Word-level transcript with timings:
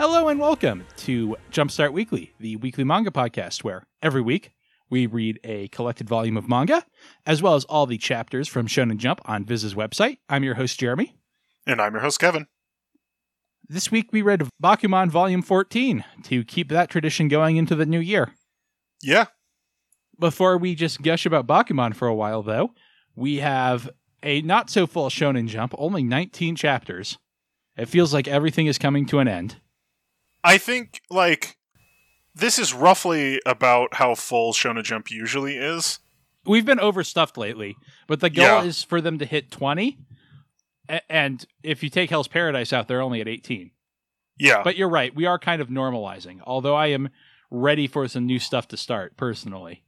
Hello 0.00 0.28
and 0.28 0.40
welcome 0.40 0.86
to 0.96 1.36
Jumpstart 1.52 1.92
Weekly, 1.92 2.32
the 2.40 2.56
weekly 2.56 2.84
manga 2.84 3.10
podcast 3.10 3.62
where 3.62 3.84
every 4.00 4.22
week 4.22 4.50
we 4.88 5.04
read 5.04 5.38
a 5.44 5.68
collected 5.68 6.08
volume 6.08 6.38
of 6.38 6.48
manga, 6.48 6.86
as 7.26 7.42
well 7.42 7.54
as 7.54 7.66
all 7.66 7.84
the 7.84 7.98
chapters 7.98 8.48
from 8.48 8.66
Shonen 8.66 8.96
Jump 8.96 9.20
on 9.26 9.44
Viz's 9.44 9.74
website. 9.74 10.16
I'm 10.26 10.42
your 10.42 10.54
host, 10.54 10.80
Jeremy. 10.80 11.18
And 11.66 11.82
I'm 11.82 11.92
your 11.92 12.00
host, 12.00 12.18
Kevin. 12.18 12.46
This 13.68 13.90
week 13.90 14.08
we 14.10 14.22
read 14.22 14.48
Bakuman 14.58 15.10
Volume 15.10 15.42
14 15.42 16.02
to 16.22 16.44
keep 16.44 16.70
that 16.70 16.88
tradition 16.88 17.28
going 17.28 17.58
into 17.58 17.74
the 17.74 17.84
new 17.84 18.00
year. 18.00 18.32
Yeah. 19.02 19.26
Before 20.18 20.56
we 20.56 20.74
just 20.74 21.02
gush 21.02 21.26
about 21.26 21.46
Bakuman 21.46 21.94
for 21.94 22.08
a 22.08 22.14
while, 22.14 22.42
though, 22.42 22.70
we 23.14 23.36
have 23.40 23.90
a 24.22 24.40
not 24.40 24.70
so 24.70 24.86
full 24.86 25.10
Shonen 25.10 25.46
Jump, 25.46 25.74
only 25.76 26.02
19 26.02 26.56
chapters. 26.56 27.18
It 27.76 27.90
feels 27.90 28.14
like 28.14 28.28
everything 28.28 28.66
is 28.66 28.78
coming 28.78 29.04
to 29.04 29.18
an 29.18 29.28
end. 29.28 29.56
I 30.42 30.58
think, 30.58 31.02
like, 31.10 31.56
this 32.34 32.58
is 32.58 32.72
roughly 32.72 33.40
about 33.44 33.94
how 33.94 34.14
full 34.14 34.52
Shonen 34.52 34.82
Jump 34.84 35.10
usually 35.10 35.56
is. 35.56 35.98
We've 36.46 36.64
been 36.64 36.80
overstuffed 36.80 37.36
lately, 37.36 37.76
but 38.06 38.20
the 38.20 38.30
goal 38.30 38.44
Yeah. 38.44 38.62
is 38.64 38.82
for 38.82 39.00
them 39.00 39.18
to 39.18 39.26
hit 39.26 39.50
20. 39.50 39.98
A- 40.88 41.12
And 41.12 41.44
if 41.62 41.82
you 41.82 41.90
take 41.90 42.10
Hell's 42.10 42.28
Paradise 42.28 42.72
out, 42.72 42.88
they're 42.88 43.02
only 43.02 43.20
at 43.20 43.28
18. 43.28 43.70
Yeah. 44.38 44.62
But 44.62 44.76
you're 44.76 44.88
right, 44.88 45.14
we 45.14 45.26
are 45.26 45.38
kind 45.38 45.60
of 45.60 45.68
normalizing, 45.68 46.40
although 46.46 46.74
I 46.74 46.86
am 46.86 47.10
ready 47.50 47.86
for 47.86 48.08
some 48.08 48.26
new 48.26 48.38
stuff 48.38 48.68
to 48.68 48.76
start 48.76 49.16
personally. 49.16 49.84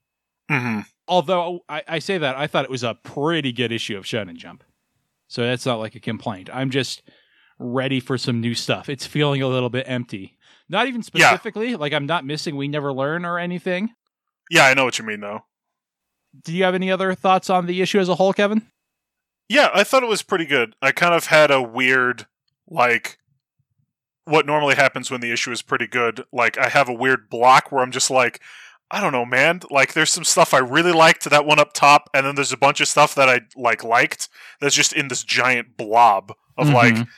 hmm 0.50 0.80
Although 1.08 1.60
I, 1.68 1.82
I 1.88 1.98
say 1.98 2.18
that, 2.18 2.36
I 2.36 2.46
thought 2.46 2.64
it 2.64 2.70
was 2.70 2.82
a 2.84 2.94
pretty 2.94 3.52
good 3.52 3.72
issue 3.72 3.96
of 3.96 4.04
Shonen 4.04 4.36
Jump. 4.36 4.62
So 5.26 5.42
that's 5.42 5.66
not 5.66 5.78
like 5.80 5.94
a 5.94 6.00
complaint. 6.00 6.48
I'm 6.52 6.70
just 6.70 7.02
ready 7.58 7.98
for 8.00 8.16
some 8.18 8.40
new 8.40 8.54
stuff. 8.54 8.88
It's 8.88 9.06
feeling 9.06 9.42
a 9.42 9.48
little 9.48 9.68
bit 9.70 9.84
empty. 9.88 10.36
Not 10.68 10.86
even 10.88 11.02
Yeah. 11.14 11.28
specifically, 11.30 11.76
like 11.76 11.92
I'm 11.92 12.06
not 12.06 12.24
missing 12.24 12.56
We 12.56 12.68
Never 12.68 12.92
Learn 12.92 13.24
or 13.24 13.38
anything. 13.38 13.90
Yeah, 14.50 14.64
I 14.66 14.74
know 14.74 14.84
what 14.84 14.98
you 14.98 15.04
mean, 15.04 15.20
though. 15.20 15.44
Do 16.44 16.52
you 16.52 16.64
have 16.64 16.74
any 16.74 16.90
other 16.90 17.14
thoughts 17.14 17.50
on 17.50 17.66
the 17.66 17.80
issue 17.82 17.98
as 18.00 18.08
a 18.08 18.14
whole, 18.14 18.32
Kevin? 18.32 18.66
Yeah, 19.48 19.68
I 19.74 19.84
thought 19.84 20.02
it 20.02 20.08
was 20.08 20.22
pretty 20.22 20.46
good. 20.46 20.74
I 20.80 20.92
kind 20.92 21.14
of 21.14 21.26
had 21.26 21.50
a 21.50 21.60
weird, 21.62 22.26
like, 22.68 23.18
what 24.24 24.46
normally 24.46 24.74
happens 24.76 25.10
when 25.10 25.20
the 25.20 25.32
issue 25.32 25.50
is 25.50 25.62
pretty 25.62 25.86
good. 25.86 26.24
Like, 26.32 26.56
I 26.58 26.68
have 26.68 26.88
a 26.88 26.92
weird 26.94 27.28
block 27.28 27.70
where 27.70 27.82
I'm 27.82 27.90
just 27.90 28.10
like, 28.10 28.40
I 28.90 29.00
don't 29.00 29.12
know, 29.12 29.24
man. 29.26 29.60
Like, 29.70 29.92
there's 29.94 30.10
some 30.10 30.24
stuff 30.24 30.54
I 30.54 30.58
really 30.58 30.92
liked, 30.92 31.24
that 31.28 31.44
one 31.46 31.58
up 31.58 31.72
top, 31.72 32.08
and 32.14 32.24
then 32.26 32.34
there's 32.34 32.52
a 32.52 32.56
bunch 32.58 32.80
of 32.80 32.88
stuff 32.88 33.14
that 33.14 33.28
I, 33.28 33.40
like, 33.56 33.82
liked 33.84 34.28
that's 34.60 34.74
just 34.74 34.92
in 34.92 35.08
this 35.08 35.24
giant 35.24 35.76
blob 35.76 36.32
of, 36.56 36.68
like, 36.68 36.94
Mhm. 36.94 37.08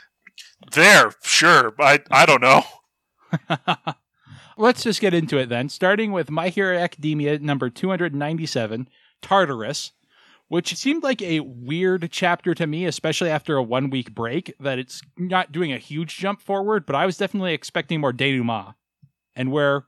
there, 0.72 1.12
sure, 1.24 1.72
but 1.72 2.06
I, 2.10 2.22
I 2.22 2.26
don't 2.26 2.40
know. 2.40 2.64
Let's 4.56 4.84
just 4.84 5.00
get 5.00 5.14
into 5.14 5.38
it 5.38 5.48
then, 5.48 5.68
starting 5.68 6.12
with 6.12 6.30
My 6.30 6.48
Hero 6.48 6.78
Academia 6.78 7.38
number 7.40 7.68
297, 7.70 8.88
Tartarus, 9.20 9.92
which 10.48 10.76
seemed 10.76 11.02
like 11.02 11.20
a 11.22 11.40
weird 11.40 12.08
chapter 12.12 12.54
to 12.54 12.66
me, 12.66 12.86
especially 12.86 13.30
after 13.30 13.56
a 13.56 13.62
one 13.62 13.90
week 13.90 14.14
break, 14.14 14.54
that 14.60 14.78
it's 14.78 15.02
not 15.18 15.50
doing 15.50 15.72
a 15.72 15.78
huge 15.78 16.16
jump 16.16 16.40
forward, 16.40 16.86
but 16.86 16.94
I 16.94 17.06
was 17.06 17.16
definitely 17.16 17.52
expecting 17.54 18.00
more 18.00 18.12
denouement. 18.12 18.74
And 19.34 19.50
we're 19.50 19.82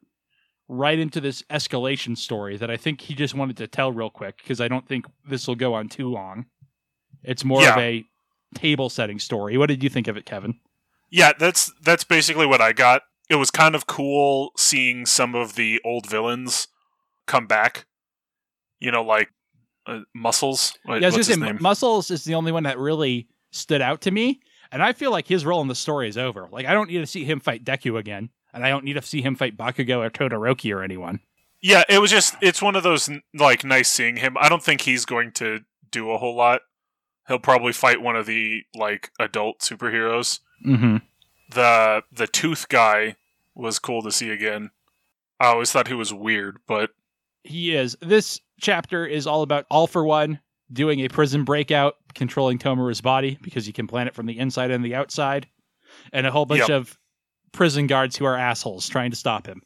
right 0.68 0.98
into 0.98 1.20
this 1.20 1.42
escalation 1.42 2.18
story 2.18 2.56
that 2.56 2.70
I 2.70 2.76
think 2.76 3.02
he 3.02 3.14
just 3.14 3.34
wanted 3.34 3.56
to 3.58 3.68
tell 3.68 3.92
real 3.92 4.10
quick, 4.10 4.38
because 4.38 4.60
I 4.60 4.66
don't 4.66 4.88
think 4.88 5.06
this 5.28 5.46
will 5.46 5.54
go 5.54 5.74
on 5.74 5.88
too 5.88 6.10
long. 6.10 6.46
It's 7.22 7.44
more 7.44 7.62
of 7.62 7.76
a 7.76 8.04
table 8.54 8.88
setting 8.88 9.18
story. 9.18 9.56
What 9.56 9.66
did 9.68 9.82
you 9.84 9.88
think 9.88 10.08
of 10.08 10.16
it, 10.16 10.26
Kevin? 10.26 10.58
Yeah, 11.10 11.32
that's 11.38 11.72
that's 11.82 12.04
basically 12.04 12.46
what 12.46 12.60
I 12.60 12.72
got. 12.72 13.02
It 13.28 13.36
was 13.36 13.50
kind 13.50 13.74
of 13.74 13.86
cool 13.86 14.52
seeing 14.56 15.06
some 15.06 15.34
of 15.34 15.54
the 15.56 15.80
old 15.84 16.06
villains 16.06 16.68
come 17.26 17.46
back. 17.46 17.86
You 18.78 18.90
know, 18.90 19.02
like 19.02 19.28
uh, 19.86 20.00
Muscles. 20.14 20.74
Wait, 20.86 21.00
Yeah, 21.00 21.06
I 21.06 21.08
was 21.08 21.16
what's 21.16 21.28
gonna 21.28 21.40
his 21.40 21.46
say, 21.48 21.52
name? 21.52 21.62
Muscles 21.62 22.10
is 22.10 22.24
the 22.24 22.34
only 22.34 22.52
one 22.52 22.64
that 22.64 22.78
really 22.78 23.28
stood 23.50 23.80
out 23.82 24.00
to 24.02 24.10
me, 24.10 24.40
and 24.70 24.82
I 24.82 24.92
feel 24.92 25.10
like 25.10 25.26
his 25.26 25.44
role 25.46 25.60
in 25.62 25.68
the 25.68 25.74
story 25.74 26.08
is 26.08 26.18
over. 26.18 26.48
Like, 26.50 26.66
I 26.66 26.72
don't 26.74 26.90
need 26.90 26.98
to 26.98 27.06
see 27.06 27.24
him 27.24 27.40
fight 27.40 27.64
Deku 27.64 27.98
again, 27.98 28.30
and 28.52 28.64
I 28.64 28.68
don't 28.68 28.84
need 28.84 28.94
to 28.94 29.02
see 29.02 29.22
him 29.22 29.34
fight 29.34 29.56
Bakugo 29.56 29.98
or 30.04 30.10
Todoroki 30.10 30.74
or 30.74 30.82
anyone. 30.82 31.20
yeah, 31.62 31.82
it 31.88 31.98
was 32.00 32.10
just 32.10 32.36
it's 32.42 32.60
one 32.62 32.76
of 32.76 32.82
those 32.82 33.08
like 33.34 33.64
nice 33.64 33.90
seeing 33.90 34.16
him. 34.16 34.36
I 34.38 34.48
don't 34.48 34.62
think 34.62 34.82
he's 34.82 35.04
going 35.04 35.32
to 35.32 35.60
do 35.90 36.10
a 36.10 36.18
whole 36.18 36.36
lot. 36.36 36.60
He'll 37.28 37.38
probably 37.38 37.72
fight 37.72 38.00
one 38.02 38.14
of 38.14 38.26
the 38.26 38.62
like 38.74 39.10
adult 39.18 39.60
superheroes. 39.60 40.40
Mm-hmm. 40.64 40.98
The 41.50 42.02
the 42.12 42.26
tooth 42.26 42.68
guy 42.68 43.16
was 43.54 43.78
cool 43.78 44.02
to 44.02 44.10
see 44.12 44.30
again. 44.30 44.70
I 45.40 45.46
always 45.46 45.70
thought 45.70 45.88
he 45.88 45.94
was 45.94 46.12
weird, 46.12 46.58
but 46.66 46.90
He 47.44 47.74
is. 47.74 47.96
This 48.00 48.40
chapter 48.60 49.06
is 49.06 49.26
all 49.26 49.42
about 49.42 49.66
All 49.70 49.86
for 49.86 50.04
One 50.04 50.40
doing 50.72 51.00
a 51.00 51.08
prison 51.08 51.44
breakout, 51.44 51.94
controlling 52.14 52.58
Tomura's 52.58 53.00
body 53.00 53.38
because 53.42 53.66
you 53.66 53.72
can 53.72 53.86
plan 53.86 54.08
it 54.08 54.14
from 54.14 54.26
the 54.26 54.38
inside 54.38 54.70
and 54.72 54.84
the 54.84 54.94
outside, 54.96 55.46
and 56.12 56.26
a 56.26 56.30
whole 56.32 56.46
bunch 56.46 56.60
Yep. 56.62 56.70
of 56.70 56.98
prison 57.52 57.86
guards 57.86 58.16
who 58.16 58.24
are 58.24 58.36
assholes 58.36 58.88
trying 58.88 59.10
to 59.10 59.16
stop 59.16 59.46
him, 59.46 59.62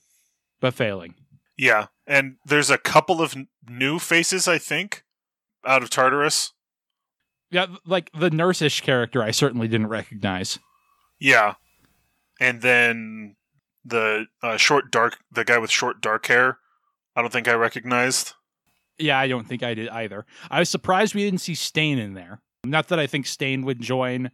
but 0.61 0.75
failing. 0.75 1.15
yeah. 1.57 1.87
And 2.07 2.37
there's 2.45 2.71
a 2.71 2.79
couple 2.79 3.23
of 3.23 3.37
n- 3.37 3.47
new 3.69 3.99
faces, 4.01 4.47
I 4.49 4.59
think, 4.59 5.05
out 5.65 5.83
of 5.83 5.89
Tartarus. 5.91 6.53
Yeah, 7.53 7.67
like 7.87 8.11
the 8.13 8.31
nurse-ish 8.31 8.81
character, 8.81 9.23
I 9.23 9.31
certainly 9.31 9.69
didn't 9.69 9.87
recognize. 9.89 10.59
Yeah, 11.21 11.55
and 12.41 12.63
then 12.63 13.37
the 13.85 14.27
uh, 14.43 14.57
short 14.57 14.91
dark, 14.91 15.19
the 15.31 15.45
guy 15.45 15.59
with 15.59 15.71
short 15.71 16.01
dark 16.01 16.27
hair. 16.27 16.59
I 17.15 17.23
don't 17.23 17.33
think 17.33 17.49
I 17.49 17.55
recognized. 17.55 18.33
Yeah, 18.99 19.19
I 19.19 19.29
don't 19.29 19.47
think 19.47 19.63
I 19.63 19.75
did 19.75 19.89
either. 19.89 20.27
I 20.51 20.59
was 20.59 20.69
surprised 20.69 21.15
we 21.15 21.25
didn't 21.25 21.41
see 21.41 21.55
Stain 21.55 21.99
in 21.99 22.15
there. 22.15 22.41
Not 22.65 22.89
that 22.89 22.99
I 22.99 23.07
think 23.07 23.27
Stain 23.27 23.65
would 23.65 23.81
join 23.81 24.31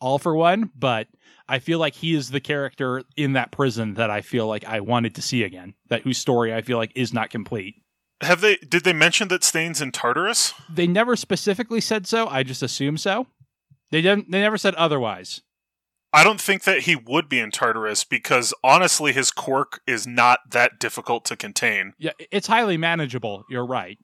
All 0.00 0.18
for 0.18 0.34
One, 0.34 0.70
but 0.76 1.06
I 1.48 1.60
feel 1.60 1.78
like 1.78 1.94
he 1.94 2.14
is 2.14 2.30
the 2.30 2.40
character 2.40 3.02
in 3.16 3.34
that 3.34 3.52
prison 3.52 3.94
that 3.94 4.10
I 4.10 4.20
feel 4.20 4.46
like 4.46 4.64
I 4.64 4.80
wanted 4.80 5.14
to 5.14 5.22
see 5.22 5.44
again. 5.44 5.74
That 5.88 6.02
whose 6.02 6.18
story 6.18 6.52
I 6.52 6.62
feel 6.62 6.78
like 6.78 6.92
is 6.94 7.12
not 7.12 7.30
complete. 7.30 7.76
Have 8.20 8.40
they? 8.40 8.56
Did 8.56 8.82
they 8.82 8.92
mention 8.92 9.28
that 9.28 9.44
Stain's 9.44 9.80
in 9.80 9.92
Tartarus? 9.92 10.52
They 10.68 10.88
never 10.88 11.14
specifically 11.14 11.80
said 11.80 12.06
so. 12.06 12.26
I 12.26 12.42
just 12.42 12.62
assume 12.62 12.98
so. 12.98 13.28
They 13.90 14.02
didn't. 14.02 14.30
They 14.30 14.40
never 14.40 14.58
said 14.58 14.74
otherwise. 14.74 15.40
I 16.12 16.24
don't 16.24 16.40
think 16.40 16.64
that 16.64 16.80
he 16.80 16.96
would 16.96 17.28
be 17.28 17.38
in 17.38 17.50
Tartarus 17.50 18.04
because 18.04 18.54
honestly, 18.64 19.12
his 19.12 19.30
quirk 19.30 19.80
is 19.86 20.06
not 20.06 20.40
that 20.50 20.78
difficult 20.80 21.24
to 21.26 21.36
contain. 21.36 21.92
Yeah, 21.98 22.12
it's 22.30 22.46
highly 22.46 22.78
manageable. 22.78 23.44
You're 23.50 23.66
right, 23.66 23.98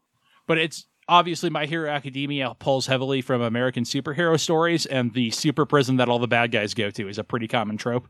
but 0.47 0.59
it's 0.59 0.87
obviously 1.09 1.49
My 1.51 1.67
Hero 1.67 1.91
Academia 1.91 2.55
pulls 2.59 2.87
heavily 2.87 3.23
from 3.23 3.41
American 3.41 3.85
superhero 3.85 4.39
stories, 4.39 4.85
and 4.85 5.15
the 5.15 5.31
super 5.31 5.65
prison 5.65 5.97
that 5.97 6.09
all 6.09 6.19
the 6.19 6.29
bad 6.29 6.51
guys 6.51 6.75
go 6.75 6.91
to 6.91 7.09
is 7.09 7.19
a 7.19 7.25
pretty 7.25 7.49
common 7.49 7.79
trope. 7.79 8.09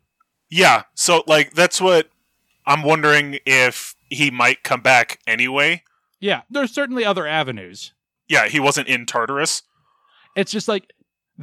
Yeah, 0.50 0.82
so 0.94 1.22
like 1.26 1.54
that's 1.54 1.80
what 1.80 2.08
I'm 2.66 2.82
wondering 2.82 3.38
if 3.46 3.94
he 4.10 4.30
might 4.30 4.62
come 4.64 4.80
back 4.80 5.20
anyway. 5.26 5.82
Yeah, 6.20 6.42
there's 6.50 6.72
certainly 6.72 7.04
other 7.04 7.26
avenues. 7.26 7.92
Yeah, 8.28 8.48
he 8.48 8.58
wasn't 8.58 8.88
in 8.88 9.06
Tartarus. 9.06 9.62
It's 10.34 10.50
just 10.50 10.66
like 10.66 10.92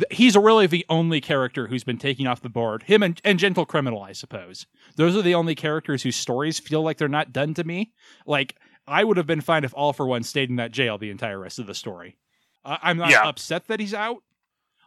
he's 0.09 0.35
really 0.37 0.67
the 0.67 0.85
only 0.89 1.19
character 1.21 1.67
who's 1.67 1.83
been 1.83 1.97
taken 1.97 2.27
off 2.27 2.41
the 2.41 2.49
board. 2.49 2.83
Him 2.83 3.03
and, 3.03 3.19
and 3.23 3.37
Gentle 3.39 3.65
Criminal, 3.65 4.01
I 4.01 4.13
suppose. 4.13 4.65
Those 4.95 5.15
are 5.17 5.21
the 5.21 5.35
only 5.35 5.55
characters 5.55 6.03
whose 6.03 6.15
stories 6.15 6.59
feel 6.59 6.81
like 6.81 6.97
they're 6.97 7.07
not 7.09 7.33
done 7.33 7.53
to 7.55 7.63
me. 7.63 7.91
Like 8.25 8.55
I 8.87 9.03
would 9.03 9.17
have 9.17 9.27
been 9.27 9.41
fine 9.41 9.63
if 9.63 9.73
All 9.75 9.93
for 9.93 10.07
One 10.07 10.23
stayed 10.23 10.49
in 10.49 10.55
that 10.57 10.71
jail 10.71 10.97
the 10.97 11.09
entire 11.11 11.39
rest 11.39 11.59
of 11.59 11.67
the 11.67 11.75
story. 11.75 12.17
I'm 12.63 12.97
not 12.97 13.09
Yeah. 13.09 13.27
upset 13.27 13.67
that 13.67 13.79
he's 13.79 13.93
out. 13.93 14.23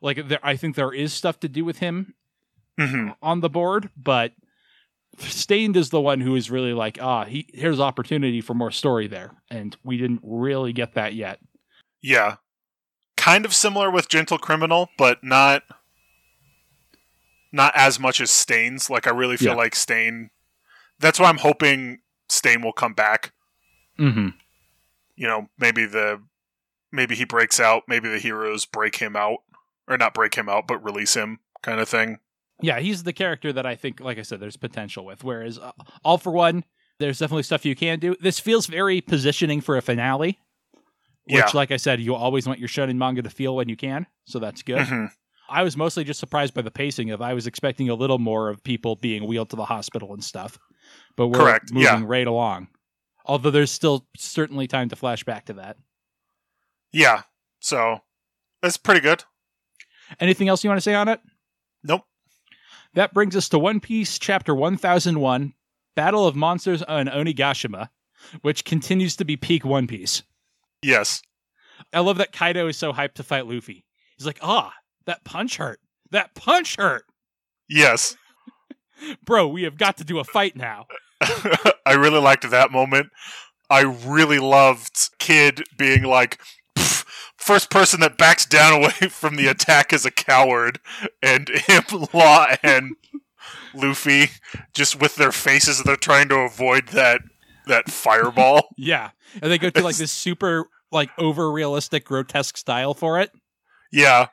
Like 0.00 0.28
there, 0.28 0.40
I 0.42 0.56
think 0.56 0.76
there 0.76 0.92
is 0.92 1.12
stuff 1.12 1.40
to 1.40 1.48
do 1.48 1.64
with 1.64 1.78
him 1.78 2.14
hmm 2.78 3.10
on 3.22 3.40
the 3.40 3.48
board, 3.50 3.90
but 3.96 4.32
Stained 5.18 5.76
is 5.76 5.90
the 5.90 6.00
one 6.00 6.20
who 6.20 6.34
is 6.34 6.50
really 6.50 6.72
like, 6.72 6.98
ah, 7.00 7.24
he 7.24 7.46
here's 7.54 7.78
opportunity 7.78 8.40
for 8.40 8.52
more 8.54 8.72
story 8.72 9.06
there, 9.06 9.30
and 9.48 9.76
we 9.84 9.96
didn't 9.96 10.20
really 10.24 10.72
get 10.72 10.94
that 10.94 11.14
yet. 11.14 11.38
Yeah, 12.02 12.36
kind 13.16 13.44
of 13.44 13.54
similar 13.54 13.90
with 13.90 14.08
Gentle 14.08 14.38
Criminal, 14.38 14.88
but 14.98 15.22
not 15.22 15.62
not 17.52 17.72
as 17.76 18.00
much 18.00 18.20
as 18.20 18.30
Stains. 18.30 18.90
Like 18.90 19.06
I 19.06 19.10
really 19.10 19.36
feel 19.36 19.50
Yeah. 19.52 19.56
like 19.58 19.74
Stain. 19.74 20.30
That's 20.98 21.20
why 21.20 21.28
I'm 21.28 21.38
hoping 21.38 22.00
Stain 22.28 22.62
will 22.62 22.72
come 22.72 22.94
back. 22.94 23.32
Mm-hmm. 23.98 24.28
You 25.16 25.26
know, 25.28 25.48
maybe 25.58 25.86
the 25.86 26.20
maybe 26.90 27.14
he 27.14 27.24
breaks 27.24 27.60
out. 27.60 27.84
Maybe 27.88 28.08
the 28.08 28.18
heroes 28.18 28.64
break 28.66 28.96
him 28.96 29.14
out, 29.16 29.38
or 29.88 29.96
not 29.96 30.14
break 30.14 30.34
him 30.34 30.48
out, 30.48 30.66
but 30.66 30.82
release 30.84 31.14
him, 31.14 31.38
kind 31.62 31.80
of 31.80 31.88
thing. 31.88 32.18
Yeah, 32.60 32.80
he's 32.80 33.02
the 33.02 33.12
character 33.12 33.52
that 33.52 33.66
I 33.66 33.74
think, 33.74 34.00
like 34.00 34.18
I 34.18 34.22
said, 34.22 34.40
there's 34.40 34.56
potential 34.56 35.04
with. 35.04 35.22
Whereas 35.24 35.58
uh, 35.58 35.72
All 36.04 36.18
for 36.18 36.32
One, 36.32 36.64
there's 36.98 37.18
definitely 37.18 37.42
stuff 37.42 37.64
you 37.64 37.74
can 37.74 37.98
do. 37.98 38.14
This 38.20 38.38
feels 38.40 38.66
very 38.66 39.00
positioning 39.00 39.60
for 39.60 39.76
a 39.76 39.82
finale, 39.82 40.38
which, 41.26 41.36
Yeah. 41.36 41.50
like 41.54 41.70
I 41.70 41.76
said, 41.76 42.00
you 42.00 42.14
always 42.14 42.46
want 42.46 42.58
your 42.58 42.68
shonen 42.68 42.96
manga 42.96 43.22
to 43.22 43.30
feel 43.30 43.56
when 43.56 43.68
you 43.68 43.76
can. 43.76 44.06
So 44.26 44.38
that's 44.38 44.62
good. 44.62 44.86
hmm 44.86 45.06
I 45.46 45.62
was 45.62 45.76
mostly 45.76 46.04
just 46.04 46.18
surprised 46.20 46.54
by 46.54 46.62
the 46.62 46.70
pacing 46.70 47.10
of 47.10 47.20
I 47.20 47.34
was 47.34 47.46
expecting 47.46 47.90
a 47.90 47.94
little 47.94 48.18
more 48.18 48.48
of 48.48 48.64
people 48.64 48.96
being 48.96 49.26
wheeled 49.26 49.50
to 49.50 49.56
the 49.56 49.66
hospital 49.66 50.14
and 50.14 50.24
stuff. 50.24 50.58
But 51.16 51.28
we're 51.28 51.38
Correct, 51.40 51.70
moving 51.70 51.84
yeah. 51.86 52.02
right 52.06 52.26
along. 52.26 52.68
Although 53.26 53.50
there's 53.50 53.70
still 53.70 54.06
certainly 54.16 54.66
time 54.66 54.88
to 54.88 54.96
flash 54.96 55.22
back 55.22 55.44
to 55.46 55.52
that. 55.54 55.76
Yeah. 56.92 57.22
So 57.60 58.00
that's 58.62 58.78
pretty 58.78 59.00
good. 59.00 59.24
Anything 60.18 60.48
else 60.48 60.64
you 60.64 60.70
want 60.70 60.78
to 60.78 60.82
say 60.82 60.94
on 60.94 61.08
it? 61.08 61.20
Nope. 61.82 62.02
That 62.94 63.12
brings 63.12 63.36
us 63.36 63.48
to 63.50 63.58
One 63.58 63.80
Piece 63.80 64.18
chapter 64.18 64.54
1001, 64.54 65.52
Battle 65.94 66.26
of 66.26 66.36
Monsters 66.36 66.82
on 66.82 67.06
Onigashima, 67.06 67.88
which 68.42 68.64
continues 68.64 69.16
to 69.16 69.24
be 69.26 69.36
peak 69.36 69.64
One 69.64 69.86
Piece. 69.86 70.22
Yes. 70.84 71.22
I 71.92 72.00
love 72.00 72.18
that 72.18 72.32
Kaido 72.32 72.68
is 72.68 72.76
so 72.76 72.92
hyped 72.92 73.14
to 73.14 73.22
fight 73.22 73.46
Luffy. 73.46 73.84
He's 74.16 74.26
like, 74.26 74.38
ah, 74.42 74.72
that 75.06 75.24
punch 75.24 75.56
hurt. 75.56 75.80
That 76.10 76.34
punch 76.34 76.76
hurt. 76.76 77.06
Yes. 77.68 78.16
Bro, 79.24 79.48
we 79.48 79.62
have 79.62 79.78
got 79.78 79.96
to 79.96 80.04
do 80.04 80.18
a 80.18 80.24
fight 80.24 80.56
now. 80.56 80.86
I 81.86 81.92
really 81.94 82.20
liked 82.20 82.48
that 82.50 82.70
moment. 82.70 83.08
I 83.70 83.80
really 83.80 84.38
loved 84.38 85.10
Kid 85.18 85.64
being 85.78 86.02
like, 86.02 86.38
first 87.36 87.70
person 87.70 88.00
that 88.00 88.18
backs 88.18 88.44
down 88.44 88.72
away 88.82 89.08
from 89.08 89.36
the 89.36 89.46
attack 89.46 89.92
is 89.92 90.04
a 90.04 90.10
coward, 90.10 90.80
and 91.22 91.48
him, 91.48 91.84
Law, 92.12 92.46
and 92.62 92.96
Luffy 93.74 94.30
just 94.74 95.00
with 95.00 95.16
their 95.16 95.32
faces, 95.32 95.82
they're 95.82 95.96
trying 95.96 96.28
to 96.28 96.36
avoid 96.40 96.88
that 96.88 97.22
that 97.66 97.90
fireball. 97.90 98.68
Yeah. 98.76 99.10
And 99.40 99.50
they 99.50 99.58
go 99.58 99.70
to 99.70 99.82
like 99.82 99.96
this 99.96 100.12
super 100.12 100.66
like 100.94 101.10
over 101.18 101.50
realistic 101.52 102.04
grotesque 102.04 102.56
style 102.56 102.94
for 102.94 103.20
it. 103.20 103.30
yeah, 103.92 104.28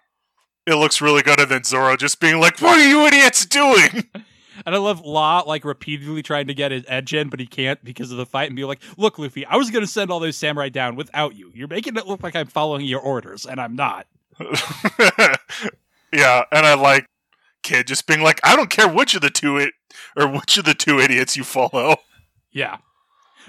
it 0.65 0.75
looks 0.75 1.01
really 1.01 1.21
good. 1.23 1.39
And 1.39 1.49
then 1.49 1.63
Zoro 1.63 1.97
just 1.97 2.19
being 2.19 2.39
like, 2.39 2.61
"What 2.61 2.79
are 2.79 2.87
you 2.87 3.05
idiots 3.05 3.45
doing?" 3.45 4.07
And 4.63 4.75
I 4.75 4.77
love 4.77 5.01
Law 5.03 5.43
like 5.47 5.65
repeatedly 5.65 6.21
trying 6.21 6.45
to 6.47 6.53
get 6.53 6.71
his 6.71 6.83
edge 6.87 7.15
in, 7.15 7.29
but 7.29 7.39
he 7.39 7.47
can't 7.47 7.83
because 7.83 8.11
of 8.11 8.17
the 8.17 8.27
fight 8.27 8.47
and 8.47 8.55
be 8.55 8.63
like, 8.65 8.79
look, 8.95 9.17
Luffy, 9.17 9.43
I 9.45 9.55
was 9.55 9.71
gonna 9.71 9.87
send 9.87 10.11
all 10.11 10.19
those 10.19 10.37
samurai 10.37 10.69
down 10.69 10.95
without 10.95 11.35
you. 11.35 11.51
You're 11.55 11.69
making 11.69 11.95
it 11.95 12.05
look 12.05 12.21
like 12.21 12.35
I'm 12.35 12.45
following 12.45 12.85
your 12.85 12.99
orders, 12.99 13.47
and 13.47 13.59
I'm 13.59 13.75
not. 13.75 14.05
yeah, 16.13 16.43
and 16.51 16.65
I 16.65 16.73
like 16.75 17.05
Kid 17.63 17.87
just 17.87 18.05
being 18.05 18.21
like, 18.21 18.39
"I 18.43 18.55
don't 18.55 18.69
care 18.69 18.87
which 18.87 19.15
of 19.15 19.21
the 19.21 19.29
two 19.29 19.57
it 19.57 19.73
or 20.15 20.27
which 20.27 20.57
of 20.57 20.65
the 20.65 20.73
two 20.73 20.99
idiots 20.99 21.35
you 21.37 21.43
follow." 21.43 21.95
Yeah. 22.51 22.77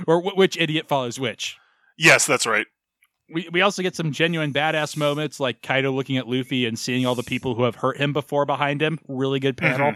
Or 0.07 0.23
wh- 0.23 0.37
which 0.37 0.57
idiot 0.57 0.87
follows 0.89 1.19
which. 1.21 1.59
Yes, 1.99 2.25
that's 2.25 2.47
right. 2.47 2.67
We, 3.33 3.49
we 3.51 3.61
also 3.63 3.83
get 3.83 3.97
some 3.97 4.13
genuine 4.13 4.53
badass 4.53 4.97
moments 4.97 5.41
like 5.41 5.63
Kaido 5.63 5.91
looking 5.91 6.17
at 6.17 6.29
Luffy 6.29 6.67
and 6.67 6.79
seeing 6.79 7.07
all 7.07 7.15
the 7.15 7.23
people 7.23 7.55
who 7.55 7.63
have 7.65 7.77
hurt 7.77 7.97
him 7.97 8.13
before 8.13 8.45
behind 8.45 8.83
him. 8.83 8.99
Really 9.09 9.41
good 9.41 9.57
mm-hmm. 9.57 9.77
panel. 9.77 9.95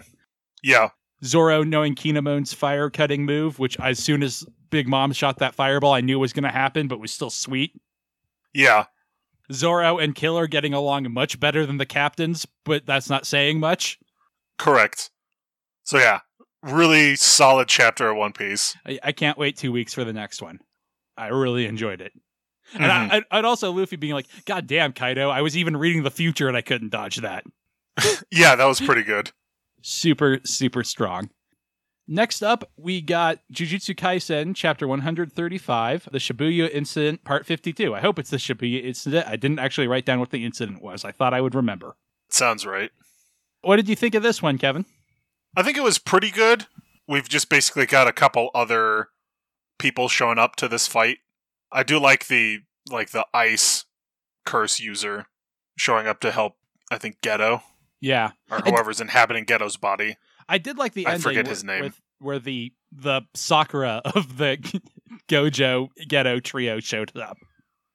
Yeah, 0.63 0.91
Zoro 1.25 1.63
knowing 1.63 1.95
Kinemon's 1.95 2.53
fire 2.53 2.91
cutting 2.91 3.25
move, 3.25 3.59
which 3.59 3.79
as 3.81 3.99
soon 3.99 4.23
as 4.23 4.45
Big 4.71 4.89
Mom 4.89 5.13
shot 5.13 5.39
that 5.39 5.55
fireball, 5.55 5.93
I 5.93 6.01
knew 6.01 6.19
it 6.19 6.21
was 6.21 6.33
going 6.33 6.45
to 6.45 6.51
happen, 6.51 6.89
but 6.89 7.01
was 7.01 7.13
still 7.13 7.31
sweet. 7.31 7.73
yeah, 8.53 8.87
Zoro 9.53 9.99
and 9.99 10.15
Killer 10.15 10.47
getting 10.47 10.75
along 10.75 11.13
much 11.13 11.39
better 11.39 11.65
than 11.67 11.79
the 11.79 11.87
captains, 11.87 12.47
but 12.65 12.87
that's 12.87 13.09
not 13.09 13.27
saying 13.27 13.61
much. 13.61 13.99
correct. 14.59 15.11
So 15.85 15.99
yeah, 15.99 16.21
really 16.63 17.17
solid 17.17 17.69
chapter 17.69 18.11
of 18.11 18.17
One 18.17 18.33
Piece. 18.33 18.77
I, 18.85 18.99
I 19.03 19.13
can't 19.13 19.39
wait 19.39 19.57
two 19.57 19.73
weeks 19.73 19.95
for 19.95 20.05
the 20.05 20.13
next 20.13 20.43
one. 20.43 20.59
I 21.17 21.29
really 21.29 21.67
enjoyed 21.67 22.01
it. 22.01 22.13
And 22.75 22.83
Mhm. 22.85 22.91
I, 23.11 23.17
I'd- 23.17 23.27
I'd 23.31 23.45
also 23.45 23.71
Luffy 23.73 23.97
being 23.97 24.15
like, 24.15 24.27
God 24.45 24.67
damn, 24.67 24.93
Kaido, 24.93 25.31
I 25.31 25.41
was 25.43 25.57
even 25.57 25.77
reading 25.77 26.03
the 26.03 26.11
future 26.11 26.49
and 26.49 26.57
I 26.57 26.63
couldn't 26.63 26.91
dodge 26.91 27.17
that. 27.17 27.45
yeah, 28.31 28.55
that 28.57 28.65
was 28.65 28.81
pretty 28.81 29.03
good. 29.03 29.31
Super, 29.83 30.41
super 30.45 30.83
strong. 30.85 31.31
Next 32.09 32.43
up, 32.43 32.71
we 32.77 33.01
got 33.01 33.41
Jujutsu 33.53 33.95
Kaisen, 33.97 34.55
chapter 34.55 34.87
135, 34.87 36.09
the 36.13 36.19
Shibuya 36.19 36.71
incident, 36.71 37.25
part 37.25 37.45
52. 37.47 37.95
I 37.95 38.01
hope 38.01 38.19
it's 38.19 38.31
the 38.31 38.37
Shibuya 38.37 38.85
incident. 38.85 39.27
I 39.27 39.35
didn't 39.37 39.59
actually 39.59 39.89
write 39.89 40.05
down 40.05 40.21
what 40.21 40.31
the 40.31 40.45
incident 40.45 40.83
was. 40.83 41.05
I 41.05 41.11
thought 41.11 41.35
I 41.35 41.41
would 41.41 41.55
remember. 41.55 41.97
Sounds 42.29 42.65
right. 42.65 42.91
What 43.63 43.77
did 43.77 43.89
you 43.89 43.97
think 43.97 44.15
of 44.15 44.23
this 44.23 44.41
one, 44.41 44.57
Kevin? 44.59 44.85
I 45.57 45.63
think 45.65 45.77
it 45.77 45.83
was 45.83 45.99
pretty 45.99 46.31
good. 46.31 46.67
We've 47.09 47.29
just 47.29 47.49
basically 47.49 47.87
got 47.87 48.07
a 48.07 48.13
couple 48.13 48.51
other 48.55 49.09
people 49.79 50.09
showing 50.09 50.39
up 50.39 50.55
to 50.57 50.69
this 50.69 50.87
fight. 50.87 51.19
I 51.73 51.83
do 51.83 51.99
like 51.99 52.27
the 52.29 52.61
like 52.91 53.11
the 53.11 53.27
ice 53.35 53.85
curse 54.45 54.79
user 54.81 55.27
showing 55.77 56.07
up 56.07 56.21
to 56.21 56.31
help. 56.31 56.55
I 56.91 56.99
think 56.99 57.21
Geto 57.21 57.63
Yeah. 58.01 58.31
or 58.51 58.59
whoever's 58.61 59.01
inhabiting 59.01 59.45
Geto's 59.45 59.77
body. 59.77 60.17
I 60.49 60.59
did 60.59 60.79
like 60.79 60.93
the 60.95 61.07
I 61.07 61.11
ending 61.15 61.23
forget 61.23 61.47
wh- 61.47 61.51
his 61.51 61.65
name. 61.65 61.83
With, 61.85 62.01
where 62.21 62.39
the 62.39 62.73
the 62.93 63.23
Sakura 63.35 64.01
of 64.05 64.39
the 64.39 64.57
Gojo 65.29 65.89
Geto 66.09 66.43
trio 66.43 66.81
showed 66.81 67.17
up 67.17 67.37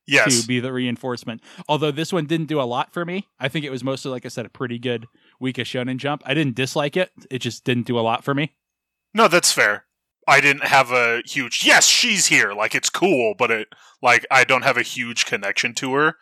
Yes, 0.07 0.41
to 0.41 0.47
be 0.47 0.59
the 0.59 0.73
reinforcement. 0.73 1.41
Although 1.69 1.91
this 1.91 2.11
one 2.11 2.25
didn't 2.25 2.47
do 2.47 2.59
a 2.59 2.63
lot 2.63 2.91
for 2.91 3.05
me. 3.05 3.27
I 3.39 3.47
think 3.47 3.63
it 3.63 3.69
was 3.69 3.83
mostly, 3.83 4.11
like 4.11 4.25
I 4.25 4.29
said, 4.29 4.45
a 4.45 4.49
pretty 4.49 4.77
good 4.77 5.05
week 5.39 5.57
of 5.57 5.67
Shonen 5.67 5.97
Jump. 5.97 6.21
I 6.25 6.33
didn't 6.33 6.55
dislike 6.55 6.97
it. 6.97 7.11
It 7.29 7.39
just 7.39 7.63
didn't 7.63 7.85
do 7.87 7.97
a 7.97 8.01
lot 8.01 8.23
for 8.23 8.33
me. 8.33 8.51
no, 9.13 9.27
that's 9.29 9.51
fair. 9.53 9.85
I 10.31 10.41
didn't 10.41 10.65
have 10.65 10.91
a 10.91 11.21
huge 11.25 11.63
yes, 11.65 11.85
she's 11.85 12.27
here. 12.27 12.53
Like 12.53 12.73
it's 12.75 12.89
cool, 12.89 13.35
but 13.37 13.51
it 13.51 13.67
like 14.01 14.25
I 14.31 14.43
don't 14.43 14.63
have 14.63 14.77
a 14.77 14.81
huge 14.83 15.25
connection 15.25 15.73
to 15.75 15.93
her. 15.93 16.15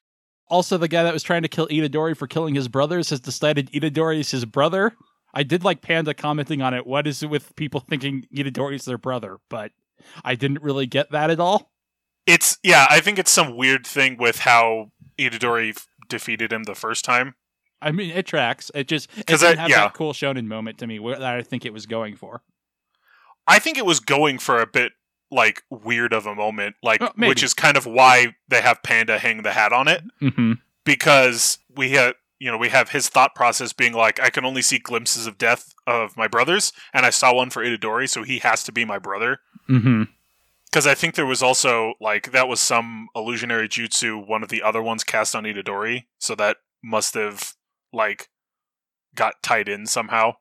Also, 0.50 0.78
the 0.78 0.88
guy 0.88 1.04
that 1.04 1.14
was 1.14 1.24
trying 1.24 1.44
to 1.44 1.48
kill 1.48 1.68
Itadori 1.68 2.18
for 2.18 2.26
killing 2.26 2.56
his 2.56 2.68
brothers 2.68 3.12
has 3.12 3.20
decided 3.20 3.72
Itadori 3.72 4.20
is 4.20 4.32
his 4.32 4.46
brother. 4.46 4.94
I 5.34 5.44
did 5.44 5.64
like 5.64 5.84
Panda 5.84 6.16
commenting 6.16 6.64
on 6.64 6.74
it. 6.74 6.88
What 6.88 7.06
is 7.06 7.22
it 7.22 7.30
with 7.30 7.56
people 7.56 7.82
thinking 7.82 8.26
Itadori 8.36 8.76
is 8.76 8.86
their 8.86 8.98
brother? 8.98 9.38
But 9.48 9.72
I 10.24 10.34
didn't 10.34 10.64
really 10.64 10.88
get 10.88 11.12
that 11.12 11.30
at 11.30 11.40
all. 11.40 11.72
It's 12.26 12.58
yeah, 12.64 12.88
I 12.90 13.00
think 13.00 13.20
it's 13.20 13.32
some 13.32 13.56
weird 13.56 13.86
thing 13.86 14.18
with 14.18 14.40
how 14.40 14.92
Itadori 15.20 15.76
f- 15.76 15.88
defeated 16.08 16.52
him 16.52 16.64
the 16.64 16.76
first 16.76 17.06
time. 17.06 17.36
I 17.82 17.92
mean, 17.92 18.10
it 18.12 18.26
tracks. 18.26 18.72
It 18.74 18.88
just 18.88 19.10
it 19.18 19.28
didn't 19.28 19.60
I- 19.60 19.62
have 19.62 19.70
yeah. 19.70 19.82
that 19.82 19.94
cool 19.94 20.14
shonen 20.14 20.46
moment 20.46 20.80
to 20.80 20.88
me 20.88 20.98
where, 21.00 21.18
that 21.18 21.36
I 21.36 21.44
think 21.44 21.66
it 21.66 21.74
was 21.74 21.86
going 21.86 22.16
for. 22.16 22.42
I 23.50 23.60
think 23.60 23.78
it 23.78 23.86
was 23.86 24.00
going 24.00 24.38
for 24.40 24.62
a 24.62 24.68
bit 24.68 24.94
like 25.32 25.64
weird 25.70 26.14
of 26.14 26.26
a 26.26 26.34
moment, 26.36 26.76
like 26.82 27.02
which 27.18 27.44
is 27.44 27.54
kind 27.54 27.76
of 27.78 27.86
why 27.86 28.36
they 28.48 28.62
have 28.62 28.82
Panda 28.84 29.20
hang 29.20 29.42
the 29.44 29.52
hat 29.52 29.74
on 29.74 29.88
it 29.88 30.04
Mm-hmm. 30.22 30.54
because 30.86 31.58
we 31.76 31.92
have 31.92 32.14
you 32.40 32.50
know 32.50 32.58
we 32.58 32.70
have 32.70 32.90
his 32.90 33.10
thought 33.10 33.36
process 33.36 33.74
being 33.74 33.94
like 33.94 34.20
I 34.20 34.30
can 34.30 34.46
only 34.46 34.62
see 34.62 34.80
glimpses 34.80 35.28
of 35.28 35.38
death 35.38 35.74
of 35.86 36.16
my 36.16 36.28
brothers, 36.28 36.72
and 36.94 37.06
I 37.06 37.10
saw 37.10 37.34
one 37.34 37.50
for 37.50 37.64
Itadori, 37.64 38.08
so 38.08 38.24
he 38.24 38.40
has 38.40 38.64
to 38.64 38.72
be 38.72 38.86
my 38.86 38.98
brother. 39.00 39.40
Mm-hmm. 39.70 40.04
Because 40.66 40.86
I 40.86 40.94
think 40.94 41.16
there 41.16 41.26
was 41.26 41.42
also 41.42 41.94
like 42.00 42.32
that 42.32 42.48
was 42.48 42.60
some 42.62 43.10
illusionary 43.16 43.68
jutsu, 43.68 44.26
one 44.26 44.44
of 44.44 44.50
the 44.50 44.62
other 44.62 44.82
ones 44.84 45.04
cast 45.04 45.36
on 45.36 45.44
Itadori, 45.44 46.06
so 46.20 46.36
that 46.36 46.58
must 46.84 47.16
have 47.16 47.54
like 47.92 48.30
got 49.16 49.42
tied 49.44 49.68
in 49.68 49.86
somehow. 49.88 50.34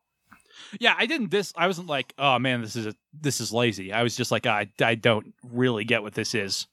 Yeah, 0.81 0.95
I 0.97 1.07
didn't. 1.07 1.31
This 1.31 1.53
I 1.57 1.67
wasn't 1.67 1.88
like, 1.88 2.12
oh 2.19 2.38
man, 2.38 2.61
this 2.61 2.77
is 2.77 2.87
a 2.87 2.95
this 3.19 3.41
is 3.41 3.53
lazy. 3.53 3.93
I 3.93 4.03
was 4.03 4.17
just 4.17 4.31
like, 4.31 4.47
I 4.47 4.69
I 4.81 4.95
don't 4.95 5.35
really 5.43 5.85
get 5.85 6.03
what 6.03 6.15
this 6.15 6.35
is. 6.35 6.67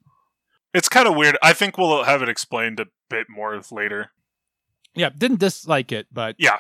It's 0.73 0.89
kind 0.89 1.07
of 1.07 1.15
weird. 1.15 1.37
I 1.41 1.53
think 1.53 1.77
we'll 1.77 2.03
have 2.03 2.21
it 2.21 2.29
explained 2.29 2.79
a 2.79 2.87
bit 3.09 3.27
more 3.29 3.59
later. 3.71 4.11
Yeah, 4.93 5.09
didn't 5.09 5.39
dislike 5.39 5.91
it, 5.91 6.07
but 6.11 6.35
Yeah. 6.37 6.59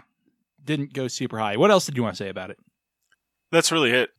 didn't 0.63 0.93
go 0.93 1.07
super 1.07 1.37
high. 1.39 1.57
What 1.57 1.71
else 1.71 1.85
did 1.85 1.97
you 1.97 2.03
want 2.03 2.15
to 2.15 2.23
say 2.23 2.29
about 2.29 2.49
it? 2.49 2.57
That's 3.51 3.71
really 3.71 3.91
it. 3.91 4.11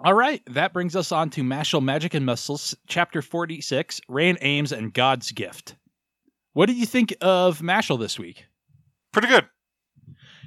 All 0.00 0.14
right, 0.14 0.42
that 0.50 0.74
brings 0.74 0.94
us 0.94 1.10
on 1.10 1.30
to 1.30 1.42
Mashle 1.42 1.82
Magic 1.82 2.12
and 2.12 2.26
Muscles, 2.26 2.74
Chapter 2.86 3.22
46, 3.22 4.00
Rayne 4.08 4.36
Ames 4.42 4.72
and 4.72 4.92
God's 4.92 5.32
Gift. 5.32 5.74
What 6.52 6.66
did 6.66 6.76
you 6.76 6.84
think 6.84 7.14
of 7.22 7.60
Mashle 7.60 7.98
this 7.98 8.18
week? 8.18 8.44
Pretty 9.12 9.28
good. 9.28 9.46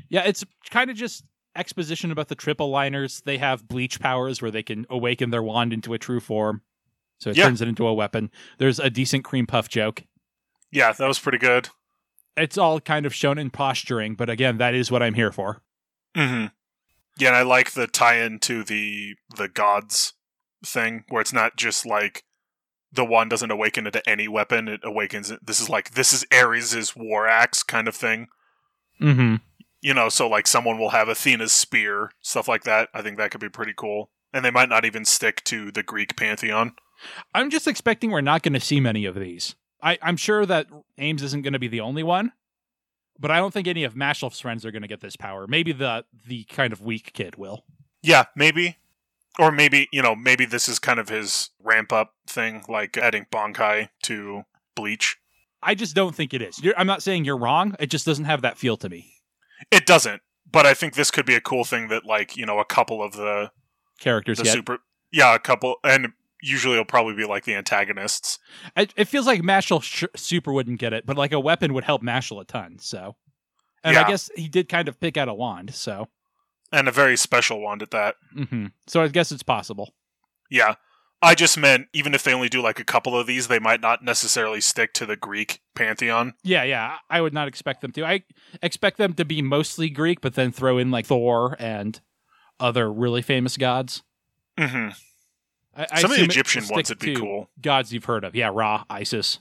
Yeah, 0.10 0.24
it's 0.25 0.46
kind 0.70 0.91
of 0.91 0.96
just 0.98 1.24
exposition 1.60 2.10
about 2.12 2.30
the 2.30 2.36
triple 2.36 2.70
liners. 2.70 3.22
They 3.25 3.38
have 3.38 3.68
bleach 3.68 4.00
powers 4.00 4.42
where 4.42 4.50
they 4.51 4.63
can 4.63 4.86
awaken 4.89 5.30
their 5.30 5.44
wand 5.44 5.74
into 5.74 5.94
a 5.94 6.00
true 6.00 6.20
form. 6.20 6.62
So 7.20 7.32
it 7.32 7.38
Yeah. 7.38 7.46
turns 7.46 7.62
it 7.62 7.68
into 7.68 7.86
a 7.86 7.94
weapon. 7.94 8.32
There's 8.58 8.80
a 8.80 8.89
decent 8.89 9.25
cream 9.25 9.46
puff 9.46 9.68
joke. 9.68 10.04
Yeah, 10.72 10.92
that 10.94 11.08
was 11.08 11.20
pretty 11.20 11.38
good. 11.38 11.70
It's 12.38 12.58
all 12.58 12.80
kind 12.80 13.06
of 13.06 13.13
shown 13.13 13.38
in 13.38 13.50
posturing, 13.50 14.16
but 14.16 14.30
again, 14.30 14.58
that 14.58 14.74
is 14.74 14.89
what 14.89 15.04
I'm 15.04 15.16
here 15.16 15.32
for. 15.32 15.62
Mm-hmm. 16.16 16.48
Yeah, 17.18 17.28
and 17.30 17.36
I 17.36 17.42
like 17.42 17.72
the 17.72 17.88
tie-in 17.88 18.39
to 18.39 18.63
the 18.63 19.16
the 19.36 19.50
gods 19.50 20.13
thing, 20.66 21.04
where 21.10 21.22
it's 21.22 21.34
not 21.34 21.58
just 21.58 21.86
like 21.86 22.24
the 22.92 23.04
one 23.04 23.28
doesn't 23.28 23.51
awaken 23.51 23.86
into 23.86 24.08
any 24.10 24.30
weapon; 24.30 24.70
it 24.70 24.80
awakens. 24.84 25.34
This 25.42 25.60
is 25.60 25.70
like 25.70 25.92
this 25.92 26.13
is 26.13 26.25
Ares' 26.32 26.96
war 26.96 27.28
axe 27.28 27.62
kind 27.62 27.89
of 27.89 27.96
thing. 27.96 28.28
Mm-hmm. 29.01 29.36
You 29.81 29.93
know, 29.93 30.09
so 30.09 30.27
like 30.27 30.48
someone 30.48 30.77
will 30.77 30.89
have 30.89 31.07
Athena's 31.07 31.53
spear, 31.53 32.12
stuff 32.21 32.48
like 32.48 32.63
that. 32.63 32.89
I 32.93 33.01
think 33.01 33.17
that 33.17 33.31
could 33.31 33.41
be 33.41 33.50
pretty 33.50 33.74
cool. 33.75 34.09
And 34.33 34.43
they 34.43 34.51
might 34.51 34.69
not 34.69 34.86
even 34.86 35.05
stick 35.05 35.43
to 35.45 35.71
the 35.71 35.83
Greek 35.83 36.15
pantheon. 36.15 36.74
I'm 37.33 37.50
just 37.50 37.67
expecting 37.67 38.12
we're 38.12 38.21
not 38.21 38.43
going 38.43 38.53
to 38.53 38.59
see 38.59 38.79
many 38.79 39.05
of 39.05 39.15
these. 39.15 39.55
I, 39.81 39.98
I'm 40.01 40.17
sure 40.17 40.45
that 40.45 40.67
Ames 40.98 41.24
isn't 41.24 41.43
going 41.43 41.53
to 41.53 41.59
be 41.59 41.69
the 41.69 41.79
only 41.79 42.03
one, 42.03 42.33
but 43.17 43.31
I 43.31 43.38
don't 43.38 43.53
think 43.53 43.67
any 43.67 43.83
of 43.86 43.95
Mashleff's 43.95 44.41
friends 44.41 44.65
are 44.65 44.71
going 44.71 44.81
to 44.81 44.88
get 44.88 45.01
this 45.01 45.15
power. 45.15 45.48
Maybe 45.48 45.71
the 45.71 46.05
the 46.27 46.43
kind 46.45 46.74
of 46.74 46.81
weak 46.81 47.13
kid 47.13 47.38
will. 47.38 47.63
Yeah, 48.01 48.25
maybe. 48.36 48.77
Or 49.39 49.51
maybe, 49.51 49.88
you 49.93 50.01
know, 50.01 50.15
maybe 50.15 50.45
this 50.45 50.67
is 50.67 50.79
kind 50.79 51.00
of 51.00 51.07
his 51.07 51.51
ramp 51.63 51.93
up 51.93 52.13
thing, 52.27 52.65
like 52.67 52.98
adding 52.98 53.25
Bankai 53.31 53.89
to 54.03 54.43
Bleach. 54.75 55.17
I 55.63 55.75
just 55.75 55.95
don't 55.95 56.13
think 56.13 56.33
it 56.33 56.41
is. 56.41 56.62
You're, 56.62 56.74
I'm 56.77 56.88
not 56.88 57.01
saying 57.01 57.24
you're 57.24 57.38
wrong. 57.38 57.75
It 57.79 57.88
just 57.88 58.05
doesn't 58.05 58.25
have 58.25 58.41
that 58.41 58.57
feel 58.57 58.75
to 58.77 58.89
me. 58.89 59.13
It 59.72 59.86
doesn't, 59.86 60.22
but 60.51 60.66
I 60.66 60.74
think 60.74 60.94
this 60.94 61.12
could 61.12 61.25
be 61.25 61.36
a 61.36 61.42
cool 61.42 61.63
thing 61.63 61.88
that, 61.89 62.06
like, 62.06 62.36
you 62.38 62.46
know, 62.46 62.60
a 62.60 62.66
couple 62.66 63.01
of 63.04 63.13
the, 63.13 63.51
Characters 64.00 64.38
the 64.38 64.46
super. 64.46 64.80
Yeah, 65.12 65.36
a 65.36 65.39
couple. 65.39 65.75
And 65.84 66.13
usually 66.42 66.74
it'll 66.74 66.86
probably 66.86 67.16
be 67.16 67.25
like 67.25 67.44
the 67.44 67.54
antagonists. 67.56 68.39
It, 68.78 68.94
it 68.96 69.06
feels 69.06 69.28
like 69.28 69.42
Mashle 69.42 69.84
sh- 69.84 70.06
super 70.16 70.54
wouldn't 70.54 70.80
get 70.80 70.94
it, 70.94 71.06
but 71.06 71.18
like 71.18 71.34
a 71.34 71.39
weapon 71.39 71.74
would 71.74 71.84
help 71.84 72.01
Mashle 72.01 72.42
a 72.42 72.46
ton. 72.46 72.78
So, 72.80 73.16
and 73.84 73.98
I 74.06 74.10
guess 74.10 74.30
he 74.36 74.48
did 74.48 74.70
kind 74.70 74.88
of 74.88 75.00
pick 75.00 75.18
out 75.18 75.28
a 75.28 75.34
wand. 75.34 75.74
So, 75.75 76.08
And 76.72 76.88
a 76.88 76.92
very 76.92 77.18
special 77.18 77.60
wand 77.60 77.82
at 77.82 77.92
that. 77.92 78.16
hmm 78.34 78.68
so 78.88 79.01
I 79.01 79.08
guess 79.10 79.32
it's 79.32 79.44
possible. 79.44 79.94
Yeah. 80.50 80.75
I 81.21 81.35
just 81.35 81.57
meant 81.57 81.88
even 81.93 82.13
if 82.13 82.23
they 82.23 82.33
only 82.33 82.47
do 82.49 82.61
like 82.61 82.79
a 82.79 82.85
couple 82.85 83.17
of 83.17 83.27
these, 83.27 83.47
they 83.49 83.59
might 83.59 83.81
not 83.81 84.03
necessarily 84.03 84.61
stick 84.61 84.93
to 84.93 85.05
the 85.05 85.15
Greek 85.17 85.59
pantheon. 85.75 86.33
Yeah, 86.43 86.63
yeah. 86.63 86.97
I 87.09 87.19
would 87.19 87.33
not 87.33 87.47
expect 87.47 87.81
them 87.81 87.91
to. 87.93 88.05
I 88.05 88.23
expect 88.61 88.97
them 88.97 89.13
to 89.15 89.25
be 89.25 89.41
mostly 89.41 89.89
Greek, 89.89 90.21
but 90.21 90.35
then 90.35 90.51
throw 90.51 90.77
in 90.77 90.91
like 90.91 91.05
Thor 91.07 91.55
and 91.59 91.99
other 92.59 92.91
really 92.91 93.21
famous 93.21 93.57
gods. 93.57 94.03
hmm 94.57 94.89
I, 95.75 95.88
I 95.91 96.01
Some 96.01 96.11
of 96.11 96.17
the 96.17 96.23
Egyptian 96.23 96.63
ones 96.69 96.89
would 96.89 96.99
be 96.99 97.15
cool. 97.15 97.49
Gods 97.61 97.93
you've 97.93 98.05
heard 98.05 98.23
of. 98.23 98.35
Yeah, 98.35 98.49
Ra, 98.53 98.83
Isis, 98.89 99.39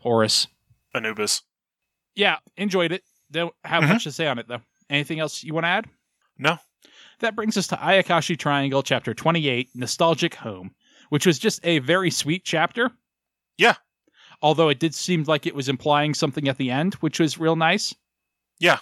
Horus. 0.00 0.46
Anubis. 0.94 1.42
Yeah, 2.14 2.36
enjoyed 2.56 2.92
it. 2.92 3.02
Don't 3.30 3.54
have 3.64 3.82
Mhm. 3.82 3.88
much 3.90 4.04
to 4.04 4.12
say 4.12 4.26
on 4.28 4.38
it 4.38 4.46
though. 4.48 4.62
Anything 4.88 5.18
else 5.20 5.42
you 5.42 5.54
want 5.54 5.64
to 5.64 5.68
add? 5.68 5.86
No. 6.38 6.58
That 7.20 7.34
brings 7.36 7.56
us 7.56 7.66
to 7.68 7.76
Ayakashi 7.76 8.36
Triangle, 8.38 8.82
chapter 8.82 9.14
28, 9.14 9.70
Nostalgic 9.74 10.34
Home, 10.36 10.74
which 11.08 11.26
was 11.26 11.38
just 11.38 11.60
a 11.64 11.78
very 11.80 12.10
sweet 12.10 12.44
chapter. 12.44 12.90
Yeah. 13.58 13.74
Although 14.42 14.68
it 14.68 14.78
did 14.80 14.94
seem 14.94 15.24
like 15.24 15.46
it 15.46 15.54
was 15.54 15.68
implying 15.68 16.14
something 16.14 16.48
at 16.48 16.58
the 16.58 16.70
end, 16.70 16.94
which 16.94 17.20
was 17.20 17.38
real 17.38 17.56
nice. 17.56 17.94
Yeah. 18.58 18.78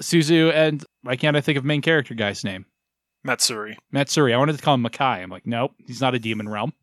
Suzu 0.00 0.52
and 0.52 0.84
why 1.02 1.16
can't 1.16 1.36
I 1.36 1.40
think 1.40 1.58
of 1.58 1.64
main 1.64 1.82
character 1.82 2.14
guy's 2.14 2.44
name? 2.44 2.66
Matsuri. 3.24 3.76
Matsuri. 3.90 4.32
I 4.34 4.38
wanted 4.38 4.56
to 4.56 4.62
call 4.62 4.74
him 4.74 4.84
Makai. 4.84 5.22
I'm 5.22 5.30
like, 5.30 5.46
nope, 5.46 5.72
he's 5.86 6.00
not 6.00 6.14
a 6.14 6.18
demon 6.18 6.48
realm. 6.48 6.72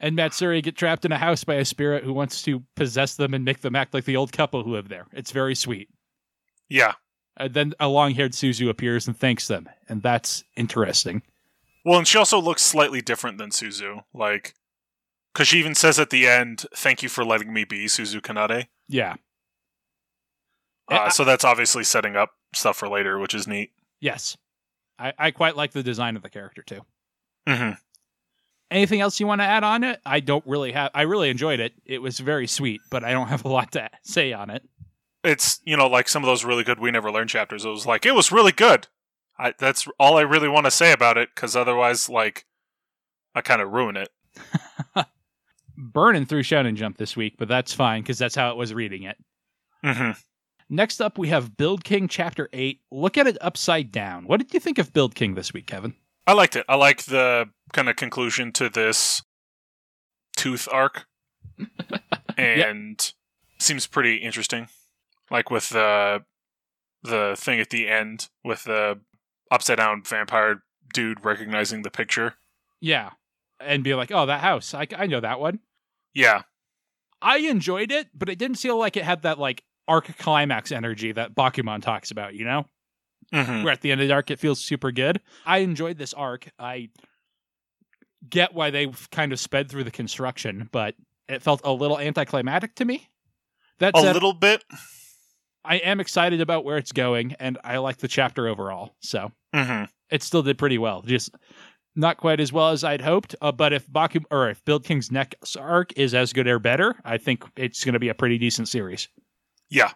And 0.00 0.16
Matsuri 0.16 0.60
get 0.60 0.76
trapped 0.76 1.06
in 1.06 1.12
a 1.12 1.18
house 1.18 1.44
by 1.44 1.54
a 1.54 1.64
spirit 1.64 2.04
who 2.04 2.12
wants 2.12 2.42
to 2.42 2.62
possess 2.76 3.14
them 3.14 3.32
and 3.32 3.42
make 3.42 3.62
them 3.62 3.74
act 3.74 3.94
like 3.94 4.04
the 4.04 4.16
old 4.16 4.32
couple 4.32 4.62
who 4.62 4.72
live 4.72 4.90
there. 4.90 5.06
It's 5.12 5.30
very 5.30 5.54
sweet. 5.54 5.88
yeah. 6.68 6.92
And 7.38 7.54
then 7.54 7.72
a 7.80 7.88
long-haired 7.88 8.32
Suzu 8.32 8.68
appears 8.68 9.06
and 9.08 9.18
thanks 9.18 9.48
them, 9.48 9.66
and 9.88 10.02
that's 10.02 10.44
interesting. 10.56 11.22
Well, 11.84 11.98
and 11.98 12.08
she 12.08 12.16
also 12.18 12.40
looks 12.40 12.62
slightly 12.62 13.00
different 13.02 13.38
than 13.38 13.50
Suzu. 13.50 14.04
Like, 14.14 14.54
because 15.32 15.48
she 15.48 15.58
even 15.58 15.74
says 15.74 15.98
at 15.98 16.10
the 16.10 16.26
end, 16.26 16.64
"Thank 16.74 17.02
you 17.02 17.08
for 17.08 17.24
letting 17.24 17.52
me 17.52 17.64
be 17.64 17.86
Suzu 17.86 18.20
Kanade." 18.20 18.68
Yeah. 18.88 19.14
Uh, 20.90 20.94
I- 21.04 21.08
so 21.10 21.24
that's 21.24 21.44
obviously 21.44 21.84
setting 21.84 22.16
up 22.16 22.32
stuff 22.54 22.76
for 22.76 22.88
later, 22.88 23.18
which 23.18 23.34
is 23.34 23.46
neat. 23.46 23.72
yes. 24.00 24.36
I, 24.96 25.12
I 25.18 25.30
quite 25.32 25.56
like 25.56 25.72
the 25.72 25.82
design 25.82 26.14
of 26.14 26.22
the 26.22 26.30
character 26.30 26.62
too. 26.62 26.82
hmm 27.48 27.70
Anything 28.70 29.00
else 29.00 29.18
you 29.18 29.26
want 29.26 29.40
to 29.40 29.44
add 29.44 29.64
on 29.64 29.82
it? 29.82 30.00
I 30.06 30.20
don't 30.20 30.46
really 30.46 30.70
have. 30.70 30.92
I 30.94 31.02
really 31.02 31.30
enjoyed 31.30 31.58
it. 31.58 31.74
It 31.84 32.00
was 32.00 32.20
very 32.20 32.46
sweet, 32.46 32.80
but 32.90 33.02
I 33.02 33.10
don't 33.10 33.26
have 33.34 33.44
a 33.44 33.48
lot 33.48 33.72
to 33.72 33.90
say 34.04 34.32
on 34.32 34.50
it. 34.50 34.62
It's 35.24 35.60
you 35.64 35.76
know 35.76 35.88
like 35.88 36.08
some 36.08 36.22
of 36.22 36.28
those 36.28 36.44
really 36.44 36.62
good 36.62 36.78
We 36.78 36.92
Never 36.92 37.10
Learn 37.10 37.26
chapters. 37.26 37.64
It 37.64 37.68
was 37.70 37.86
like 37.86 38.06
it 38.06 38.14
was 38.14 38.30
really 38.30 38.52
good. 38.52 38.86
I, 39.38 39.54
that's 39.58 39.88
all 39.98 40.16
I 40.16 40.22
really 40.22 40.48
want 40.48 40.66
to 40.66 40.70
say 40.70 40.92
about 40.92 41.18
it 41.18 41.30
because 41.34 41.56
otherwise, 41.56 42.08
like, 42.08 42.46
I 43.34 43.40
kind 43.40 43.60
of 43.60 43.72
ruin 43.72 43.96
it. 43.96 44.08
Burning 45.76 46.24
through 46.24 46.42
Shonen 46.42 46.76
Jump 46.76 46.98
this 46.98 47.16
week, 47.16 47.34
but 47.38 47.48
that's 47.48 47.72
fine 47.72 48.02
because 48.02 48.18
that's 48.18 48.36
how 48.36 48.50
it 48.50 48.56
was 48.56 48.72
reading 48.72 49.02
it. 49.04 49.16
hmm 49.82 50.10
Next 50.70 51.00
up, 51.02 51.18
we 51.18 51.28
have 51.28 51.56
Build 51.56 51.84
King 51.84 52.08
Chapter 52.08 52.48
8. 52.52 52.80
Look 52.90 53.18
at 53.18 53.26
it 53.26 53.36
upside 53.40 53.92
down. 53.92 54.26
What 54.26 54.38
did 54.38 54.54
you 54.54 54.60
think 54.60 54.78
of 54.78 54.94
Build 54.94 55.14
King 55.14 55.34
this 55.34 55.52
week, 55.52 55.66
Kevin? 55.66 55.94
I 56.26 56.32
liked 56.32 56.56
it. 56.56 56.64
I 56.68 56.76
like 56.76 57.04
the 57.04 57.50
kind 57.72 57.88
of 57.88 57.96
conclusion 57.96 58.50
to 58.52 58.70
this 58.70 59.22
tooth 60.36 60.66
arc, 60.72 61.06
and 62.38 63.12
seems 63.58 63.86
pretty 63.86 64.16
interesting. 64.16 64.68
Like 65.30 65.50
with 65.50 65.68
the 65.68 66.24
the 67.02 67.34
thing 67.36 67.60
at 67.60 67.68
the 67.68 67.86
end 67.86 68.28
with 68.42 68.64
the 68.64 69.00
upside 69.50 69.78
down 69.78 70.02
vampire 70.02 70.62
dude 70.92 71.24
recognizing 71.24 71.82
the 71.82 71.90
picture. 71.90 72.34
Yeah. 72.80 73.10
And 73.60 73.84
be 73.84 73.94
like, 73.94 74.10
oh, 74.10 74.26
that 74.26 74.40
house. 74.40 74.74
I, 74.74 74.86
I 74.96 75.06
know 75.06 75.20
that 75.20 75.40
one. 75.40 75.60
Yeah, 76.12 76.42
I 77.24 77.38
enjoyed 77.38 77.90
it, 77.90 78.08
but 78.14 78.28
it 78.28 78.38
didn't 78.38 78.58
feel 78.58 78.78
like 78.78 78.96
it 78.96 79.04
had 79.04 79.22
that, 79.22 79.38
like, 79.38 79.64
arc 79.88 80.16
climax 80.18 80.70
energy 80.70 81.10
that 81.12 81.34
Bakuman 81.34 81.80
talks 81.80 82.10
about, 82.10 82.34
you 82.34 82.44
know? 82.44 82.66
hmm 83.32 83.64
Where 83.64 83.72
at 83.72 83.80
the 83.80 83.90
end 83.90 84.02
of 84.02 84.08
the 84.08 84.14
arc, 84.14 84.30
it 84.30 84.38
feels 84.38 84.60
super 84.60 84.92
good. 84.92 85.20
I 85.46 85.58
enjoyed 85.58 85.96
this 85.96 86.12
arc. 86.12 86.50
I 86.58 86.90
get 88.28 88.54
why 88.54 88.70
they 88.70 88.92
kind 89.10 89.32
of 89.32 89.40
sped 89.40 89.70
through 89.70 89.84
the 89.84 89.90
construction, 89.90 90.68
but 90.70 90.94
it 91.28 91.42
felt 91.42 91.62
a 91.64 91.72
little 91.72 91.98
anticlimactic 91.98 92.74
to 92.76 92.84
me. 92.84 93.08
That's 93.78 93.98
a 93.98 94.02
said, 94.02 94.12
little 94.14 94.34
bit. 94.34 94.62
I 95.64 95.76
am 95.76 96.00
excited 96.00 96.40
about 96.40 96.64
where 96.64 96.76
it's 96.76 96.92
going, 96.92 97.34
and 97.40 97.58
I 97.64 97.78
like 97.78 97.98
the 97.98 98.08
chapter 98.08 98.48
overall. 98.48 98.96
So 99.00 99.32
hmm 99.54 99.84
it 100.10 100.22
still 100.22 100.42
did 100.42 100.58
pretty 100.58 100.78
well. 100.78 101.02
Just 101.02 101.34
not 101.96 102.18
quite 102.18 102.40
as 102.40 102.52
well 102.52 102.70
as 102.70 102.84
I'd 102.84 103.00
hoped. 103.00 103.34
Uh, 103.40 103.52
but 103.52 103.72
if 103.72 103.90
Baku 103.90 104.20
or 104.30 104.50
if 104.50 104.64
Build 104.64 104.84
King's 104.84 105.10
next 105.10 105.56
arc 105.56 105.92
is 105.96 106.14
as 106.14 106.32
good 106.32 106.46
or 106.46 106.58
better, 106.58 106.94
I 107.04 107.18
think 107.18 107.44
it's 107.56 107.84
going 107.84 107.94
to 107.94 107.98
be 107.98 108.08
a 108.08 108.14
pretty 108.14 108.38
decent 108.38 108.68
series. 108.68 109.08
Yeah. 109.70 109.92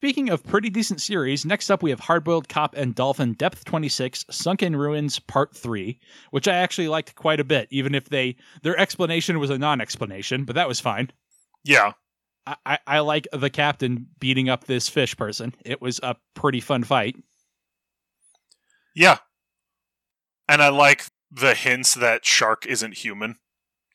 Speaking 0.00 0.28
of 0.30 0.44
pretty 0.44 0.70
decent 0.70 1.00
series, 1.00 1.44
next 1.44 1.70
up 1.70 1.82
we 1.82 1.90
have 1.90 2.00
Hardboiled 2.00 2.48
Cop 2.48 2.76
and 2.76 2.94
Dolphin 2.94 3.32
Depth 3.32 3.64
26 3.64 4.24
Sunken 4.30 4.76
Ruins 4.76 5.18
Part 5.18 5.56
3, 5.56 5.98
which 6.30 6.46
I 6.46 6.54
actually 6.54 6.86
liked 6.88 7.16
quite 7.16 7.40
a 7.40 7.44
bit, 7.44 7.66
even 7.70 7.94
if 7.96 8.08
they 8.08 8.36
their 8.62 8.78
explanation 8.78 9.40
was 9.40 9.50
a 9.50 9.58
non-explanation, 9.58 10.44
but 10.44 10.54
that 10.54 10.68
was 10.68 10.78
fine. 10.78 11.10
Yeah. 11.64 11.92
I, 12.64 12.78
I, 12.86 12.98
like 13.00 13.26
the 13.32 13.50
captain 13.50 14.06
beating 14.20 14.48
up 14.48 14.64
this 14.64 14.88
fish 14.88 15.16
person. 15.16 15.54
It 15.64 15.80
was 15.82 16.00
a 16.02 16.16
pretty 16.34 16.60
fun 16.60 16.84
fight. 16.84 17.16
Yeah. 18.94 19.18
And 20.48 20.62
I 20.62 20.68
like 20.70 21.04
the 21.30 21.54
hints 21.54 21.94
that 21.94 22.24
Shark 22.24 22.66
isn't 22.66 22.94
human 22.98 23.36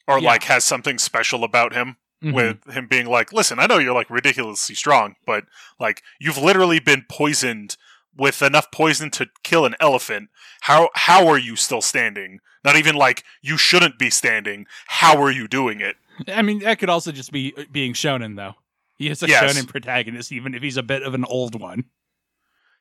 or 0.08 0.20
Yeah. 0.20 0.28
like 0.28 0.44
has 0.44 0.64
something 0.64 0.98
special 1.00 1.44
about 1.44 1.74
him 1.74 1.98
Mhm. 2.24 2.34
with 2.34 2.74
him 2.74 2.88
being 2.88 3.08
like, 3.08 3.34
"Listen, 3.34 3.60
I 3.60 3.66
know 3.66 3.80
you're 3.80 3.94
like 3.94 4.10
ridiculously 4.10 4.76
strong, 4.76 5.16
but 5.26 5.46
like 5.80 6.04
you've 6.20 6.38
literally 6.38 6.80
been 6.80 7.06
poisoned 7.10 7.76
with 8.16 8.42
enough 8.42 8.70
poison 8.72 9.10
to 9.12 9.30
kill 9.44 9.66
an 9.66 9.76
elephant. 9.80 10.30
How 10.62 10.90
how 10.94 11.28
are 11.28 11.38
you 11.40 11.56
still 11.56 11.82
standing? 11.82 12.40
Not 12.64 12.76
even 12.78 12.96
like 12.96 13.24
you 13.42 13.58
shouldn't 13.58 13.98
be 14.00 14.10
standing. 14.10 14.68
How 14.88 15.22
are 15.22 15.32
you 15.32 15.48
doing 15.48 15.82
it?" 15.82 15.98
I 16.28 16.42
mean, 16.42 16.60
that 16.60 16.80
could 16.80 16.90
also 16.90 17.12
just 17.12 17.32
be 17.32 17.54
uh, 17.58 17.64
being 17.72 17.94
shonen, 17.94 18.36
though. 18.36 18.54
He 18.98 19.10
is 19.10 19.24
a 19.24 19.28
Yes. 19.28 19.44
shonen 19.58 19.68
protagonist, 19.68 20.32
even 20.32 20.54
if 20.54 20.62
he's 20.62 20.78
a 20.78 20.84
bit 20.84 21.04
of 21.04 21.14
an 21.14 21.26
old 21.26 21.60
one. 21.60 21.86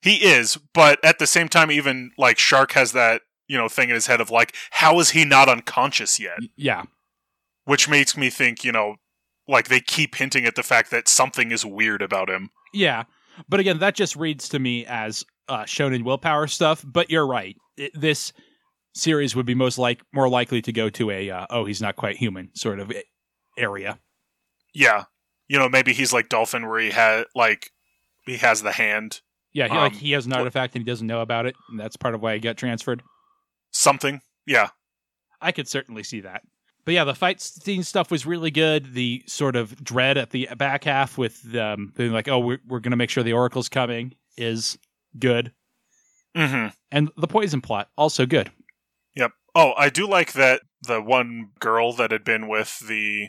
He 0.02 0.16
is, 0.16 0.58
but 0.74 1.02
at 1.04 1.18
the 1.18 1.26
same 1.26 1.48
time 1.48 1.70
even 1.70 2.10
like 2.18 2.38
Shark 2.38 2.72
has 2.72 2.92
that, 2.92 3.22
you 3.46 3.56
know, 3.56 3.68
thing 3.68 3.88
in 3.88 3.94
his 3.94 4.08
head 4.08 4.20
of 4.20 4.30
like, 4.30 4.54
how 4.72 4.98
is 4.98 5.10
he 5.10 5.24
not 5.24 5.48
unconscious 5.48 6.18
yet? 6.18 6.38
Yeah, 6.56 6.82
which 7.64 7.88
makes 7.88 8.16
me 8.16 8.28
think, 8.28 8.64
you 8.64 8.72
know, 8.72 8.96
like 9.46 9.68
they 9.68 9.80
keep 9.80 10.16
hinting 10.16 10.44
at 10.44 10.56
the 10.56 10.62
fact 10.64 10.90
that 10.90 11.06
something 11.08 11.50
is 11.52 11.64
weird 11.64 12.02
about 12.02 12.28
him. 12.28 12.50
yeah. 12.74 13.04
But 13.48 13.60
again, 13.60 13.78
that 13.78 13.94
just 13.94 14.14
reads 14.14 14.48
to 14.50 14.58
me 14.58 14.84
as 14.84 15.24
uh, 15.48 15.62
shonen 15.62 16.04
willpower 16.04 16.46
stuff. 16.46 16.84
But 16.86 17.10
you're 17.10 17.26
right. 17.26 17.56
It, 17.78 17.92
this 17.98 18.32
series 18.94 19.34
would 19.34 19.46
be 19.46 19.54
most 19.54 19.78
like 19.78 20.02
more 20.12 20.28
likely 20.28 20.60
to 20.62 20.72
go 20.72 20.90
to 20.90 21.10
a 21.10 21.30
uh, 21.30 21.46
oh 21.48 21.64
he's 21.64 21.80
not 21.80 21.96
quite 21.96 22.16
human 22.16 22.50
sort 22.54 22.78
of 22.78 22.92
area. 23.56 23.99
Yeah, 24.75 25.04
you 25.49 25.59
know, 25.59 25.68
maybe 25.68 25.92
he's 25.92 26.12
like 26.12 26.28
Dolphin, 26.28 26.66
where 26.68 26.80
he 26.80 26.90
had 26.90 27.25
like 27.35 27.71
he 28.25 28.37
has 28.38 28.62
the 28.62 28.73
hand, 28.73 29.21
Yeah, 29.52 29.68
he, 29.68 29.75
like 29.75 29.92
Um, 29.92 29.99
he 29.99 30.12
has 30.12 30.26
an 30.26 30.32
artifact 30.32 30.75
and 30.75 30.82
he 30.85 30.90
doesn't 30.90 31.06
know 31.06 31.21
about 31.21 31.47
it, 31.47 31.54
and 31.68 31.78
that's 31.78 31.97
part 31.97 32.14
of 32.14 32.23
why 32.23 32.35
he 32.35 32.40
got 32.40 32.56
transferred. 32.56 33.02
something. 33.71 34.21
Yeah, 34.47 34.71
I 35.40 35.52
could 35.52 35.68
certainly 35.68 36.02
see 36.02 36.21
that. 36.23 36.42
But 36.85 36.94
yeah, 36.94 37.04
the 37.04 37.14
fight 37.14 37.40
scene 37.40 37.85
stuff 37.85 38.11
was 38.11 38.26
really 38.26 38.50
good. 38.50 38.92
The 38.94 39.23
sort 39.26 39.54
of 39.54 39.85
dread 39.85 40.18
at 40.18 40.30
the 40.30 40.49
back 40.56 40.85
half 40.85 41.16
with 41.16 41.54
um, 41.54 41.92
being 41.97 42.12
like, 42.12 42.28
"Oh, 42.28 42.38
we're 42.40 42.59
we're 42.66 42.80
gonna 42.80 42.97
make 42.97 43.11
sure 43.11 43.23
the 43.23 43.35
oracle's 43.35 43.68
coming," 43.68 44.14
is 44.37 44.78
good, 45.18 45.52
hmm 46.35 46.68
and 46.90 47.11
the 47.16 47.28
poison 47.28 47.61
plot 47.61 47.90
also 47.97 48.26
good. 48.26 48.50
Yep. 49.14 49.32
Oh, 49.54 49.75
I 49.76 49.90
do 49.90 50.09
like 50.09 50.32
that 50.32 50.62
the 50.82 51.00
one 51.00 51.50
girl 51.61 51.92
that 51.92 52.11
had 52.11 52.25
been 52.25 52.49
with 52.49 52.80
the 52.80 53.28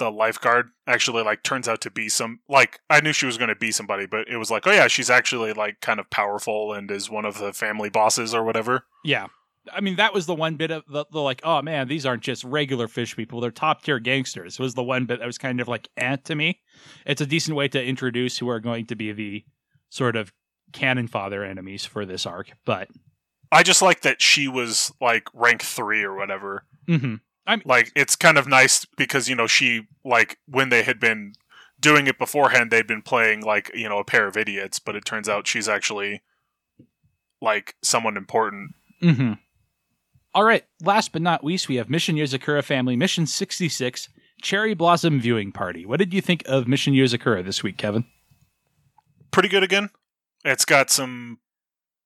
the 0.00 0.10
lifeguard 0.10 0.70
actually 0.86 1.22
like 1.22 1.42
turns 1.42 1.68
out 1.68 1.80
to 1.82 1.90
be 1.90 2.08
some 2.08 2.40
like 2.48 2.80
I 2.90 3.00
knew 3.00 3.12
she 3.12 3.26
was 3.26 3.38
going 3.38 3.50
to 3.50 3.54
be 3.54 3.70
somebody, 3.70 4.06
but 4.06 4.28
it 4.28 4.38
was 4.38 4.50
like, 4.50 4.66
oh 4.66 4.72
yeah, 4.72 4.88
she's 4.88 5.10
actually 5.10 5.52
like 5.52 5.80
kind 5.80 6.00
of 6.00 6.10
powerful 6.10 6.72
and 6.72 6.90
is 6.90 7.08
one 7.08 7.24
of 7.24 7.38
the 7.38 7.52
family 7.52 7.90
bosses 7.90 8.34
or 8.34 8.42
whatever. 8.42 8.84
Yeah. 9.04 9.28
I 9.72 9.82
mean, 9.82 9.96
that 9.96 10.14
was 10.14 10.24
the 10.24 10.34
one 10.34 10.56
bit 10.56 10.70
of 10.70 10.84
the, 10.88 11.04
the 11.12 11.20
like, 11.20 11.42
oh 11.44 11.60
man, 11.60 11.86
these 11.86 12.06
aren't 12.06 12.22
just 12.22 12.42
regular 12.44 12.88
fish 12.88 13.14
people; 13.14 13.40
they're 13.40 13.50
top 13.50 13.82
tier 13.82 14.00
gangsters. 14.00 14.58
Was 14.58 14.74
the 14.74 14.82
one 14.82 15.04
bit 15.04 15.20
that 15.20 15.26
was 15.26 15.38
kind 15.38 15.60
of 15.60 15.68
like 15.68 15.88
eh 15.98 16.16
to 16.24 16.34
me. 16.34 16.60
It's 17.06 17.20
a 17.20 17.26
decent 17.26 17.56
way 17.56 17.68
to 17.68 17.84
introduce 17.84 18.38
who 18.38 18.48
are 18.48 18.58
going 18.58 18.86
to 18.86 18.96
be 18.96 19.12
the 19.12 19.44
sort 19.90 20.16
of 20.16 20.32
cannon 20.72 21.08
father 21.08 21.44
enemies 21.44 21.84
for 21.84 22.06
this 22.06 22.24
arc. 22.24 22.52
But 22.64 22.88
I 23.52 23.62
just 23.62 23.82
like 23.82 24.00
that 24.00 24.22
she 24.22 24.48
was 24.48 24.92
like 25.00 25.28
rank 25.34 25.62
three 25.62 26.02
or 26.02 26.16
whatever. 26.16 26.64
Hmm 27.58 27.68
Like 27.68 27.92
it's 27.96 28.16
kind 28.16 28.38
of 28.38 28.46
nice 28.46 28.84
because 28.96 29.28
you 29.28 29.34
know 29.34 29.46
she 29.46 29.82
like 30.04 30.38
when 30.46 30.68
they 30.68 30.82
had 30.82 31.00
been 31.00 31.34
doing 31.80 32.06
it 32.06 32.18
beforehand, 32.18 32.70
they'd 32.70 32.86
been 32.86 33.02
playing 33.02 33.42
like 33.42 33.70
you 33.74 33.88
know 33.88 33.98
a 33.98 34.04
pair 34.04 34.26
of 34.26 34.36
idiots, 34.36 34.78
but 34.78 34.96
it 34.96 35.04
turns 35.04 35.28
out 35.28 35.46
she's 35.46 35.68
actually 35.68 36.22
like 37.40 37.74
someone 37.82 38.16
important. 38.16 38.74
hmm 39.00 39.32
All 40.34 40.44
right. 40.44 40.64
Last 40.82 41.12
but 41.12 41.22
not 41.22 41.44
least, 41.44 41.68
we 41.68 41.76
have 41.76 41.88
Mission 41.90 42.16
Yozakura 42.16 42.62
Family 42.62 42.96
Mission 42.96 43.26
66 43.26 44.08
Cherry 44.42 44.74
Blossom 44.74 45.20
Viewing 45.20 45.52
Party. 45.52 45.84
What 45.84 45.98
did 45.98 46.14
you 46.14 46.20
think 46.20 46.42
of 46.46 46.68
Mission 46.68 46.94
Yozakura 46.94 47.44
this 47.44 47.62
week, 47.62 47.76
Kevin? 47.76 48.04
Pretty 49.30 49.48
good 49.48 49.62
again. 49.62 49.90
It's 50.44 50.64
got 50.64 50.90
some 50.90 51.38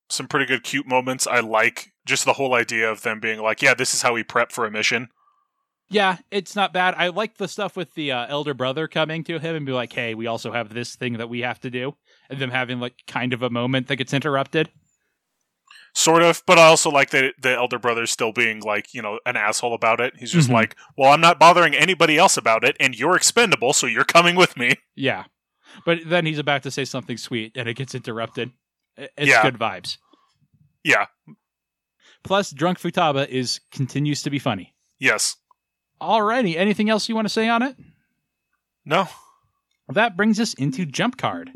some 0.09 0.27
pretty 0.27 0.45
good 0.45 0.63
cute 0.63 0.87
moments. 0.87 1.25
I 1.27 1.39
like 1.39 1.91
just 2.05 2.25
the 2.25 2.33
whole 2.33 2.53
idea 2.53 2.89
of 2.89 3.01
them 3.01 3.19
being 3.19 3.41
like, 3.41 3.61
yeah, 3.61 3.73
this 3.73 3.93
is 3.93 4.01
how 4.03 4.13
we 4.13 4.23
prep 4.23 4.51
for 4.51 4.65
a 4.65 4.71
mission. 4.71 5.09
Yeah, 5.89 6.17
it's 6.31 6.55
not 6.55 6.73
bad. 6.73 6.95
I 6.97 7.09
like 7.09 7.37
the 7.37 7.47
stuff 7.47 7.77
with 7.77 7.93
the 7.93 8.11
uh, 8.11 8.25
elder 8.27 8.53
brother 8.55 8.87
coming 8.87 9.23
to 9.25 9.37
him 9.39 9.55
and 9.55 9.65
be 9.65 9.71
like, 9.71 9.93
"Hey, 9.93 10.15
we 10.15 10.25
also 10.27 10.51
have 10.51 10.73
this 10.73 10.95
thing 10.95 11.13
that 11.17 11.29
we 11.29 11.41
have 11.41 11.59
to 11.61 11.69
do," 11.69 11.95
and 12.29 12.39
them 12.39 12.49
having 12.51 12.79
like 12.79 13.03
kind 13.07 13.33
of 13.33 13.43
a 13.43 13.49
moment 13.51 13.87
that 13.87 13.97
gets 13.97 14.13
interrupted. 14.13 14.69
Sort 15.93 16.23
of, 16.23 16.43
but 16.45 16.57
I 16.59 16.65
also 16.65 16.89
like 16.89 17.11
that 17.11 17.35
the 17.41 17.53
elder 17.53 17.79
brother's 17.79 18.11
still 18.11 18.33
being 18.33 18.59
like, 18.61 18.93
you 18.93 19.01
know, 19.01 19.19
an 19.25 19.37
asshole 19.37 19.73
about 19.73 20.01
it. 20.01 20.13
He's 20.17 20.31
just 20.31 20.49
Mhm. 20.49 20.53
like, 20.53 20.75
well, 20.97 21.13
I'm 21.13 21.21
not 21.21 21.39
bothering 21.39 21.73
anybody 21.73 22.17
else 22.17 22.35
about 22.35 22.65
it, 22.65 22.75
and 22.81 22.93
you're 22.99 23.15
expendable, 23.15 23.71
so 23.71 23.87
you're 23.87 24.03
coming 24.03 24.35
with 24.35 24.57
me. 24.57 24.73
Yeah, 24.95 25.25
but 25.85 25.99
then 26.05 26.25
he's 26.25 26.39
about 26.39 26.63
to 26.63 26.71
say 26.71 26.83
something 26.83 27.15
sweet 27.17 27.53
and 27.55 27.69
it 27.69 27.75
gets 27.75 27.93
interrupted. 27.95 28.51
It's 28.97 29.29
Yeah. 29.29 29.41
good 29.43 29.55
vibes. 29.59 29.97
Yeah, 30.83 31.05
Plus, 32.23 32.49
drunk 32.51 32.79
Futaba 32.79 33.27
is 33.27 33.59
continues 33.71 34.21
to 34.23 34.29
be 34.31 34.39
funny. 34.39 34.73
yes. 34.99 35.35
Alrighty, 36.01 36.55
anything 36.55 36.89
else 36.89 37.07
you 37.09 37.15
want 37.15 37.25
to 37.25 37.33
say 37.33 37.47
on 37.47 37.63
it? 37.63 37.75
No. 38.85 39.07
That 39.87 40.17
brings 40.17 40.39
us 40.39 40.53
into 40.53 40.85
Jump 40.85 41.17
Card. 41.17 41.51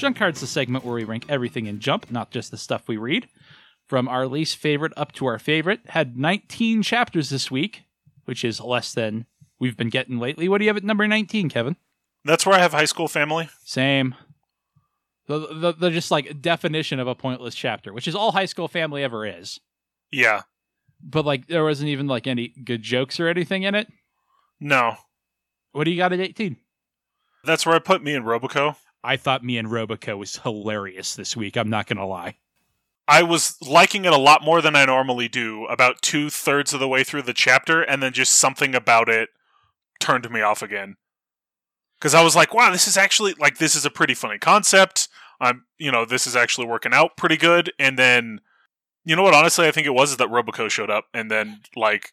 Junk 0.00 0.16
Card's 0.16 0.40
the 0.40 0.46
segment 0.46 0.84
where 0.84 0.94
we 0.94 1.04
rank 1.04 1.26
everything 1.28 1.66
in 1.66 1.78
Jump, 1.78 2.10
not 2.10 2.30
just 2.30 2.50
the 2.50 2.56
stuff 2.56 2.88
we 2.88 2.96
read. 2.96 3.28
From 3.86 4.08
our 4.08 4.26
least 4.26 4.56
favorite 4.56 4.92
up 4.96 5.12
to 5.12 5.26
our 5.26 5.38
favorite. 5.38 5.80
Had 5.88 6.16
19 6.16 6.82
chapters 6.82 7.28
this 7.28 7.50
week, 7.50 7.82
which 8.24 8.44
is 8.44 8.60
less 8.60 8.94
than 8.94 9.26
we've 9.58 9.76
been 9.76 9.90
getting 9.90 10.18
lately. 10.18 10.48
What 10.48 10.58
do 10.58 10.64
you 10.64 10.68
have 10.70 10.76
at 10.76 10.84
number 10.84 11.06
19, 11.06 11.48
Kevin? 11.48 11.76
That's 12.24 12.46
where 12.46 12.56
I 12.56 12.60
have 12.60 12.72
high 12.72 12.84
school 12.84 13.08
family. 13.08 13.50
Same. 13.64 14.14
The, 15.26 15.38
the, 15.52 15.72
the 15.72 15.90
just 15.90 16.10
like 16.10 16.40
definition 16.40 16.98
of 16.98 17.06
a 17.06 17.14
pointless 17.14 17.54
chapter, 17.54 17.92
which 17.92 18.08
is 18.08 18.14
all 18.14 18.32
high 18.32 18.46
school 18.46 18.68
family 18.68 19.02
ever 19.02 19.26
is. 19.26 19.60
Yeah. 20.10 20.42
But 21.02 21.26
like 21.26 21.46
there 21.46 21.64
wasn't 21.64 21.90
even 21.90 22.06
like 22.06 22.26
any 22.26 22.48
good 22.48 22.82
jokes 22.82 23.20
or 23.20 23.28
anything 23.28 23.64
in 23.64 23.74
it. 23.74 23.88
No. 24.60 24.96
What 25.72 25.84
do 25.84 25.90
you 25.90 25.96
got 25.96 26.12
at 26.12 26.20
18? 26.20 26.56
That's 27.44 27.64
where 27.64 27.74
I 27.74 27.78
put 27.78 28.02
me 28.02 28.14
and 28.14 28.24
Roboco. 28.24 28.76
I 29.02 29.16
thought 29.16 29.44
me 29.44 29.58
and 29.58 29.68
Roboco 29.68 30.18
was 30.18 30.38
hilarious 30.38 31.14
this 31.14 31.36
week. 31.36 31.56
I'm 31.56 31.70
not 31.70 31.86
gonna 31.86 32.06
lie. 32.06 32.36
I 33.08 33.22
was 33.22 33.56
liking 33.60 34.04
it 34.04 34.12
a 34.12 34.18
lot 34.18 34.44
more 34.44 34.62
than 34.62 34.76
I 34.76 34.84
normally 34.84 35.26
do 35.28 35.64
about 35.66 36.00
two 36.00 36.30
thirds 36.30 36.72
of 36.72 36.80
the 36.80 36.88
way 36.88 37.02
through 37.02 37.22
the 37.22 37.32
chapter, 37.32 37.82
and 37.82 38.02
then 38.02 38.12
just 38.12 38.34
something 38.34 38.74
about 38.74 39.08
it 39.08 39.30
turned 39.98 40.30
me 40.30 40.42
off 40.42 40.62
again. 40.62 40.96
Because 41.98 42.14
I 42.14 42.22
was 42.22 42.36
like, 42.36 42.54
wow, 42.54 42.70
this 42.70 42.86
is 42.86 42.96
actually, 42.96 43.34
like, 43.38 43.58
this 43.58 43.74
is 43.74 43.84
a 43.84 43.90
pretty 43.90 44.14
funny 44.14 44.38
concept. 44.38 45.08
I'm, 45.40 45.64
you 45.76 45.90
know, 45.90 46.04
this 46.04 46.26
is 46.26 46.36
actually 46.36 46.66
working 46.66 46.94
out 46.94 47.16
pretty 47.16 47.36
good. 47.36 47.72
And 47.78 47.98
then, 47.98 48.40
you 49.04 49.16
know 49.16 49.22
what, 49.22 49.34
honestly, 49.34 49.66
I 49.66 49.70
think 49.72 49.86
it 49.86 49.94
was 49.94 50.12
is 50.12 50.16
that 50.18 50.28
Roboco 50.28 50.70
showed 50.70 50.88
up, 50.88 51.06
and 51.12 51.30
then, 51.30 51.60
like, 51.74 52.12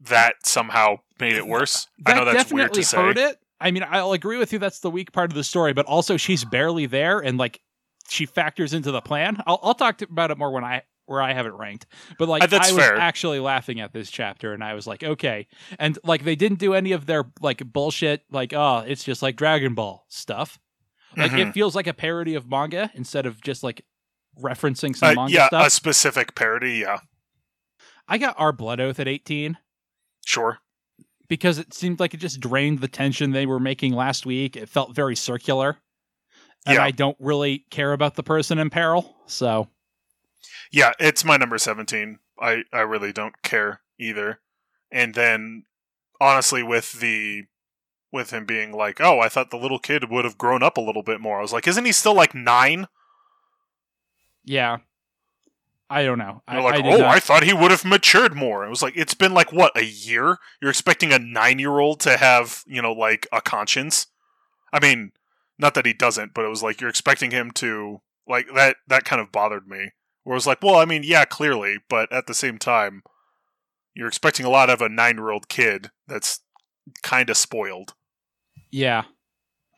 that 0.00 0.46
somehow 0.46 1.00
made 1.18 1.34
it 1.34 1.46
worse. 1.46 1.88
I 2.06 2.14
know 2.14 2.24
that's 2.24 2.52
weird 2.52 2.72
to 2.74 2.84
say. 2.84 2.96
hurt 2.96 3.18
it. 3.18 3.38
I 3.60 3.70
mean, 3.70 3.84
I'll 3.88 4.12
agree 4.12 4.38
with 4.38 4.52
you. 4.52 4.58
That's 4.58 4.80
the 4.80 4.90
weak 4.90 5.12
part 5.12 5.30
of 5.30 5.34
the 5.36 5.44
story, 5.44 5.72
but 5.72 5.86
also 5.86 6.16
she's 6.16 6.44
barely 6.44 6.86
there, 6.86 7.18
and 7.20 7.36
like 7.38 7.60
she 8.08 8.26
factors 8.26 8.72
into 8.74 8.90
the 8.90 9.00
plan. 9.00 9.42
I'll, 9.46 9.60
I'll 9.62 9.74
talk 9.74 9.98
to, 9.98 10.04
about 10.06 10.30
it 10.30 10.38
more 10.38 10.50
when 10.50 10.64
I 10.64 10.82
where 11.06 11.20
I 11.20 11.32
have 11.32 11.44
it 11.46 11.52
ranked. 11.54 11.86
But 12.18 12.28
like 12.28 12.42
Uh, 12.44 12.46
that's 12.46 12.70
I 12.70 12.72
was 12.72 12.84
fair. 12.84 12.96
actually 12.96 13.40
laughing 13.40 13.80
at 13.80 13.92
this 13.92 14.10
chapter, 14.10 14.52
and 14.54 14.62
I 14.62 14.74
was 14.74 14.86
like, 14.86 15.02
okay. 15.02 15.48
And 15.78 15.98
like 16.04 16.24
they 16.24 16.36
didn't 16.36 16.58
do 16.60 16.72
any 16.74 16.92
of 16.92 17.06
their 17.06 17.24
like 17.40 17.64
bullshit, 17.72 18.22
like 18.30 18.52
oh, 18.52 18.84
it's 18.86 19.04
just 19.04 19.20
like 19.22 19.36
Dragon 19.36 19.74
Ball 19.74 20.04
stuff. 20.08 20.58
Like 21.16 21.32
Mhm. 21.32 21.48
it 21.48 21.52
feels 21.52 21.74
like 21.74 21.88
a 21.88 21.94
parody 21.94 22.36
of 22.36 22.48
manga 22.48 22.90
instead 22.94 23.26
of 23.26 23.40
just 23.42 23.62
like 23.64 23.84
referencing 24.40 24.94
some 24.96 25.10
Uh, 25.10 25.14
manga 25.14 25.32
yeah, 25.32 25.46
stuff. 25.48 25.66
a 25.66 25.70
specific 25.70 26.34
parody, 26.36 26.74
yeah. 26.78 27.00
I 28.08 28.16
got 28.18 28.34
our 28.38 28.52
Blood 28.52 28.80
Oath 28.80 29.00
at 29.00 29.08
eighteen. 29.08 29.58
Sure. 30.24 30.58
Because 31.30 31.58
it 31.58 31.72
seemed 31.72 32.00
like 32.00 32.12
it 32.12 32.18
just 32.18 32.40
drained 32.40 32.80
the 32.80 32.88
tension 32.88 33.30
they 33.30 33.46
were 33.46 33.60
making 33.60 33.94
last 33.94 34.26
week. 34.26 34.56
It 34.56 34.68
felt 34.68 34.94
very 34.94 35.14
circular. 35.16 35.78
And 36.66 36.74
Yeah. 36.74 36.82
I 36.82 36.90
don't 36.90 37.16
really 37.20 37.64
care 37.70 37.92
about 37.92 38.16
the 38.16 38.22
person 38.24 38.58
in 38.58 38.68
peril. 38.68 39.16
So, 39.26 39.68
Yeah, 40.72 40.92
it's 40.98 41.24
my 41.24 41.36
number 41.36 41.56
17. 41.56 42.18
I, 42.38 42.64
I 42.72 42.80
really 42.80 43.12
don't 43.12 43.40
care 43.42 43.80
either. 43.98 44.40
And 44.90 45.14
then 45.14 45.64
honestly 46.20 46.62
with 46.62 47.00
the 47.00 47.44
with 48.12 48.32
him 48.32 48.44
being 48.44 48.72
like, 48.72 49.00
"Oh, 49.00 49.20
I 49.20 49.28
thought 49.28 49.50
the 49.50 49.56
little 49.56 49.78
kid 49.78 50.10
would 50.10 50.24
have 50.24 50.36
grown 50.36 50.64
up 50.64 50.76
a 50.76 50.80
little 50.80 51.04
bit 51.04 51.20
more." 51.20 51.38
I 51.38 51.42
was 51.42 51.52
like, 51.52 51.68
"Isn't 51.68 51.84
he 51.84 51.92
still 51.92 52.14
like 52.14 52.34
9?" 52.34 52.88
yeah. 54.44 54.78
I 55.90 56.04
don't 56.04 56.18
know. 56.18 56.42
I, 56.46 56.60
like, 56.60 56.84
I 56.84 56.88
"Oh, 56.88 56.98
not- 56.98 57.16
I 57.16 57.18
thought 57.18 57.42
he 57.42 57.52
would 57.52 57.72
have 57.72 57.84
matured 57.84 58.34
more." 58.34 58.64
It 58.64 58.70
was 58.70 58.80
like 58.80 58.96
it's 58.96 59.14
been 59.14 59.34
like 59.34 59.52
what, 59.52 59.76
a 59.76 59.84
year? 59.84 60.38
You're 60.62 60.70
expecting 60.70 61.12
a 61.12 61.18
9-year-old 61.18 61.98
to 62.00 62.16
have, 62.16 62.62
you 62.66 62.80
know, 62.80 62.92
like 62.92 63.26
a 63.32 63.40
conscience? 63.40 64.06
I 64.72 64.78
mean, 64.78 65.10
not 65.58 65.74
that 65.74 65.86
he 65.86 65.92
doesn't, 65.92 66.32
but 66.32 66.44
it 66.44 66.48
was 66.48 66.62
like 66.62 66.80
you're 66.80 66.88
expecting 66.88 67.32
him 67.32 67.50
to 67.56 68.00
like 68.28 68.46
that 68.54 68.76
that 68.86 69.04
kind 69.04 69.20
of 69.20 69.32
bothered 69.32 69.66
me. 69.66 69.90
Where 70.22 70.34
it 70.34 70.36
was 70.36 70.46
like, 70.46 70.62
"Well, 70.62 70.76
I 70.76 70.84
mean, 70.84 71.02
yeah, 71.02 71.24
clearly, 71.24 71.78
but 71.88 72.12
at 72.12 72.26
the 72.28 72.34
same 72.34 72.58
time, 72.58 73.02
you're 73.94 74.06
expecting 74.08 74.46
a 74.46 74.50
lot 74.50 74.70
of 74.70 74.80
a 74.80 74.88
9-year-old 74.88 75.48
kid 75.48 75.90
that's 76.06 76.40
kind 77.02 77.28
of 77.28 77.36
spoiled." 77.36 77.94
yeah. 78.70 79.04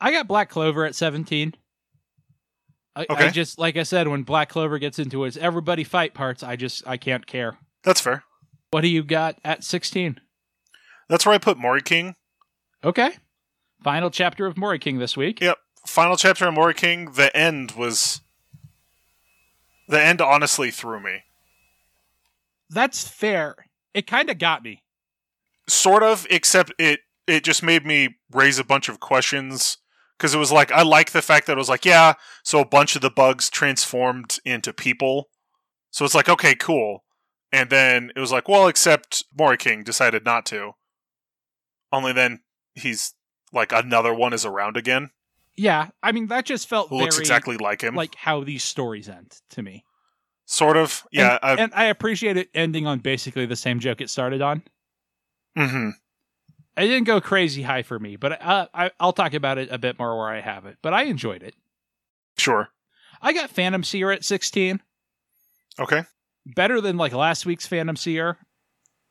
I 0.01 0.11
got 0.11 0.27
Black 0.27 0.49
Clover 0.49 0.83
at 0.83 0.95
17. 0.95 1.55
I, 2.95 3.05
I 3.09 3.29
just, 3.29 3.57
like 3.57 3.75
I 3.75 3.83
said, 3.83 4.07
when 4.07 4.23
Black 4.23 4.49
Clover 4.49 4.77
gets 4.77 4.99
into 4.99 5.23
his 5.23 5.37
everybody 5.37 5.83
fight 5.83 6.13
parts, 6.13 6.43
I 6.43 6.55
just, 6.55 6.87
I 6.87 6.97
can't 6.97 7.25
care. 7.25 7.57
That's 7.83 8.01
fair. 8.01 8.23
What 8.71 8.81
do 8.81 8.87
you 8.87 9.03
got 9.03 9.39
at 9.43 9.63
16? 9.63 10.19
That's 11.09 11.25
where 11.25 11.35
I 11.35 11.39
put 11.39 11.57
Moriking. 11.57 12.13
Okay. 12.83 13.11
Final 13.83 14.09
chapter 14.09 14.45
of 14.45 14.55
Moriking 14.55 14.99
this 14.99 15.17
week. 15.17 15.41
Yep. 15.41 15.57
Final 15.85 16.15
chapter 16.15 16.47
of 16.47 16.55
Moriking, 16.55 17.15
the 17.15 17.35
end 17.35 17.71
was 17.71 18.21
the 19.87 20.01
end 20.01 20.21
honestly 20.21 20.71
threw 20.71 20.99
me. 20.99 21.23
That's 22.69 23.07
fair. 23.07 23.67
It 23.93 24.07
kind 24.07 24.29
of 24.29 24.37
got 24.37 24.63
me. 24.63 24.81
Sort 25.67 26.03
of, 26.03 26.25
except 26.29 26.73
it 26.79 27.01
it 27.27 27.43
just 27.43 27.63
made 27.63 27.85
me 27.85 28.15
raise 28.31 28.59
a 28.59 28.63
bunch 28.63 28.89
of 28.89 28.99
questions 28.99 29.77
because 30.23 30.33
it 30.33 30.37
was 30.37 30.53
like 30.53 30.71
I 30.71 30.83
like 30.83 31.11
the 31.11 31.21
fact 31.21 31.47
that 31.47 31.53
it 31.53 31.57
was 31.57 31.67
like, 31.67 31.83
yeah, 31.83 32.13
so 32.43 32.61
a 32.61 32.65
bunch 32.65 32.95
of 32.95 33.01
the 33.01 33.09
bugs 33.09 33.49
transformed 33.49 34.39
into 34.45 34.71
people. 34.71 35.27
So 35.91 36.05
it's 36.05 36.15
like, 36.15 36.29
okay, 36.29 36.55
cool. 36.55 37.03
And 37.51 37.69
then 37.69 38.09
it 38.15 38.19
was 38.21 38.31
like, 38.31 38.47
well, 38.47 38.67
except 38.67 39.25
Moriking 39.37 39.83
decided 39.83 40.23
not 40.23 40.45
to. 40.45 40.71
Only 41.91 42.13
then 42.13 42.39
he's 42.73 43.15
like 43.51 43.73
another 43.73 44.13
one 44.13 44.31
is 44.31 44.45
around 44.45 44.77
again 44.77 45.09
Yeah, 45.57 45.89
I 46.01 46.13
mean 46.13 46.27
that 46.27 46.45
just 46.45 46.69
felt 46.69 46.87
who 46.87 46.95
very 46.95 47.07
looks 47.07 47.19
exactly 47.19 47.57
like 47.57 47.81
him. 47.81 47.93
like 47.93 48.15
how 48.15 48.45
these 48.45 48.63
stories 48.63 49.09
end 49.09 49.41
to 49.49 49.61
me. 49.61 49.83
sort 50.45 50.77
of. 50.77 51.03
Yeah. 51.11 51.37
and, 51.43 51.59
and 51.59 51.73
I 51.75 51.85
appreciate 51.85 52.37
it 52.37 52.47
ending 52.53 52.87
on 52.87 52.99
basically 52.99 53.45
the 53.45 53.57
same 53.57 53.81
joke 53.81 53.99
it 53.99 54.09
started 54.09 54.41
on. 54.41 54.63
I, 55.57 55.65
hmm 55.67 55.89
It 56.75 56.87
didn't 56.87 57.03
go 57.05 57.21
crazy 57.21 57.61
high 57.61 57.83
for 57.83 57.99
me, 57.99 58.15
but 58.15 58.41
uh, 58.41 58.67
I, 58.73 58.91
I'll 58.99 59.13
talk 59.13 59.33
about 59.33 59.57
it 59.57 59.69
a 59.71 59.77
bit 59.77 59.99
more 59.99 60.17
where 60.17 60.29
I 60.29 60.41
have 60.41 60.65
it. 60.65 60.77
But 60.81 60.93
I 60.93 61.03
enjoyed 61.03 61.43
it. 61.43 61.53
Sure. 62.37 62.69
I 63.21 63.31
got 63.31 63.51
Phantom 63.51 63.83
Seer 63.83 64.11
at 64.11 64.25
16. 64.25 64.81
Okay. 65.79 66.03
Better 66.45 66.81
than 66.81 66.97
like 66.97 67.13
last 67.13 67.45
week's 67.45 67.67
Phantom 67.67 67.95
Seer, 67.95 68.37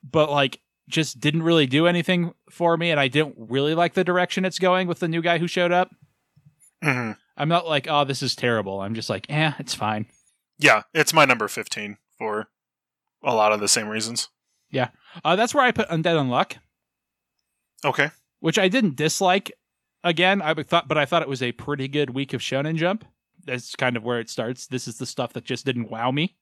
but 0.03 0.31
like 0.31 0.61
just 0.89 1.21
didn't 1.21 1.45
really 1.45 1.67
do 1.67 1.87
anything 1.87 2.35
for 2.51 2.77
me. 2.77 2.91
And 2.91 2.99
I 2.99 3.09
didn't 3.09 3.37
really 3.39 3.75
like 3.75 3.95
the 3.95 4.05
direction 4.05 4.45
it's 4.45 4.59
going 4.59 4.89
with 4.89 4.99
the 4.99 5.09
new 5.09 5.23
guy 5.23 5.39
who 5.39 5.47
showed 5.47 5.73
up. 5.73 5.91
hmm 6.83 7.13
I'm 7.35 7.49
not 7.49 7.67
like, 7.67 7.87
oh, 7.89 8.05
this 8.05 8.23
is 8.23 8.37
terrible. 8.37 8.81
I'm 8.81 8.95
just 8.95 9.09
like, 9.09 9.25
eh, 9.31 9.53
it's 9.59 9.75
fine. 9.75 10.07
Yeah, 10.59 10.83
it's 10.93 11.15
my 11.15 11.25
number 11.25 11.49
15 11.49 11.97
for 12.19 12.49
a 13.25 13.35
lot 13.35 13.53
of 13.53 13.61
the 13.61 13.69
same 13.69 13.89
reasons. 13.89 14.29
Yeah. 14.71 14.89
Uh, 15.25 15.35
that's 15.35 15.55
where 15.55 15.65
I 15.65 15.71
put 15.71 15.89
Undead 15.89 16.17
Unluck, 16.17 16.57
Okay. 17.85 18.11
which 18.41 18.59
I 18.59 18.69
didn't 18.69 18.97
dislike. 18.97 19.53
Again, 20.05 20.43
I 20.43 20.55
thought, 20.55 20.89
but 20.89 20.99
I 20.99 21.05
thought 21.05 21.23
it 21.23 21.29
was 21.29 21.43
a 21.43 21.53
pretty 21.53 21.89
good 21.89 22.11
week 22.11 22.33
of 22.33 22.41
Shonen 22.41 22.77
Jump. 22.77 23.05
That's 23.45 23.75
kind 23.77 23.97
of 23.97 24.03
where 24.05 24.21
it 24.21 24.31
starts. 24.31 24.67
This 24.67 24.87
is 24.89 24.99
the 24.99 25.07
stuff 25.07 25.33
that 25.33 25.45
just 25.45 25.65
didn't 25.67 25.91
wow 25.91 26.11
me. 26.11 26.37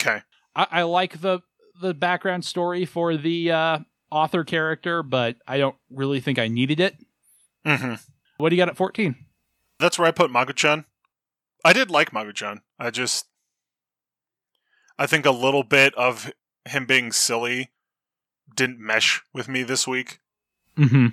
Okay. 0.00 0.22
I, 0.54 0.66
I 0.70 0.82
like 0.82 1.20
the 1.20 1.40
the 1.80 1.94
background 1.94 2.44
story 2.44 2.84
for 2.84 3.16
the 3.16 3.50
uh, 3.50 3.78
author 4.10 4.44
character, 4.44 5.02
but 5.02 5.36
I 5.46 5.58
don't 5.58 5.76
really 5.90 6.20
think 6.20 6.38
I 6.38 6.48
needed 6.48 6.78
it. 6.80 6.96
hmm 7.64 7.94
What 8.36 8.50
do 8.50 8.56
you 8.56 8.60
got 8.60 8.68
at 8.68 8.76
14? 8.76 9.14
That's 9.78 9.98
where 9.98 10.06
I 10.06 10.10
put 10.10 10.30
Magu-chan. 10.30 10.84
I 11.64 11.72
did 11.72 11.90
like 11.90 12.10
Magu-chan. 12.10 12.60
I 12.78 12.90
just, 12.90 13.26
I 14.98 15.06
think 15.06 15.24
a 15.24 15.30
little 15.30 15.62
bit 15.62 15.94
of 15.94 16.30
him 16.66 16.84
being 16.84 17.12
silly 17.12 17.70
didn't 18.54 18.78
mesh 18.78 19.22
with 19.32 19.48
me 19.48 19.62
this 19.62 19.86
week. 19.88 20.20
Mm-hmm. 20.76 21.06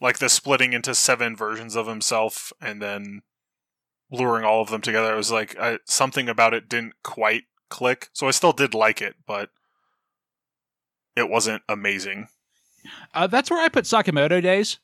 Like 0.00 0.18
the 0.18 0.28
splitting 0.28 0.72
into 0.72 0.94
seven 0.94 1.36
versions 1.36 1.76
of 1.76 1.86
himself 1.86 2.52
and 2.60 2.80
then 2.80 3.22
luring 4.10 4.44
all 4.44 4.62
of 4.62 4.70
them 4.70 4.80
together. 4.80 5.12
It 5.12 5.16
was 5.16 5.30
like 5.30 5.58
I, 5.58 5.78
something 5.84 6.28
about 6.28 6.54
it 6.54 6.68
didn't 6.68 6.94
quite 7.02 7.44
click. 7.68 8.08
So 8.12 8.26
I 8.26 8.30
still 8.32 8.52
did 8.52 8.74
like 8.74 9.02
it, 9.02 9.14
but 9.26 9.50
it 11.16 11.28
wasn't 11.28 11.62
amazing. 11.68 12.28
Uh, 13.12 13.26
that's 13.26 13.50
where 13.50 13.60
I 13.62 13.68
put 13.68 13.84
Sakamoto 13.84 14.42
Days. 14.42 14.78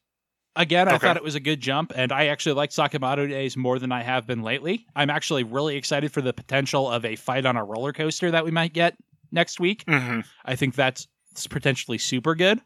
Again, 0.54 0.88
I 0.88 0.94
Okay. 0.94 1.06
thought 1.06 1.16
it 1.16 1.22
was 1.22 1.34
a 1.34 1.40
good 1.40 1.60
jump, 1.60 1.92
and 1.94 2.12
I 2.12 2.26
actually 2.26 2.54
like 2.54 2.70
Sakamoto 2.70 3.28
Days 3.28 3.56
more 3.56 3.78
than 3.78 3.92
I 3.92 4.02
have 4.02 4.26
been 4.26 4.42
lately. 4.42 4.86
I'm 4.96 5.10
actually 5.10 5.44
really 5.44 5.76
excited 5.76 6.12
for 6.12 6.20
the 6.22 6.32
potential 6.32 6.90
of 6.90 7.04
a 7.04 7.16
fight 7.16 7.44
on 7.46 7.56
a 7.56 7.64
roller 7.64 7.92
coaster 7.92 8.30
that 8.30 8.44
we 8.44 8.50
might 8.50 8.72
get 8.72 8.96
next 9.32 9.60
week. 9.60 9.84
hmm 9.88 10.20
I 10.44 10.56
think 10.56 10.74
that's 10.74 11.06
potentially 11.50 11.98
super 11.98 12.34
good. 12.34 12.60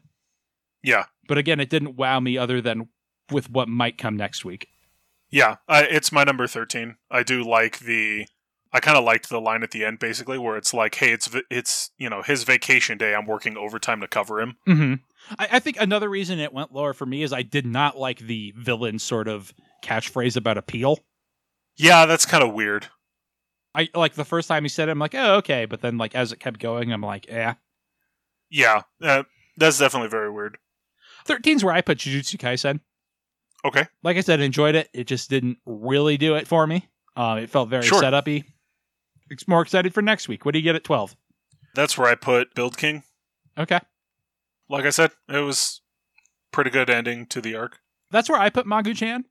Yeah. 0.83 1.05
But 1.31 1.37
again, 1.37 1.61
it 1.61 1.69
didn't 1.69 1.95
wow 1.95 2.19
me 2.19 2.37
other 2.37 2.59
than 2.59 2.89
with 3.31 3.49
what 3.49 3.69
might 3.69 3.97
come 3.97 4.17
next 4.17 4.43
week. 4.43 4.67
Yeah, 5.29 5.55
I, 5.65 5.83
it's 5.83 6.11
my 6.11 6.25
number 6.25 6.45
13. 6.45 6.97
I 7.09 7.23
do 7.23 7.41
like 7.41 7.79
the 7.79 8.25
I 8.73 8.81
kind 8.81 8.97
of 8.97 9.05
liked 9.05 9.29
the 9.29 9.39
line 9.39 9.63
at 9.63 9.71
the 9.71 9.85
end 9.85 9.99
basically 9.99 10.37
where 10.37 10.57
it's 10.57 10.73
like, 10.73 10.95
"Hey, 10.95 11.13
it's 11.13 11.29
it's, 11.49 11.91
you 11.97 12.09
know, 12.09 12.21
his 12.21 12.43
vacation 12.43 12.97
day. 12.97 13.15
I'm 13.15 13.25
working 13.25 13.55
overtime 13.55 14.01
to 14.01 14.09
cover 14.09 14.41
him." 14.41 14.57
Mm-hmm. 14.67 14.95
I, 15.39 15.47
I 15.53 15.59
think 15.59 15.79
another 15.79 16.09
reason 16.09 16.37
it 16.37 16.51
went 16.51 16.73
lower 16.73 16.93
for 16.93 17.05
me 17.05 17.23
is 17.23 17.31
I 17.31 17.43
did 17.43 17.65
not 17.65 17.97
like 17.97 18.19
the 18.19 18.53
villain 18.57 18.99
sort 18.99 19.29
of 19.29 19.53
catchphrase 19.85 20.35
about 20.35 20.57
appeal. 20.57 20.99
Yeah, 21.77 22.07
that's 22.07 22.25
kind 22.25 22.43
of 22.43 22.53
weird. 22.53 22.87
I 23.73 23.87
like 23.95 24.15
the 24.15 24.25
first 24.25 24.49
time 24.49 24.65
he 24.65 24.67
said 24.67 24.89
it, 24.89 24.91
I'm 24.91 24.99
like, 24.99 25.15
oh, 25.15 25.35
okay. 25.35 25.63
But 25.63 25.79
then, 25.79 25.97
like, 25.97 26.13
as 26.13 26.33
it 26.33 26.41
kept 26.41 26.59
going, 26.59 26.91
I'm 26.91 26.99
like, 26.99 27.25
eh. 27.29 27.53
Yeah, 28.49 28.81
uh, 29.01 29.23
that's 29.55 29.79
definitely 29.79 30.09
very 30.09 30.29
weird. 30.29 30.57
13's 31.27 31.63
where 31.63 31.73
I 31.73 31.81
put 31.81 31.99
Jujutsu 31.99 32.37
Kaisen. 32.37 32.79
Okay. 33.63 33.85
Like 34.03 34.17
I 34.17 34.21
said, 34.21 34.39
enjoyed 34.41 34.75
it. 34.75 34.89
It 34.93 35.05
just 35.05 35.29
didn't 35.29 35.57
really 35.65 36.17
do 36.17 36.35
it 36.35 36.47
for 36.47 36.65
me. 36.65 36.87
Um, 37.15 37.37
it 37.37 37.49
felt 37.49 37.69
very 37.69 37.83
Sure. 37.83 37.99
set 37.99 38.13
up-y. 38.13 38.43
It's 39.29 39.47
more 39.47 39.61
excited 39.61 39.93
for 39.93 40.01
next 40.01 40.27
week. 40.27 40.45
What 40.45 40.53
do 40.53 40.59
you 40.59 40.63
get 40.63 40.75
at 40.75 40.83
12? 40.83 41.15
That's 41.75 41.97
where 41.97 42.07
I 42.09 42.15
put 42.15 42.53
Build 42.55 42.77
King. 42.77 43.03
Okay. 43.57 43.79
Like 44.69 44.85
I 44.85 44.89
said, 44.89 45.11
it 45.29 45.39
was 45.39 45.81
pretty 46.51 46.69
good 46.69 46.89
ending 46.89 47.25
to 47.27 47.41
the 47.41 47.55
arc. 47.55 47.79
That's 48.09 48.29
where 48.29 48.39
I 48.39 48.49
put 48.49 48.65
Magu 48.65 48.95
Chan. 48.95 49.25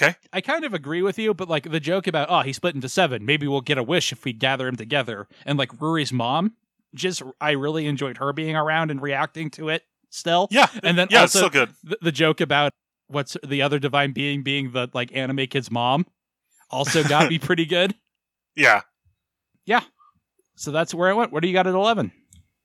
Okay. 0.00 0.14
I 0.32 0.40
kind 0.40 0.64
of 0.64 0.72
agree 0.72 1.02
with 1.02 1.18
you, 1.18 1.34
but 1.34 1.48
like 1.48 1.70
the 1.70 1.80
joke 1.80 2.06
about, 2.06 2.28
oh, 2.30 2.40
he 2.40 2.52
split 2.52 2.74
into 2.74 2.88
seven. 2.88 3.26
Maybe 3.26 3.46
we'll 3.46 3.60
get 3.60 3.78
a 3.78 3.82
wish 3.82 4.12
if 4.12 4.24
we 4.24 4.32
gather 4.32 4.66
him 4.66 4.76
together. 4.76 5.28
And 5.44 5.58
like 5.58 5.70
Ruri's 5.78 6.12
mom, 6.12 6.54
just 6.94 7.22
I 7.40 7.50
really 7.52 7.86
enjoyed 7.86 8.16
her 8.18 8.32
being 8.32 8.56
around 8.56 8.90
and 8.90 9.02
reacting 9.02 9.50
to 9.50 9.68
it 9.68 9.84
still. 10.10 10.48
Yeah. 10.50 10.66
And 10.82 10.98
then 10.98 11.08
yeah, 11.10 11.24
it's 11.24 11.34
also 11.34 11.48
still 11.48 11.66
good. 11.66 11.74
the, 11.82 11.98
the 12.02 12.12
joke 12.12 12.40
about 12.40 12.72
what's 13.06 13.36
the 13.44 13.62
other 13.62 13.78
divine 13.78 14.12
being 14.12 14.42
being 14.42 14.72
the 14.72 14.88
like 14.92 15.14
anime 15.14 15.46
kid's 15.46 15.70
mom 15.70 16.06
also 16.70 17.02
got 17.08 17.28
me 17.28 17.38
pretty 17.38 17.66
good. 17.66 17.94
Yeah, 18.54 18.82
yeah. 19.64 19.82
So 20.56 20.70
that's 20.70 20.92
where 20.92 21.08
I 21.08 21.14
went. 21.14 21.32
What 21.32 21.42
do 21.42 21.48
you 21.48 21.54
got 21.54 21.66
at 21.66 21.74
11? 21.74 22.12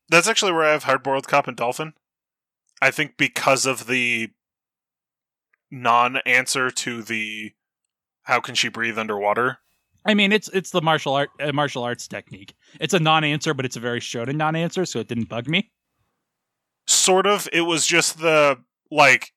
That's 0.09 0.27
actually 0.27 0.51
where 0.51 0.65
I 0.65 0.71
have 0.73 0.83
Hardboiled 0.83 1.27
Cop 1.27 1.47
and 1.47 1.55
Dolphin. 1.55 1.93
I 2.81 2.91
think 2.91 3.17
because 3.17 3.65
of 3.65 3.87
the 3.87 4.29
non-answer 5.71 6.71
to 6.71 7.01
the 7.01 7.53
how 8.23 8.39
can 8.39 8.55
she 8.55 8.69
breathe 8.69 8.97
underwater? 8.97 9.59
I 10.05 10.13
mean, 10.13 10.31
it's 10.31 10.49
it's 10.49 10.71
the 10.71 10.81
martial 10.81 11.13
art 11.13 11.29
uh, 11.39 11.51
martial 11.53 11.83
arts 11.83 12.07
technique. 12.07 12.53
It's 12.79 12.93
a 12.93 12.99
non-answer, 12.99 13.53
but 13.53 13.65
it's 13.65 13.75
a 13.75 13.79
very 13.79 13.99
shonen 13.99 14.35
non-answer, 14.35 14.85
so 14.85 14.99
it 14.99 15.07
didn't 15.07 15.29
bug 15.29 15.47
me. 15.47 15.71
Sort 16.87 17.25
of. 17.27 17.47
It 17.53 17.61
was 17.61 17.85
just 17.85 18.19
the 18.19 18.57
like 18.91 19.33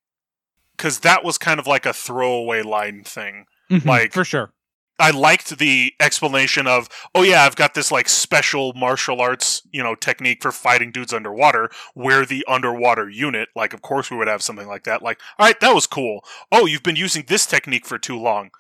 because 0.77 1.01
that 1.01 1.25
was 1.25 1.39
kind 1.39 1.59
of 1.59 1.67
like 1.67 1.87
a 1.87 1.93
throwaway 1.93 2.63
line 2.63 3.03
thing. 3.05 3.47
Mm-hmm, 3.71 3.89
like- 3.89 4.13
for 4.13 4.25
sure. 4.25 4.53
i 5.01 5.11
liked 5.11 5.59
the 5.59 5.93
explanation 6.01 6.67
of 6.67 6.89
oh 7.15 7.23
yeah 7.23 7.43
i've 7.45 7.55
got 7.55 7.75
this 7.75 7.93
like 7.93 8.09
special 8.09 8.73
martial 8.75 9.21
arts 9.21 9.63
you 9.71 9.81
know 9.83 9.95
technique 9.95 10.43
for 10.43 10.51
fighting 10.51 10.91
dudes 10.91 11.13
underwater. 11.13 11.71
We're 11.95 12.25
the 12.27 12.45
underwater 12.49 13.09
unit. 13.09 13.49
Like 13.55 13.73
of 13.75 13.83
course 13.83 14.11
we 14.11 14.17
would 14.17 14.27
have 14.29 14.43
something 14.43 14.67
like 14.67 14.85
that. 14.85 15.03
Like 15.03 15.21
all 15.39 15.47
right 15.47 15.59
that 15.61 15.75
was 15.75 15.87
cool. 15.87 16.25
Oh 16.51 16.67
you've 16.67 16.83
been 16.83 16.97
using 16.97 17.25
this 17.29 17.47
technique 17.47 17.87
for 17.87 17.99
too 17.99 18.19
long. 18.19 18.51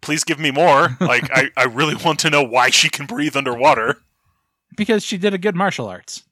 Please 0.00 0.24
give 0.24 0.38
me 0.38 0.50
more. 0.50 0.96
Like 1.00 1.28
I, 1.32 1.50
I 1.56 1.64
really 1.64 1.94
want 1.94 2.18
to 2.20 2.30
know 2.30 2.42
why 2.42 2.70
she 2.70 2.88
can 2.88 3.06
breathe 3.06 3.36
underwater. 3.36 3.98
Because 4.76 5.04
she 5.04 5.18
did 5.18 5.34
a 5.34 5.38
good 5.38 5.54
martial 5.56 5.86
arts. 5.88 6.24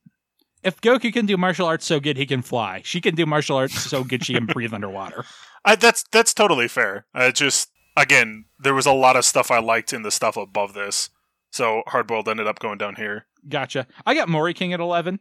If 0.64 0.80
Goku 0.80 1.12
can 1.12 1.26
do 1.26 1.36
martial 1.36 1.66
arts 1.66 1.84
so 1.84 2.00
good 2.00 2.16
he 2.16 2.26
can 2.26 2.42
fly, 2.42 2.80
she 2.84 3.00
can 3.00 3.14
do 3.14 3.26
martial 3.26 3.56
arts 3.56 3.78
so 3.80 4.02
good 4.02 4.24
she 4.24 4.32
can 4.34 4.46
breathe 4.46 4.72
underwater. 4.74 5.24
I, 5.64 5.76
that's 5.76 6.04
that's 6.10 6.34
totally 6.34 6.68
fair. 6.68 7.06
I 7.14 7.30
just 7.30 7.70
again, 7.96 8.46
there 8.58 8.74
was 8.74 8.86
a 8.86 8.92
lot 8.92 9.16
of 9.16 9.24
stuff 9.24 9.50
I 9.50 9.60
liked 9.60 9.92
in 9.92 10.02
the 10.02 10.10
stuff 10.10 10.36
above 10.36 10.72
this, 10.74 11.10
so 11.52 11.82
Hardboiled 11.88 12.28
ended 12.28 12.46
up 12.46 12.58
going 12.58 12.78
down 12.78 12.96
here. 12.96 13.26
Gotcha. 13.48 13.86
I 14.06 14.14
got 14.14 14.28
Moriking 14.28 14.72
at 14.72 14.80
11. 14.80 15.20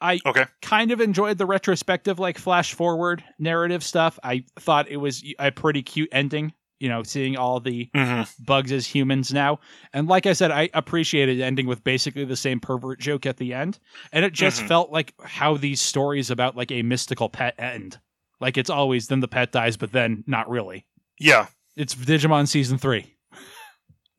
I 0.00 0.20
Okay. 0.24 0.46
kind 0.62 0.90
of 0.92 1.00
enjoyed 1.00 1.38
the 1.38 1.46
retrospective, 1.46 2.18
like 2.18 2.38
flash 2.38 2.72
forward 2.72 3.24
narrative 3.38 3.82
stuff. 3.82 4.18
I 4.22 4.44
thought 4.58 4.88
it 4.88 4.98
was 4.98 5.24
a 5.38 5.50
pretty 5.50 5.82
cute 5.82 6.08
ending, 6.12 6.52
you 6.80 6.88
know, 6.88 7.02
seeing 7.02 7.36
all 7.36 7.60
the 7.60 7.90
hmm 7.94 8.22
bugs 8.40 8.70
as 8.70 8.86
humans 8.86 9.32
now. 9.32 9.58
And 9.92 10.06
like 10.06 10.26
I 10.26 10.32
said, 10.32 10.50
I 10.52 10.70
appreciated 10.74 11.40
ending 11.40 11.66
with 11.66 11.82
basically 11.82 12.24
the 12.24 12.36
same 12.36 12.60
pervert 12.60 13.00
joke 13.00 13.26
at 13.26 13.36
the 13.36 13.52
end. 13.52 13.78
And 14.12 14.24
it 14.24 14.32
just 14.32 14.62
Mhm. 14.62 14.68
felt 14.68 14.92
like 14.92 15.12
how 15.22 15.56
these 15.56 15.80
stories 15.80 16.30
about 16.30 16.56
like 16.56 16.70
a 16.70 16.82
mystical 16.82 17.28
pet 17.28 17.54
end. 17.58 17.98
Like 18.40 18.56
it's 18.56 18.70
always 18.70 19.08
then 19.08 19.20
the 19.20 19.28
pet 19.28 19.50
dies, 19.50 19.76
but 19.76 19.90
then 19.92 20.22
not 20.26 20.48
really. 20.48 20.86
Yeah, 21.18 21.46
It's 21.76 21.94
Digimon 21.96 22.46
season 22.46 22.78
three. 22.78 23.16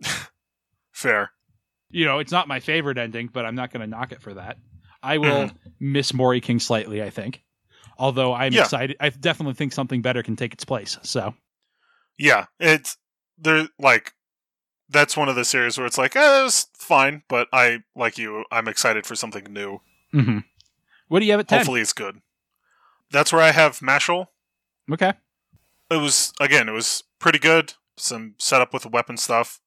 fair. 0.92 1.32
You 1.92 2.06
know, 2.06 2.20
it's 2.20 2.32
not 2.32 2.48
my 2.48 2.60
favorite 2.60 2.98
ending, 2.98 3.30
but 3.32 3.46
I'm 3.46 3.56
not 3.56 3.72
going 3.72 3.82
to 3.82 3.88
knock 3.88 4.12
it 4.12 4.22
for 4.22 4.34
that. 4.36 4.58
I 5.02 5.18
will 5.18 5.50
miss 5.80 6.12
Moriking 6.12 6.62
slightly, 6.62 7.02
I 7.02 7.10
think. 7.10 7.42
Although 7.98 8.34
I'm 8.34 8.54
Yeah. 8.54 8.62
excited. 8.64 8.96
I 9.00 9.10
definitely 9.10 9.56
think 9.56 9.74
something 9.74 10.02
better 10.02 10.22
can 10.24 10.36
take 10.36 10.54
its 10.54 10.66
place. 10.66 10.98
So, 11.04 11.34
Yeah, 12.20 12.46
it's 12.60 12.98
there. 13.38 13.70
Like 13.80 14.14
that's 14.90 15.16
one 15.18 15.30
of 15.30 15.36
the 15.36 15.46
series 15.46 15.78
where 15.78 15.88
it's 15.88 15.98
like, 15.98 16.16
eh, 16.16 16.42
it 16.42 16.44
was 16.44 16.68
fine, 16.78 17.24
but 17.30 17.48
I 17.54 17.80
like 17.96 18.18
you. 18.18 18.44
I'm 18.52 18.68
excited 18.68 19.06
for 19.06 19.16
something 19.16 19.46
new. 19.52 19.80
mhm. 20.14 20.44
what 21.08 21.20
do 21.20 21.26
you 21.26 21.32
have 21.32 21.40
at 21.40 21.48
10? 21.48 21.60
Hopefully, 21.60 21.82
it's 21.82 21.94
good. 21.94 22.22
That's 23.12 23.32
where 23.34 23.42
I 23.42 23.52
have 23.52 23.80
Mashle. 23.80 24.28
Okay. 24.92 25.14
It 25.90 25.98
was 25.98 26.34
again, 26.40 26.68
it 26.70 26.74
was 26.74 27.04
pretty 27.20 27.40
good. 27.40 27.74
Some 27.98 28.36
setup 28.38 28.74
with 28.74 28.84
the 28.84 28.90
weapon 28.90 29.18
stuff. 29.18 29.60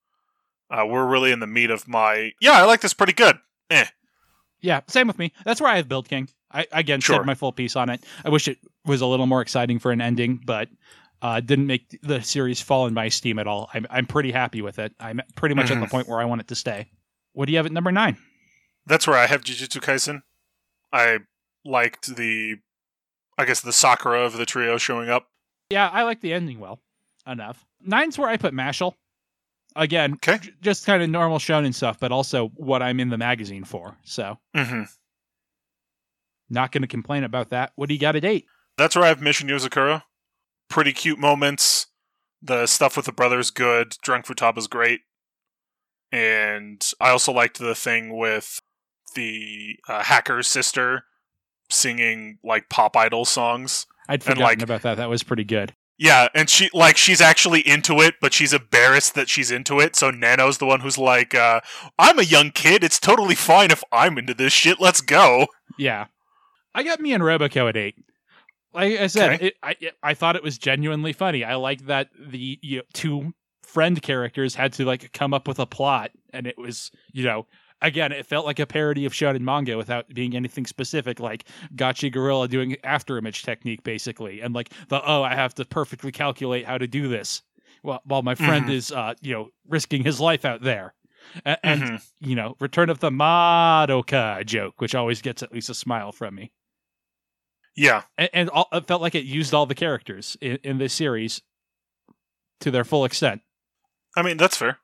Uh, 0.70 0.86
we're 0.86 1.06
really 1.06 1.32
in 1.32 1.40
the 1.40 1.46
meat 1.46 1.70
of 1.70 1.86
my. 1.88 2.32
Yeah, 2.40 2.52
I 2.52 2.64
like 2.64 2.80
this 2.80 2.94
pretty 2.94 3.12
good. 3.12 3.38
Eh. 3.70 3.86
Yeah, 4.60 4.80
same 4.88 5.06
with 5.08 5.18
me. 5.18 5.32
That's 5.44 5.60
where 5.60 5.70
I 5.70 5.76
have 5.76 5.88
Build 5.88 6.08
King. 6.08 6.28
I 6.50 6.66
again 6.72 7.00
Sure. 7.00 7.16
said 7.16 7.26
my 7.26 7.34
full 7.34 7.52
piece 7.52 7.76
on 7.76 7.88
it. 7.90 8.04
I 8.24 8.28
wish 8.28 8.46
it 8.48 8.58
was 8.84 9.00
a 9.00 9.06
little 9.06 9.26
more 9.26 9.40
exciting 9.42 9.78
for 9.78 9.90
an 9.92 10.00
ending, 10.00 10.40
but 10.44 10.68
uh, 11.22 11.40
didn't 11.40 11.66
make 11.66 11.98
the 12.02 12.20
series 12.20 12.61
fall 12.61 12.87
in 12.87 12.92
my 12.94 13.08
steam 13.08 13.38
at 13.38 13.46
all. 13.46 13.70
I'm 13.72 13.87
I'm 13.88 14.06
pretty 14.06 14.32
happy 14.32 14.61
with 14.61 14.78
it. 14.78 14.92
I'm 15.00 15.20
pretty 15.37 15.54
much 15.54 15.70
at 15.70 15.80
the 15.80 15.87
Mhm. 15.87 15.90
point 15.90 16.08
where 16.08 16.20
I 16.20 16.24
want 16.26 16.40
it 16.42 16.48
to 16.48 16.54
stay. 16.54 16.90
What 17.32 17.46
do 17.46 17.52
you 17.52 17.58
have 17.58 17.66
at 17.66 17.72
number 17.72 17.92
nine? 17.92 18.18
That's 18.87 19.06
where 19.06 19.16
I 19.16 19.26
have 19.26 19.42
Jujutsu 19.44 19.80
Kaisen. 19.80 20.22
I 20.92 21.20
liked 21.64 22.16
the, 22.16 22.56
I 23.38 23.44
guess 23.44 23.61
the 23.61 23.72
Sakura 23.72 24.20
of 24.22 24.32
the 24.37 24.44
trio 24.44 24.76
showing 24.76 25.08
up. 25.08 25.28
Yeah, 25.70 25.88
I 25.88 26.02
like 26.02 26.20
the 26.20 26.32
ending 26.32 26.58
well 26.58 26.80
enough. 27.26 27.64
Nine's 27.80 28.18
where 28.18 28.28
I 28.28 28.37
put 28.37 28.52
Mashle. 28.52 28.94
Again, 29.76 30.14
Okay. 30.14 30.38
j- 30.38 30.52
just 30.61 30.85
kind 30.85 31.02
of 31.02 31.08
normal 31.08 31.38
shonen 31.38 31.72
stuff, 31.72 31.98
but 31.98 32.12
also 32.12 32.48
what 32.56 32.82
I'm 32.82 33.00
in 33.00 33.08
the 33.08 33.16
magazine 33.16 33.64
for. 33.64 33.96
So 34.02 34.38
mm-hmm. 34.54 34.82
not 36.50 36.72
going 36.72 36.82
to 36.82 36.88
complain 36.88 37.24
about 37.24 37.50
that. 37.50 37.72
What 37.76 37.88
do 37.88 37.94
you 37.94 38.00
got 38.00 38.16
at 38.16 38.24
eight? 38.24 38.46
That's 38.76 38.96
where 38.96 39.04
I 39.04 39.08
have 39.08 39.22
Mission 39.22 39.48
Yozakura. 39.48 40.02
Pretty 40.72 40.92
cute 40.92 41.18
moments. 41.18 41.87
The 42.40 42.66
stuff 42.66 42.96
with 42.96 43.06
the 43.06 43.12
brothers 43.12 43.50
good. 43.50 43.96
Drunk 44.02 44.26
Futaba's 44.26 44.66
great. 44.66 45.02
And 46.11 46.85
I 47.00 47.11
also 47.11 47.32
liked 47.32 47.58
the 47.58 47.74
thing 47.74 48.16
with 48.16 48.61
the 49.14 49.76
uh, 49.88 50.02
hacker's 50.02 50.46
sister 50.46 51.04
singing 51.70 52.38
like 52.44 52.68
pop 52.68 52.96
idol 52.96 53.24
songs. 53.24 53.87
I'd 54.08 54.14
And, 54.14 54.22
forgotten 54.24 54.44
like- 54.44 54.62
about 54.62 54.82
that. 54.82 54.96
That 54.96 55.08
was 55.08 55.22
pretty 55.22 55.44
good. 55.44 55.74
Yeah, 55.98 56.28
and 56.35 56.50
she 56.50 56.68
like 56.72 56.96
she's 56.96 57.20
actually 57.20 57.61
into 57.61 58.00
it, 58.00 58.14
but 58.20 58.32
she's 58.32 58.52
embarrassed 58.52 59.14
that 59.14 59.28
she's 59.28 59.52
into 59.52 59.78
it. 59.78 59.94
So 59.94 60.11
Nano's 60.11 60.58
the 60.58 60.66
one 60.66 60.80
who's 60.80 60.98
like, 60.98 61.32
uh, 61.32 61.61
"I'm 61.96 62.18
a 62.18 62.22
young 62.24 62.50
kid. 62.50 62.82
It's 62.82 62.98
totally 62.98 63.37
fine 63.37 63.70
if 63.70 63.85
I'm 63.92 64.18
into 64.18 64.35
this 64.35 64.52
shit. 64.52 64.80
Let's 64.80 65.00
go." 65.00 65.46
Yeah, 65.78 66.06
I 66.74 66.82
got 66.82 66.98
me 66.98 67.12
and 67.12 67.22
Roboco 67.22 67.68
at 67.68 67.76
eight. 67.76 67.94
Like 68.74 68.98
I 68.98 69.06
said, 69.06 69.35
Okay. 69.35 69.46
it, 69.46 69.54
I 69.62 69.76
I 70.02 70.14
thought 70.14 70.37
it 70.37 70.42
was 70.42 70.58
genuinely 70.58 71.12
funny. 71.12 71.44
I 71.44 71.54
like 71.56 71.87
that 71.87 72.08
the 72.18 72.58
you 72.62 72.78
know, 72.78 72.82
two 72.94 73.35
friend 73.62 74.00
characters 74.02 74.54
had 74.54 74.72
to 74.74 74.85
like 74.85 75.12
come 75.12 75.35
up 75.35 75.46
with 75.48 75.58
a 75.58 75.66
plot, 75.66 76.11
and 76.32 76.46
it 76.46 76.56
was 76.58 76.90
you 77.12 77.24
know 77.24 77.46
again 77.82 78.12
it 78.12 78.26
felt 78.26 78.46
like 78.46 78.58
a 78.58 78.66
parody 78.66 79.04
of 79.04 79.12
shonen 79.12 79.40
manga 79.40 79.76
without 79.76 80.08
being 80.14 80.35
anything 80.35 80.66
specific, 80.66 81.20
like 81.20 81.44
Gachi 81.74 82.11
Gorilla 82.11 82.48
doing 82.48 82.76
after 82.85 83.18
image 83.18 83.42
technique 83.42 83.82
basically, 83.82 84.40
and 84.40 84.54
like 84.54 84.70
the 84.88 85.02
oh 85.06 85.22
I 85.22 85.35
have 85.35 85.54
to 85.56 85.64
perfectly 85.64 86.12
calculate 86.12 86.66
how 86.66 86.78
to 86.78 86.87
do 86.87 87.08
this. 87.08 87.42
While, 87.82 88.00
while 88.04 88.22
my 88.22 88.35
friend 88.37 88.68
Mhm. 88.68 88.70
is, 88.70 88.92
uh, 88.92 89.14
you 89.22 89.32
know, 89.35 89.48
risking 89.68 90.04
his 90.04 90.20
life 90.20 90.44
out 90.44 90.62
there, 90.62 90.94
and 91.44 91.82
Mhm. 91.82 92.02
you 92.20 92.37
know, 92.37 92.56
Return 92.61 92.90
of 92.90 93.00
the 93.00 93.11
Madoka 93.11 94.44
joke, 94.46 94.80
which 94.80 94.94
always 94.94 95.20
gets 95.22 95.42
at 95.42 95.52
least 95.52 95.68
a 95.70 95.74
smile 95.74 96.12
from 96.12 96.35
me. 96.37 96.52
Yeah, 97.74 98.02
And, 98.18 98.30
and 98.32 98.50
all, 98.50 98.68
it 98.72 98.87
felt 98.87 99.00
like 99.00 99.14
it 99.14 99.24
used 99.24 99.54
all 99.54 99.66
the 99.66 99.74
characters 99.74 100.37
in, 100.40 100.58
in 100.62 100.78
this 100.78 100.92
series 100.92 101.40
to 102.61 102.70
their 102.70 102.85
full 102.85 103.04
extent. 103.04 103.40
I 104.16 104.22
mean 104.22 104.37
that's 104.37 104.56
fair. 104.56 104.78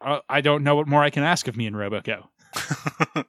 Uh, 0.00 0.20
I 0.28 0.40
don't 0.40 0.62
know 0.62 0.76
what 0.76 0.86
more 0.86 1.02
I 1.02 1.10
can 1.10 1.22
ask 1.22 1.48
of 1.48 1.56
me 1.56 1.66
in 1.66 1.74
Roboco. 1.74 2.28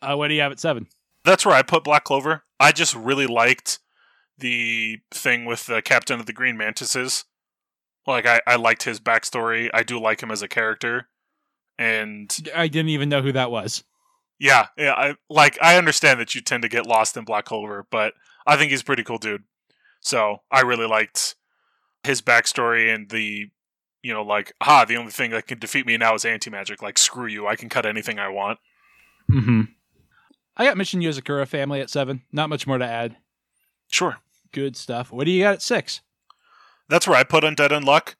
Uh, 0.00 0.14
what 0.14 0.28
do 0.28 0.34
you 0.34 0.40
have 0.40 0.52
at 0.52 0.60
seven? 0.60 0.86
That's 1.24 1.44
where 1.44 1.54
I 1.54 1.62
put 1.62 1.84
Black 1.84 2.04
Clover. 2.04 2.44
I 2.60 2.72
just 2.72 2.94
really 2.94 3.26
liked 3.26 3.80
the 4.38 4.98
thing 5.10 5.44
with 5.44 5.66
the 5.66 5.82
captain 5.82 6.20
of 6.20 6.26
the 6.26 6.32
Green 6.32 6.56
Mantises. 6.56 7.24
Like 8.06 8.26
I, 8.26 8.40
I 8.46 8.56
liked 8.56 8.84
his 8.84 9.00
backstory. 9.00 9.68
I 9.74 9.82
do 9.82 10.00
like 10.00 10.22
him 10.22 10.30
as 10.30 10.42
a 10.42 10.48
character, 10.48 11.08
and 11.78 12.34
I 12.54 12.68
didn't 12.68 12.90
even 12.90 13.08
know 13.08 13.22
who 13.22 13.32
that 13.32 13.50
was. 13.50 13.84
Yeah, 14.38 14.66
yeah. 14.76 14.92
I 14.92 15.14
like. 15.28 15.58
I 15.62 15.76
understand 15.76 16.20
that 16.20 16.34
you 16.34 16.40
tend 16.40 16.62
to 16.62 16.68
get 16.68 16.86
lost 16.86 17.16
in 17.16 17.24
Black 17.24 17.44
Clover, 17.44 17.86
but 17.90 18.14
I 18.46 18.56
think 18.56 18.70
he's 18.70 18.82
a 18.82 18.84
pretty 18.84 19.04
cool 19.04 19.18
dude. 19.18 19.44
So 20.00 20.38
I 20.50 20.60
really 20.60 20.86
liked 20.86 21.34
his 22.04 22.22
backstory 22.22 22.94
and 22.94 23.10
the, 23.10 23.50
you 24.02 24.14
know, 24.14 24.22
like, 24.22 24.52
ah, 24.60 24.84
the 24.84 24.96
only 24.96 25.10
thing 25.10 25.32
that 25.32 25.46
can 25.46 25.58
defeat 25.58 25.86
me 25.86 25.96
now 25.96 26.14
is 26.14 26.24
anti 26.24 26.50
magic. 26.50 26.82
Like, 26.82 26.98
screw 26.98 27.26
you, 27.26 27.46
I 27.46 27.56
can 27.56 27.68
cut 27.68 27.84
anything 27.86 28.18
I 28.18 28.28
want. 28.28 28.58
Mm-hmm. 29.30 29.62
I 30.56 30.64
got 30.64 30.76
Mission 30.76 31.00
Yozakura 31.00 31.46
family 31.46 31.80
at 31.80 31.90
seven. 31.90 32.22
Not 32.32 32.48
much 32.48 32.66
more 32.66 32.78
to 32.78 32.86
add. 32.86 33.16
Sure, 33.88 34.18
Good 34.52 34.76
stuff. 34.76 35.12
What 35.12 35.24
do 35.24 35.30
you 35.30 35.42
got 35.42 35.54
at 35.54 35.62
six? 35.62 36.00
that's 36.88 37.06
where 37.06 37.16
I 37.16 37.22
put 37.22 37.44
Undead 37.44 37.70
and 37.70 37.84
Unluck. 37.84 38.14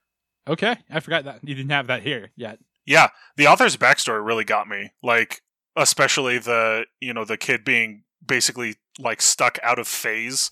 Okay, 0.47 0.77
I 0.89 0.99
forgot 0.99 1.25
that 1.25 1.39
you 1.43 1.55
didn't 1.55 1.71
have 1.71 1.87
that 1.87 2.03
here 2.03 2.31
yet. 2.35 2.59
Yeah, 2.85 3.09
the 3.35 3.47
author's 3.47 3.77
backstory 3.77 4.25
really 4.25 4.43
got 4.43 4.67
me. 4.67 4.91
Like, 5.03 5.41
especially 5.81 6.37
the 6.37 6.85
you 6.99 7.13
know 7.13 7.25
the 7.25 7.37
kid 7.37 7.63
being 7.63 8.03
basically 8.25 8.75
like 8.99 9.21
stuck 9.21 9.57
out 9.63 9.79
of 9.79 9.87
phase. 9.87 10.51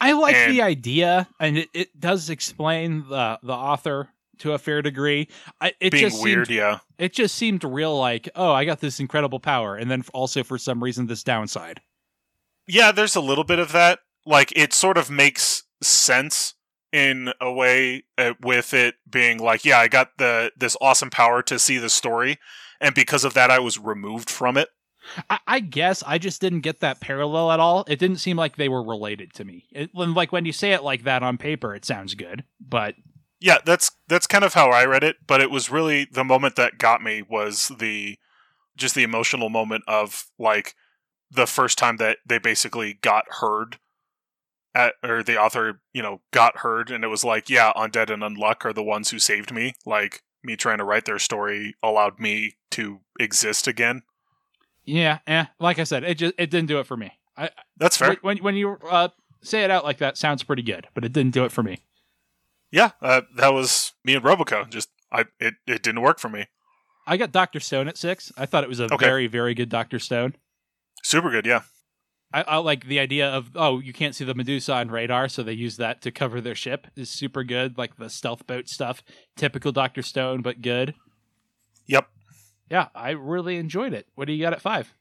I 0.00 0.12
like 0.12 0.34
And- 0.34 0.52
the 0.52 0.62
idea, 0.62 1.28
and 1.40 1.58
it, 1.58 1.68
it 1.72 1.98
does 2.00 2.28
explain 2.30 3.08
the 3.08 3.38
the 3.42 3.52
author 3.54 4.10
to 4.38 4.52
a 4.52 4.58
fair 4.58 4.82
degree. 4.82 5.28
I, 5.60 5.72
it 5.80 5.92
being 5.92 6.10
just 6.10 6.22
weird, 6.22 6.48
Seemed, 6.48 6.56
yeah. 6.58 6.78
it 6.98 7.14
just 7.14 7.34
seemed 7.36 7.64
real, 7.64 7.98
like 7.98 8.28
oh, 8.34 8.52
I 8.52 8.64
got 8.64 8.80
this 8.80 9.00
incredible 9.00 9.40
power, 9.40 9.76
and 9.76 9.90
then 9.90 10.04
also 10.12 10.42
for 10.42 10.58
some 10.58 10.82
reason 10.82 11.06
this 11.06 11.22
downside. 11.22 11.80
Yeah, 12.66 12.92
there's 12.92 13.16
a 13.16 13.20
little 13.20 13.44
bit 13.44 13.58
of 13.60 13.72
that. 13.72 14.00
Like, 14.26 14.52
it 14.56 14.72
sort 14.72 14.98
of 14.98 15.08
makes 15.08 15.62
sense 15.80 16.54
in 16.92 17.32
a 17.40 17.52
way 17.52 18.04
uh, 18.18 18.32
with 18.42 18.74
it 18.74 18.96
being 19.08 19.38
like, 19.38 19.64
yeah, 19.64 19.78
I 19.78 19.86
got 19.88 20.18
the 20.18 20.50
this 20.56 20.76
awesome 20.80 21.10
power 21.10 21.42
to 21.42 21.58
see 21.58 21.78
the 21.78 21.88
story, 21.90 22.38
and 22.80 22.94
because 22.94 23.24
of 23.24 23.34
that, 23.34 23.50
I 23.50 23.58
was 23.58 23.78
removed 23.78 24.30
from 24.30 24.56
it. 24.56 24.68
I, 25.30 25.38
I 25.46 25.60
guess 25.60 26.02
I 26.04 26.18
just 26.18 26.40
didn't 26.40 26.60
get 26.60 26.80
that 26.80 27.00
parallel 27.00 27.52
at 27.52 27.60
all. 27.60 27.84
It 27.88 27.98
didn't 27.98 28.18
seem 28.18 28.36
like 28.36 28.56
they 28.56 28.68
were 28.68 28.82
related 28.82 29.32
to 29.34 29.44
me. 29.44 29.66
It, 29.70 29.90
when- 29.92 30.14
like 30.14 30.32
when 30.32 30.44
you 30.44 30.52
say 30.52 30.72
it 30.72 30.82
like 30.82 31.04
that 31.04 31.22
on 31.22 31.38
paper, 31.38 31.74
it 31.74 31.84
sounds 31.84 32.14
good, 32.14 32.44
but 32.60 32.94
Yeah, 33.40 33.58
that's 33.64 33.90
that's 34.08 34.26
kind 34.26 34.44
of 34.44 34.54
how 34.54 34.70
I 34.70 34.84
read 34.84 35.04
it, 35.04 35.16
but 35.26 35.40
it 35.40 35.50
was 35.50 35.70
really 35.70 36.06
the 36.10 36.24
moment 36.24 36.56
that 36.56 36.78
got 36.78 37.02
me 37.02 37.22
was 37.22 37.70
the 37.78 38.16
just 38.76 38.94
the 38.94 39.04
emotional 39.04 39.48
moment 39.48 39.84
of 39.86 40.26
like 40.38 40.74
the 41.30 41.46
first 41.46 41.78
time 41.78 41.96
that 41.98 42.18
they 42.26 42.38
basically 42.38 42.94
got 42.94 43.24
heard 43.40 43.78
at 44.74 44.94
or 45.02 45.22
the 45.22 45.40
author, 45.40 45.80
you 45.92 46.02
know, 46.02 46.20
got 46.32 46.58
heard 46.58 46.90
and 46.90 47.04
it 47.04 47.08
was 47.08 47.24
like, 47.24 47.48
yeah, 47.48 47.72
Undead 47.76 48.10
and 48.10 48.22
Unluck 48.22 48.64
are 48.64 48.72
the 48.72 48.82
ones 48.82 49.10
who 49.10 49.18
saved 49.18 49.52
me. 49.52 49.72
Like 49.86 50.22
me 50.46 50.56
trying 50.56 50.78
to 50.78 50.84
write 50.84 51.04
their 51.04 51.18
story 51.18 51.74
allowed 51.82 52.18
me 52.18 52.54
to 52.70 53.00
exist 53.20 53.66
again. 53.66 54.02
yeah, 54.84 55.18
eh. 55.26 55.46
Like 55.58 55.78
I 55.78 55.84
said, 55.84 56.04
it 56.04 56.14
just 56.16 56.34
it 56.38 56.50
didn't 56.50 56.68
do 56.68 56.78
it 56.80 56.86
for 56.86 56.96
me. 56.96 57.12
I, 57.36 57.50
That's 57.76 57.96
fair. 57.96 58.16
when 58.22 58.38
when 58.38 58.54
you 58.54 58.78
uh, 58.88 59.08
say 59.42 59.62
it 59.64 59.70
out 59.70 59.84
like 59.84 59.98
that, 59.98 60.16
sounds 60.16 60.42
pretty 60.42 60.62
good, 60.62 60.86
but 60.94 61.04
it 61.04 61.12
didn't 61.12 61.34
do 61.34 61.44
it 61.44 61.52
for 61.52 61.62
me. 61.62 61.80
Yeah, 62.70 62.92
uh, 63.02 63.22
that 63.36 63.52
was 63.52 63.92
me 64.04 64.14
and 64.14 64.24
Roboco. 64.24 64.68
Just 64.70 64.88
I 65.12 65.24
it, 65.40 65.54
it 65.66 65.82
didn't 65.82 66.00
work 66.02 66.18
for 66.18 66.28
me. 66.28 66.46
I 67.06 67.16
got 67.16 67.30
Doctor 67.32 67.60
Stone 67.60 67.88
at 67.88 67.96
six. 67.98 68.32
I 68.36 68.46
thought 68.46 68.64
it 68.64 68.68
was 68.68 68.80
a 68.80 68.84
Okay. 68.92 69.04
very 69.04 69.26
very 69.26 69.54
good 69.54 69.68
Doctor 69.68 69.98
Stone. 69.98 70.34
Super 71.02 71.30
good, 71.30 71.46
yeah. 71.46 71.62
I, 72.36 72.42
I 72.42 72.56
like 72.58 72.86
the 72.86 72.98
idea 72.98 73.30
of 73.30 73.50
oh 73.54 73.80
you 73.80 73.94
can't 73.94 74.14
see 74.14 74.24
the 74.24 74.34
Medusa 74.34 74.74
on 74.74 74.90
radar, 74.90 75.26
so 75.26 75.42
they 75.42 75.54
use 75.54 75.78
that 75.78 76.02
to 76.02 76.10
cover 76.10 76.42
their 76.42 76.54
ship. 76.54 76.86
is 76.94 77.08
super 77.08 77.42
good. 77.42 77.78
Like 77.78 77.96
the 77.96 78.10
stealth 78.10 78.46
boat 78.46 78.68
stuff, 78.68 79.02
typical 79.36 79.72
Doctor 79.72 80.02
Stone, 80.02 80.42
but 80.42 80.60
good. 80.60 80.94
Yep. 81.86 82.06
Yeah, 82.70 82.88
I 82.94 83.10
really 83.10 83.56
enjoyed 83.56 83.94
it. 83.94 84.08
What 84.16 84.26
do 84.26 84.34
you 84.34 84.42
got 84.42 84.52
at 84.52 84.60
five? 84.60 84.92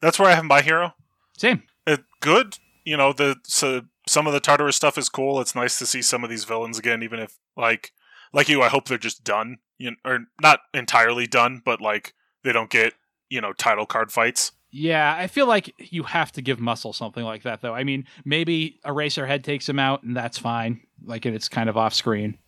That's 0.00 0.18
where 0.18 0.28
I 0.28 0.34
have 0.34 0.44
my 0.44 0.60
hero. 0.60 0.94
Same. 1.38 1.62
it, 1.86 2.02
good. 2.20 2.58
You 2.84 2.96
know, 2.96 3.12
the 3.12 3.36
so 3.44 3.82
some 4.08 4.26
of 4.26 4.32
the 4.32 4.40
Tartarus 4.40 4.74
stuff 4.74 4.98
is 4.98 5.08
cool. 5.08 5.40
It's 5.40 5.54
nice 5.54 5.78
to 5.78 5.86
see 5.86 6.02
some 6.02 6.24
of 6.24 6.30
these 6.30 6.44
villains 6.44 6.80
again, 6.80 7.04
even 7.04 7.20
if 7.20 7.38
like 7.56 7.92
like 8.32 8.48
you. 8.48 8.62
I 8.62 8.68
hope 8.68 8.88
they're 8.88 8.98
just 8.98 9.22
done, 9.22 9.58
you 9.78 9.92
know, 9.92 9.96
or 10.04 10.18
not 10.42 10.60
entirely 10.74 11.28
done, 11.28 11.62
but 11.64 11.80
like 11.80 12.14
they 12.42 12.50
don't 12.50 12.70
get 12.70 12.94
you 13.30 13.40
know 13.40 13.52
title 13.52 13.86
card 13.86 14.10
fights. 14.10 14.50
Yeah, 14.70 15.14
I 15.16 15.26
feel 15.26 15.46
like 15.46 15.72
you 15.78 16.02
have 16.02 16.32
to 16.32 16.42
give 16.42 16.60
Muscle 16.60 16.92
something 16.92 17.24
like 17.24 17.44
that, 17.44 17.62
though. 17.62 17.74
I 17.74 17.84
mean, 17.84 18.06
maybe 18.24 18.80
Eraserhead 18.84 19.42
takes 19.42 19.68
him 19.68 19.78
out, 19.78 20.02
and 20.02 20.16
that's 20.16 20.38
fine. 20.38 20.80
Like, 21.04 21.24
it's 21.24 21.48
kind 21.48 21.68
of 21.68 21.76
off 21.76 21.94
screen. 21.94 22.38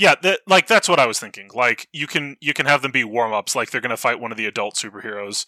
Yeah, 0.00 0.14
that, 0.22 0.40
like 0.46 0.66
that's 0.66 0.88
what 0.88 0.98
I 0.98 1.04
was 1.04 1.18
thinking. 1.20 1.50
Like 1.54 1.86
you 1.92 2.06
can 2.06 2.38
you 2.40 2.54
can 2.54 2.64
have 2.64 2.80
them 2.80 2.90
be 2.90 3.04
warm 3.04 3.34
ups, 3.34 3.54
like 3.54 3.70
they're 3.70 3.82
gonna 3.82 3.98
fight 3.98 4.18
one 4.18 4.32
of 4.32 4.38
the 4.38 4.46
adult 4.46 4.74
superheroes. 4.74 5.44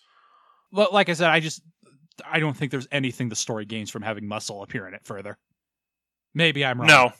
Well, 0.71 0.91
like 0.93 1.09
I 1.09 1.15
said, 1.15 1.31
I 1.31 1.41
just 1.41 1.62
I 2.31 2.38
don't 2.38 2.55
think 2.55 2.71
there's 2.71 2.88
anything 2.93 3.31
the 3.31 3.37
story 3.37 3.65
gains 3.65 3.88
from 3.88 4.03
having 4.03 4.29
Muscle 4.29 4.62
appear 4.62 4.87
in 4.87 4.93
it 4.93 5.07
further. 5.07 5.38
Maybe 6.35 6.67
I'm 6.67 6.79
wrong. 6.79 6.87
No, 6.87 7.12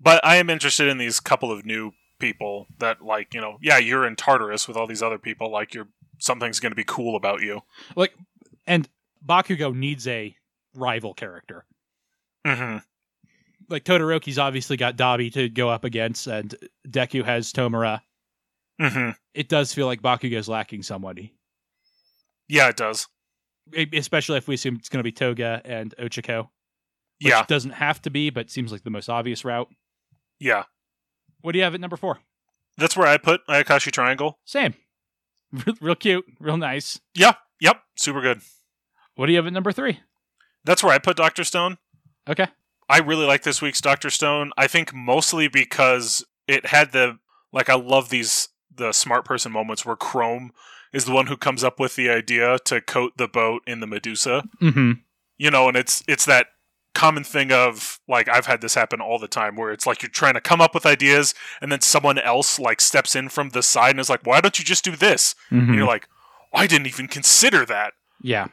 but 0.00 0.24
I 0.24 0.36
am 0.36 0.48
interested 0.48 0.88
in 0.88 0.96
these 0.96 1.20
couple 1.20 1.52
of 1.52 1.66
new 1.66 1.92
people 2.18 2.68
that 2.78 3.02
like 3.02 3.34
you 3.34 3.40
know 3.42 3.58
yeah 3.60 3.76
you're 3.76 4.06
in 4.06 4.16
Tartarus 4.16 4.66
with 4.66 4.76
all 4.76 4.86
these 4.86 5.02
other 5.02 5.18
people 5.18 5.50
like 5.50 5.74
you're 5.74 5.88
something's 6.22 6.60
gonna 6.60 6.74
be 6.74 6.84
cool 6.84 7.16
about 7.16 7.42
you. 7.42 7.60
like, 7.96 8.14
and 8.66 8.88
Bakugo 9.24 9.74
needs 9.74 10.06
a 10.06 10.34
rival 10.74 11.14
character. 11.14 11.64
hmm 12.46 12.78
Like 13.68 13.84
Todoroki's 13.84 14.38
obviously 14.38 14.76
got 14.76 14.96
Dabi 14.96 15.32
to 15.34 15.48
go 15.48 15.68
up 15.68 15.84
against, 15.84 16.26
and 16.26 16.54
Deku 16.88 17.24
has 17.24 17.52
Tomura. 17.52 18.00
hmm 18.80 19.10
It 19.34 19.48
does 19.48 19.72
feel 19.74 19.86
like 19.86 20.02
Bakugo's 20.02 20.48
lacking 20.48 20.82
somebody. 20.82 21.34
Yeah, 22.48 22.68
it 22.68 22.76
does. 22.76 23.06
Especially 23.94 24.36
if 24.38 24.48
we 24.48 24.54
assume 24.56 24.76
it's 24.76 24.88
going 24.88 24.98
to 24.98 25.04
be 25.04 25.12
Toga 25.12 25.62
and 25.64 25.94
Ochako. 25.98 26.48
Which 27.22 27.30
Yeah, 27.30 27.44
doesn't 27.46 27.70
have 27.70 28.02
to 28.02 28.10
be, 28.10 28.28
but 28.30 28.50
seems 28.50 28.72
like 28.72 28.82
the 28.82 28.90
most 28.90 29.08
obvious 29.08 29.44
route. 29.44 29.68
yeah. 30.40 30.64
What 31.40 31.52
do 31.52 31.58
you 31.58 31.64
have 31.64 31.74
at 31.74 31.80
number 31.80 31.96
four? 31.96 32.18
That's 32.78 32.96
where 32.96 33.06
I 33.08 33.16
put 33.16 33.46
Ayakashi 33.48 33.90
Triangle. 33.92 34.38
Same. 34.44 34.74
Real, 35.80 35.94
cute, 35.94 36.24
real 36.40 36.56
nice. 36.56 37.00
Yeah, 37.14 37.34
yep, 37.60 37.82
super 37.96 38.20
good. 38.22 38.40
What 39.16 39.26
do 39.26 39.32
you 39.32 39.36
have 39.36 39.46
at 39.46 39.52
number 39.52 39.72
three? 39.72 40.00
That's 40.64 40.82
where 40.82 40.92
I 40.92 40.98
put 40.98 41.16
Doctor 41.16 41.44
Stone. 41.44 41.78
Okay. 42.28 42.46
I 42.88 42.98
really 42.98 43.26
like 43.26 43.42
this 43.42 43.60
week's 43.60 43.80
Doctor 43.80 44.10
Stone. 44.10 44.52
I 44.56 44.66
think 44.66 44.94
mostly 44.94 45.48
because 45.48 46.24
it 46.48 46.66
had 46.66 46.92
the 46.92 47.18
like 47.52 47.68
I 47.68 47.74
love 47.74 48.08
these 48.08 48.48
the 48.74 48.92
smart 48.92 49.24
person 49.24 49.52
moments 49.52 49.84
where 49.84 49.96
Chrome 49.96 50.52
is 50.92 51.04
the 51.04 51.12
one 51.12 51.26
who 51.26 51.36
comes 51.36 51.64
up 51.64 51.78
with 51.78 51.96
the 51.96 52.10
idea 52.10 52.58
to 52.64 52.80
coat 52.80 53.12
the 53.16 53.28
boat 53.28 53.62
in 53.66 53.80
the 53.80 53.86
Medusa. 53.86 54.44
Mm-hmm. 54.60 54.92
You 55.38 55.50
know, 55.50 55.68
and 55.68 55.76
it's 55.76 56.02
it's 56.06 56.24
that 56.26 56.48
common 56.94 57.24
thing 57.24 57.52
of 57.52 58.00
like 58.08 58.28
I've 58.28 58.46
had 58.46 58.60
this 58.60 58.74
happen 58.74 59.00
all 59.00 59.18
the 59.18 59.28
time 59.28 59.56
where 59.56 59.72
it's 59.72 59.86
like 59.86 60.02
you're 60.02 60.10
trying 60.10 60.34
to 60.34 60.40
come 60.40 60.60
up 60.60 60.74
with 60.74 60.86
ideas 60.86 61.34
and 61.60 61.72
then 61.72 61.80
someone 61.80 62.18
else 62.18 62.58
like 62.58 62.80
steps 62.80 63.16
in 63.16 63.28
from 63.28 63.50
the 63.50 63.62
side 63.62 63.90
and 63.90 64.00
is 64.00 64.10
like, 64.10 64.26
"Why 64.26 64.40
don't 64.40 64.58
you 64.58 64.64
just 64.64 64.84
do 64.84 64.96
this?" 64.96 65.34
Mm-hmm. 65.50 65.68
And 65.68 65.74
you're 65.74 65.86
like, 65.86 66.08
"I 66.52 66.66
didn't 66.66 66.86
even 66.86 67.08
consider 67.08 67.64
that." 67.66 67.94
yeah. 68.22 68.48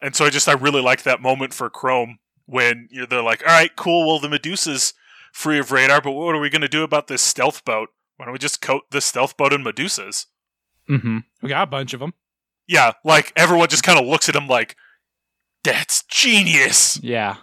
And 0.00 0.14
so 0.14 0.26
I 0.26 0.30
just 0.30 0.48
I 0.48 0.52
really 0.52 0.82
like 0.82 1.02
that 1.04 1.22
moment 1.22 1.54
for 1.54 1.70
Chrome 1.70 2.18
when 2.44 2.88
you're 2.90 3.06
they're 3.06 3.22
like, 3.22 3.42
all 3.42 3.52
right, 3.52 3.74
cool. 3.76 4.06
Well, 4.06 4.20
the 4.20 4.28
Medusa's 4.28 4.94
free 5.32 5.58
of 5.58 5.72
radar, 5.72 6.00
but 6.00 6.12
what 6.12 6.34
are 6.34 6.40
we 6.40 6.50
going 6.50 6.62
to 6.62 6.68
do 6.68 6.82
about 6.82 7.08
this 7.08 7.22
stealth 7.22 7.64
boat? 7.64 7.90
Why 8.16 8.26
don't 8.26 8.32
we 8.32 8.38
just 8.38 8.60
coat 8.60 8.82
the 8.90 9.00
stealth 9.00 9.36
boat 9.36 9.52
in 9.52 9.62
Medusas? 9.62 10.26
Mm-hmm. 10.88 11.18
We 11.42 11.48
got 11.48 11.62
a 11.62 11.70
bunch 11.70 11.92
of 11.92 12.00
them. 12.00 12.14
Yeah, 12.66 12.92
like 13.04 13.32
everyone 13.36 13.68
just 13.68 13.82
kind 13.82 13.98
of 13.98 14.06
looks 14.06 14.28
at 14.28 14.36
him 14.36 14.48
like, 14.48 14.76
that's 15.62 16.02
genius. 16.04 16.98
Yeah. 17.02 17.36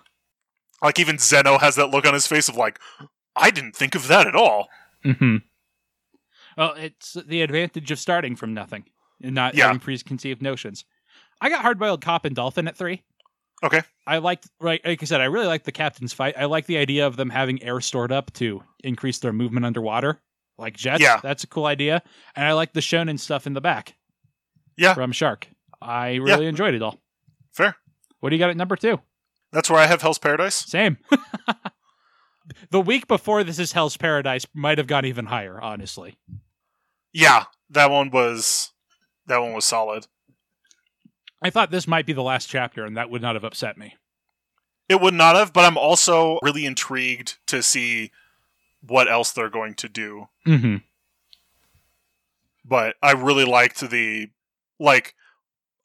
Like 0.83 0.99
even 0.99 1.17
Zeno 1.17 1.57
has 1.57 1.75
that 1.77 1.87
look 1.91 2.05
on 2.05 2.13
his 2.13 2.27
face 2.27 2.49
of 2.49 2.55
like, 2.57 2.79
I 3.35 3.49
didn't 3.49 3.75
think 3.75 3.95
of 3.95 4.07
that 4.09 4.27
at 4.27 4.35
all. 4.35 4.67
Mm-hmm. 5.05 5.37
Well, 6.57 6.73
it's 6.73 7.13
the 7.25 7.41
advantage 7.41 7.89
of 7.91 7.99
starting 7.99 8.35
from 8.35 8.53
nothing 8.53 8.85
and 9.21 9.33
not 9.33 9.55
Yeah. 9.55 9.67
having 9.67 9.79
preconceived 9.79 10.41
notions. 10.41 10.85
I 11.41 11.49
got 11.49 11.61
hard-boiled 11.61 12.01
cop 12.01 12.25
and 12.25 12.35
dolphin 12.35 12.67
at 12.67 12.77
three. 12.77 13.01
Okay. 13.63 13.81
I 14.05 14.17
liked, 14.17 14.49
right, 14.59 14.81
like 14.85 15.01
I 15.01 15.05
said, 15.05 15.21
I 15.21 15.25
really 15.25 15.47
like 15.47 15.63
the 15.63 15.71
captain's 15.71 16.11
fight. 16.13 16.35
I 16.37 16.45
like 16.45 16.65
the 16.65 16.77
idea 16.77 17.07
of 17.07 17.15
them 17.15 17.29
having 17.29 17.63
air 17.63 17.79
stored 17.81 18.11
up 18.11 18.31
to 18.33 18.61
increase 18.83 19.19
their 19.19 19.31
movement 19.33 19.65
underwater, 19.65 20.21
like 20.57 20.75
jets. 20.75 21.01
Yeah. 21.01 21.19
That's 21.23 21.43
a 21.45 21.47
cool 21.47 21.65
idea. 21.65 22.03
And 22.35 22.45
I 22.45 22.51
like 22.53 22.73
the 22.73 22.81
shonen 22.81 23.17
stuff 23.19 23.47
in 23.47 23.53
the 23.53 23.61
back 23.61 23.95
Yeah, 24.77 24.93
from 24.93 25.11
Shark. 25.13 25.47
I 25.81 26.15
really 26.15 26.45
enjoyed 26.47 26.73
it 26.75 26.81
all. 26.81 26.99
fair. 27.53 27.75
What 28.19 28.29
do 28.29 28.35
you 28.35 28.39
got 28.39 28.49
at 28.49 28.57
number 28.57 28.75
two? 28.75 28.99
That's 29.53 29.69
where 29.69 29.79
I 29.79 29.85
have 29.85 30.01
Hell's 30.01 30.17
Paradise. 30.17 30.55
Same. 30.55 30.97
the 32.71 32.81
week 32.81 33.07
before 33.07 33.43
this 33.43 33.59
is 33.59 33.71
Hell's 33.71 33.95
Paradise 33.95 34.45
might 34.53 34.79
have 34.79 34.87
gone 34.87 35.05
even 35.05 35.27
higher, 35.27 35.61
honestly. 35.61 36.17
Yeah, 37.13 37.45
that 37.69 37.91
one 37.91 38.09
was 38.09 38.73
that 39.27 39.37
one 39.37 39.53
was 39.53 39.63
solid. 39.63 40.07
I 41.41 41.51
thought 41.51 41.69
this 41.69 41.87
might 41.87 42.07
be 42.07 42.13
the 42.13 42.23
last 42.23 42.47
chapter, 42.47 42.83
and 42.83 42.97
that 42.97 43.11
would 43.11 43.21
not 43.21 43.35
have 43.35 43.43
upset 43.43 43.77
me. 43.77 43.95
It 44.89 44.99
would 44.99 45.13
not 45.13 45.35
have, 45.35 45.53
but 45.53 45.65
I'm 45.65 45.77
also 45.77 46.39
really 46.41 46.65
intrigued 46.65 47.37
to 47.47 47.61
see 47.61 48.11
what 48.81 49.09
else 49.09 49.31
they're 49.31 49.49
going 49.49 49.75
to 49.75 49.87
do. 49.87 50.27
Mm-hmm. 50.47 50.77
But 52.65 52.95
I 53.03 53.11
really 53.11 53.45
liked 53.45 53.79
the 53.81 54.29
like 54.79 55.13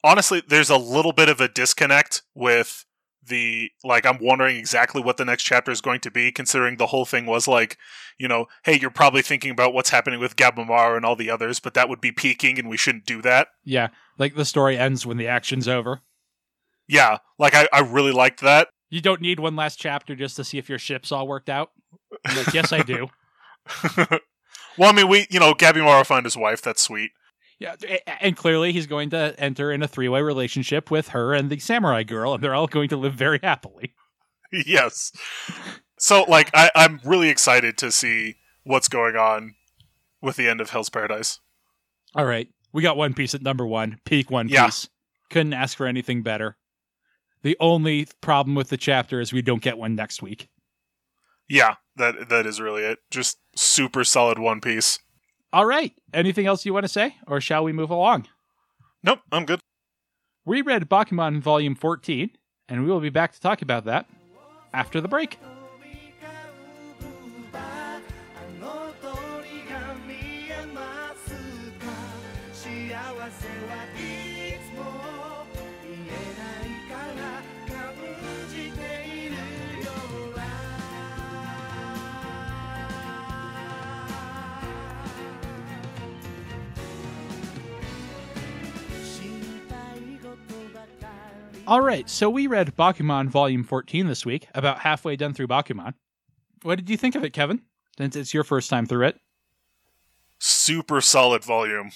honestly, 0.03 0.41
there's 0.47 0.71
a 0.71 0.77
little 0.77 1.13
bit 1.13 1.29
of 1.29 1.39
a 1.39 1.47
disconnect 1.47 2.23
with 2.33 2.85
the 3.29 3.71
like 3.83 4.05
I'm 4.05 4.17
wondering 4.19 4.57
exactly 4.57 5.01
what 5.01 5.17
the 5.17 5.25
next 5.25 5.43
chapter 5.43 5.71
is 5.71 5.81
going 5.81 6.01
to 6.01 6.11
be, 6.11 6.31
considering 6.31 6.77
the 6.77 6.87
whole 6.87 7.05
thing 7.05 7.25
was 7.25 7.47
like, 7.47 7.77
you 8.17 8.27
know, 8.27 8.47
hey, 8.63 8.77
you're 8.79 8.89
probably 8.89 9.21
thinking 9.21 9.51
about 9.51 9.73
what's 9.73 9.91
happening 9.91 10.19
with 10.19 10.35
Gabimaru 10.35 10.97
and 10.97 11.05
all 11.05 11.15
the 11.15 11.29
others, 11.29 11.59
but 11.59 11.73
that 11.75 11.87
would 11.87 12.01
be 12.01 12.11
peaking 12.11 12.59
and 12.59 12.69
we 12.69 12.77
shouldn't 12.77 13.05
do 13.05 13.21
that. 13.21 13.47
Yeah, 13.63 13.89
like 14.17 14.35
the 14.35 14.45
story 14.45 14.77
ends 14.77 15.05
when 15.05 15.17
the 15.17 15.27
action's 15.27 15.67
over. 15.67 16.01
Yeah, 16.87 17.19
like 17.37 17.55
I, 17.55 17.67
I 17.71 17.79
really 17.79 18.11
liked 18.11 18.41
that. 18.41 18.69
You 18.89 19.01
don't 19.01 19.21
need 19.21 19.39
one 19.39 19.55
last 19.55 19.79
chapter 19.79 20.15
just 20.15 20.35
to 20.37 20.43
see 20.43 20.57
if 20.57 20.67
your 20.67 20.79
ship's 20.79 21.11
all 21.11 21.27
worked 21.27 21.49
out. 21.49 21.71
Like, 22.35 22.53
yes, 22.53 22.73
I 22.73 22.81
do. 22.81 23.09
well, 24.77 24.89
I 24.89 24.91
mean, 24.91 25.07
we, 25.07 25.27
you 25.29 25.39
know, 25.39 25.53
Gabimaru 25.53 26.05
found 26.05 26.25
his 26.25 26.35
wife. 26.35 26.61
That's 26.61 26.81
sweet. 26.81 27.11
Yeah, 27.59 27.75
and 28.21 28.37
clearly 28.37 28.71
he's 28.71 28.87
going 28.87 29.09
to 29.09 29.35
enter 29.37 29.69
in 29.71 29.83
a 29.83 29.87
three-way 29.87 30.21
relationship 30.21 30.89
with 30.89 31.09
her 31.09 31.33
and 31.33 31.49
the 31.49 31.59
samurai 31.59 32.03
girl, 32.03 32.33
and 32.33 32.41
they're 32.43 32.55
all 32.55 32.67
going 32.67 32.87
to 32.89 32.97
live 32.97 33.13
very 33.13 33.39
happily. 33.43 33.93
yes. 34.65 35.11
So, 35.97 36.23
like, 36.23 36.49
I, 36.53 36.71
I'm 36.73 37.01
really 37.03 37.27
excited 37.27 37.77
to 37.79 37.91
see 37.91 38.35
what's 38.63 38.87
going 38.87 39.17
on 39.17 39.55
with 40.21 40.37
the 40.37 40.47
end 40.47 40.61
of 40.61 40.69
Hell's 40.69 40.89
Paradise. 40.89 41.39
All 42.15 42.25
right, 42.25 42.47
we 42.71 42.81
got 42.81 42.95
One 42.97 43.13
Piece 43.13 43.35
at 43.35 43.41
number 43.41 43.67
one, 43.67 43.99
peak 44.05 44.31
One 44.31 44.47
Yeah. 44.47 44.65
Piece. 44.67 44.87
Couldn't 45.29 45.53
ask 45.53 45.75
for 45.77 45.85
anything 45.85 46.23
better. 46.23 46.55
The 47.43 47.57
only 47.59 48.07
problem 48.21 48.55
with 48.55 48.69
the 48.69 48.77
chapter 48.77 49.19
is 49.19 49.31
we 49.33 49.41
don't 49.41 49.61
get 49.61 49.77
one 49.77 49.95
next 49.95 50.21
week. 50.21 50.47
Yeah, 51.49 51.75
that 51.97 52.29
that 52.29 52.45
is 52.45 52.61
really 52.61 52.83
it. 52.83 52.99
Just 53.11 53.37
super 53.55 54.03
solid 54.03 54.39
One 54.39 54.61
Piece. 54.61 54.99
All 55.51 55.65
right, 55.65 55.93
anything 56.13 56.45
else 56.45 56.63
you 56.63 56.73
want 56.73 56.83
to 56.83 56.89
say, 56.89 57.15
or 57.25 57.41
shall 57.41 57.63
we 57.63 57.73
move 57.73 57.89
along? 57.89 58.27
Nope, 59.03 59.21
I'm 59.31 59.45
good. 59.45 59.59
We 60.45 60.61
read 60.61 60.87
Bakuman 60.87 61.41
Volume 61.41 61.73
14, 61.73 62.29
and 62.67 62.83
we 62.83 62.91
will 62.91 62.99
be 62.99 63.09
back 63.09 63.33
to 63.33 63.39
talk 63.39 63.63
about 63.63 63.85
that 63.85 64.07
after 64.73 65.01
the 65.01 65.07
break. 65.07 65.39
All 91.69 91.81
right, 91.81 92.09
so 92.09 92.31
we 92.31 92.47
read 92.47 92.75
Bakuman 92.75 93.27
Volume 93.27 93.63
14 93.63 94.07
this 94.07 94.25
week, 94.25 94.47
about 94.55 94.79
halfway 94.79 95.15
done 95.15 95.35
through 95.35 95.49
Bakuman. 95.49 95.93
What 96.63 96.77
did 96.77 96.89
you 96.89 96.97
think 96.97 97.13
of 97.13 97.23
it, 97.23 97.31
Kevin? 97.31 97.61
Since 97.99 98.15
it's 98.15 98.33
your 98.33 98.43
first 98.43 98.71
time 98.71 98.87
through 98.87 99.05
it. 99.05 99.19
Super 100.39 100.99
solid 100.99 101.43
volume. 101.43 101.91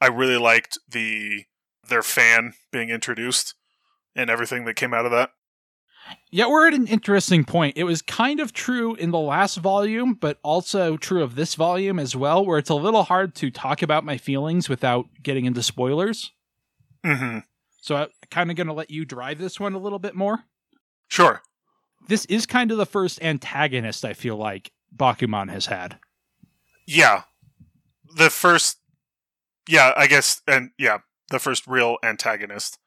I 0.00 0.06
really 0.06 0.38
liked 0.38 0.78
the 0.88 1.44
their 1.86 2.02
fan 2.02 2.54
being 2.70 2.88
introduced 2.88 3.54
and 4.16 4.30
everything 4.30 4.64
that 4.64 4.76
came 4.76 4.94
out 4.94 5.04
of 5.04 5.12
that. 5.12 5.32
Yeah, 6.30 6.46
we're 6.46 6.66
at 6.66 6.72
an 6.72 6.86
interesting 6.86 7.44
point. 7.44 7.76
It 7.76 7.84
was 7.84 8.00
kind 8.00 8.40
of 8.40 8.54
true 8.54 8.94
in 8.94 9.10
the 9.10 9.18
last 9.18 9.58
volume, 9.58 10.14
but 10.14 10.38
also 10.42 10.96
true 10.96 11.22
of 11.22 11.34
this 11.34 11.56
volume 11.56 11.98
as 11.98 12.16
well, 12.16 12.42
where 12.42 12.56
it's 12.56 12.70
a 12.70 12.74
little 12.74 13.02
hard 13.02 13.34
to 13.34 13.50
talk 13.50 13.82
about 13.82 14.02
my 14.02 14.16
feelings 14.16 14.70
without 14.70 15.08
getting 15.22 15.44
into 15.44 15.62
spoilers. 15.62 16.32
Mm-hmm. 17.04 17.40
So 17.82 18.06
kind 18.32 18.50
of 18.50 18.56
going 18.56 18.66
to 18.66 18.72
let 18.72 18.90
you 18.90 19.04
drive 19.04 19.38
this 19.38 19.60
one 19.60 19.74
a 19.74 19.78
little 19.78 19.98
bit 19.98 20.14
more. 20.14 20.40
Sure. 21.08 21.42
This 22.08 22.24
is 22.24 22.46
kind 22.46 22.72
of 22.72 22.78
the 22.78 22.86
first 22.86 23.22
antagonist 23.22 24.04
I 24.04 24.14
feel 24.14 24.36
like 24.36 24.72
Bakuman 24.94 25.50
has 25.50 25.66
had. 25.66 25.98
Yeah. 26.86 27.22
The 28.16 28.30
first 28.30 28.78
yeah, 29.68 29.92
I 29.96 30.06
guess 30.06 30.42
and 30.46 30.70
yeah, 30.78 30.98
the 31.30 31.38
first 31.38 31.66
real 31.66 31.98
antagonist. 32.02 32.78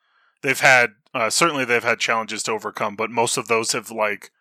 They've 0.42 0.60
had 0.60 0.92
uh, 1.14 1.30
certainly 1.30 1.64
they've 1.64 1.84
had 1.84 2.00
challenges 2.00 2.44
to 2.44 2.52
overcome, 2.52 2.96
but 2.96 3.10
most 3.10 3.38
of 3.38 3.48
those 3.48 3.72
have 3.72 3.90
like 3.90 4.32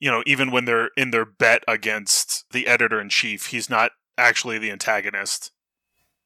you 0.00 0.10
know, 0.10 0.22
even 0.26 0.50
when 0.50 0.64
they're 0.64 0.90
in 0.96 1.10
their 1.10 1.24
bet 1.24 1.64
against 1.66 2.44
the 2.52 2.66
editor 2.66 3.00
in 3.00 3.08
chief, 3.08 3.46
he's 3.46 3.70
not 3.70 3.92
actually 4.18 4.58
the 4.58 4.70
antagonist. 4.70 5.50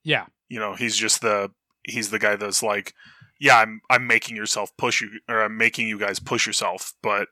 Yeah. 0.03 0.27
You 0.49 0.59
know, 0.59 0.75
he's 0.75 0.97
just 0.97 1.21
the 1.21 1.51
he's 1.85 2.11
the 2.11 2.19
guy 2.19 2.37
that's 2.37 2.62
like, 2.62 2.95
yeah, 3.39 3.59
I'm 3.59 3.80
I'm 3.91 4.07
making 4.07 4.36
yourself 4.36 4.76
push 4.76 5.01
you 5.01 5.11
or 5.28 5.43
I'm 5.43 5.57
making 5.57 5.89
you 5.89 5.99
guys 5.99 6.18
push 6.18 6.47
yourself, 6.47 6.95
but 7.03 7.28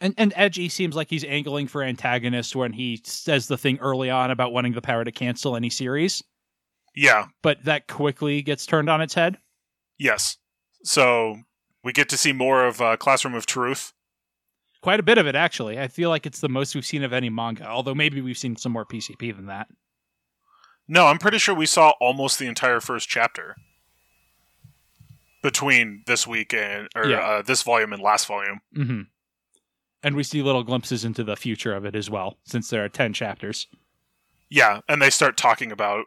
And 0.00 0.14
and 0.18 0.32
Eiji 0.34 0.70
seems 0.70 0.96
like 0.96 1.10
he's 1.10 1.24
angling 1.24 1.68
for 1.68 1.82
antagonist 1.82 2.56
when 2.56 2.72
he 2.72 3.00
says 3.04 3.46
the 3.48 3.58
thing 3.58 3.78
early 3.78 4.10
on 4.10 4.30
about 4.30 4.52
wanting 4.52 4.72
the 4.72 4.82
power 4.82 5.04
to 5.04 5.12
cancel 5.12 5.56
any 5.56 5.70
series, 5.70 6.22
yeah, 6.94 7.26
but 7.42 7.64
that 7.64 7.88
quickly 7.88 8.42
gets 8.42 8.66
turned 8.66 8.90
on 8.90 9.00
its 9.00 9.14
head. 9.14 9.38
yes. 9.98 10.36
So 10.84 11.36
we 11.82 11.92
get 11.92 12.08
to 12.10 12.16
see 12.16 12.32
more 12.32 12.64
of 12.66 12.80
uh, 12.80 12.96
Classroom 12.96 13.34
of 13.34 13.46
Truth. 13.46 13.92
Quite 14.80 15.00
a 15.00 15.02
bit 15.02 15.18
of 15.18 15.26
it, 15.26 15.34
actually. 15.34 15.78
I 15.78 15.88
feel 15.88 16.08
like 16.08 16.24
it's 16.24 16.40
the 16.40 16.48
most 16.48 16.74
we've 16.74 16.86
seen 16.86 17.02
of 17.02 17.12
any 17.12 17.30
manga, 17.30 17.66
although 17.66 17.96
maybe 17.96 18.20
we've 18.20 18.38
seen 18.38 18.56
some 18.56 18.70
more 18.70 18.86
PCP 18.86 19.34
than 19.34 19.46
that. 19.46 19.66
No, 20.86 21.06
I'm 21.06 21.18
pretty 21.18 21.38
sure 21.38 21.54
we 21.54 21.66
saw 21.66 21.94
almost 22.00 22.38
the 22.38 22.46
entire 22.46 22.80
first 22.80 23.08
chapter. 23.08 23.56
Between 25.42 26.02
this 26.06 26.26
week 26.26 26.52
and 26.54 26.88
or 26.96 27.06
Yeah. 27.06 27.18
uh, 27.20 27.42
this 27.42 27.62
volume 27.62 27.92
and 27.92 28.02
last 28.02 28.26
volume. 28.26 28.60
hmm 28.74 29.02
And 30.02 30.14
we 30.16 30.22
see 30.22 30.42
little 30.42 30.64
glimpses 30.64 31.04
into 31.04 31.24
the 31.24 31.36
future 31.36 31.74
of 31.74 31.84
it 31.84 31.94
as 31.94 32.08
well, 32.10 32.38
since 32.44 32.68
there 32.70 32.84
are 32.84 32.88
10 32.88 33.12
chapters. 33.12 33.66
Yeah, 34.50 34.80
and 34.88 35.00
they 35.02 35.10
start 35.10 35.36
talking 35.36 35.70
about 35.72 36.04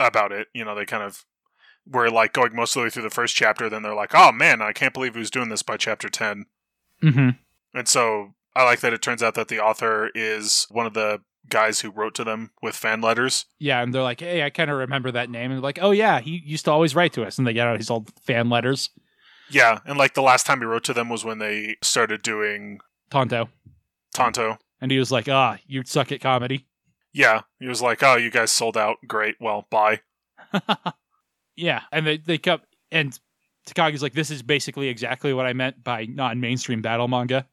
about 0.00 0.32
it. 0.32 0.48
You 0.52 0.64
know, 0.64 0.74
they 0.74 0.84
kind 0.86 1.02
of 1.02 1.24
were 1.86 2.10
like 2.10 2.32
going 2.32 2.54
most 2.56 2.74
of 2.74 2.80
the 2.80 2.84
way 2.84 2.90
through 2.90 3.02
the 3.04 3.10
first 3.10 3.36
chapter. 3.36 3.68
Then 3.68 3.82
they're 3.82 3.94
like, 3.94 4.14
"Oh 4.14 4.32
man, 4.32 4.60
I 4.60 4.72
can't 4.72 4.92
believe 4.94 5.14
was 5.14 5.30
doing 5.30 5.48
this 5.50 5.62
by 5.62 5.76
chapter 5.76 6.08
10. 6.08 6.46
Mm-hmm. 7.02 7.28
And 7.78 7.88
so 7.88 8.34
I 8.56 8.64
like 8.64 8.80
that 8.80 8.92
it 8.92 9.02
turns 9.02 9.22
out 9.22 9.34
that 9.34 9.48
the 9.48 9.60
author 9.60 10.10
is 10.14 10.66
one 10.70 10.86
of 10.86 10.94
the 10.94 11.20
guys 11.48 11.80
who 11.80 11.90
wrote 11.90 12.14
to 12.16 12.24
them 12.24 12.50
with 12.62 12.74
fan 12.74 13.00
letters. 13.00 13.46
Yeah, 13.58 13.82
and 13.82 13.94
they're 13.94 14.02
like, 14.02 14.20
hey, 14.20 14.42
I 14.42 14.50
kind 14.50 14.70
of 14.70 14.78
remember 14.78 15.10
that 15.12 15.30
name. 15.30 15.50
And 15.50 15.54
they're 15.54 15.60
like, 15.60 15.78
oh, 15.80 15.90
yeah, 15.90 16.20
he 16.20 16.42
used 16.44 16.64
to 16.66 16.70
always 16.70 16.94
write 16.94 17.12
to 17.14 17.24
us. 17.24 17.38
And 17.38 17.46
they 17.46 17.52
get 17.52 17.66
out 17.66 17.78
his 17.78 17.90
old 17.90 18.10
fan 18.20 18.48
letters. 18.48 18.90
Yeah, 19.50 19.80
and 19.84 19.98
like 19.98 20.14
the 20.14 20.22
last 20.22 20.46
time 20.46 20.60
he 20.60 20.64
wrote 20.64 20.84
to 20.84 20.94
them 20.94 21.08
was 21.08 21.24
when 21.24 21.38
they 21.38 21.76
started 21.82 22.22
doing 22.22 22.80
Tanto. 23.10 23.48
Tanto. 24.14 24.58
And 24.80 24.90
he 24.90 24.98
was 24.98 25.12
like, 25.12 25.28
ah, 25.28 25.58
you 25.66 25.82
suck 25.84 26.12
at 26.12 26.20
comedy. 26.20 26.66
Yeah, 27.12 27.42
he 27.60 27.68
was 27.68 27.80
like, 27.80 28.02
"Oh, 28.02 28.16
you 28.16 28.28
guys 28.28 28.50
sold 28.50 28.76
out. 28.76 28.96
Great. 29.06 29.36
Well, 29.38 29.68
bye." 29.70 30.00
Yeah, 31.56 31.82
and 31.92 32.06
they, 32.06 32.18
they 32.18 32.38
kept, 32.38 32.66
and 32.90 33.18
Takagi's 33.66 34.02
like, 34.02 34.14
this 34.14 34.30
is 34.30 34.42
basically 34.42 34.88
exactly 34.88 35.32
what 35.32 35.46
I 35.46 35.52
meant 35.52 35.82
by 35.82 36.06
non 36.06 36.40
mainstream 36.40 36.82
battle 36.82 37.08
manga. 37.08 37.46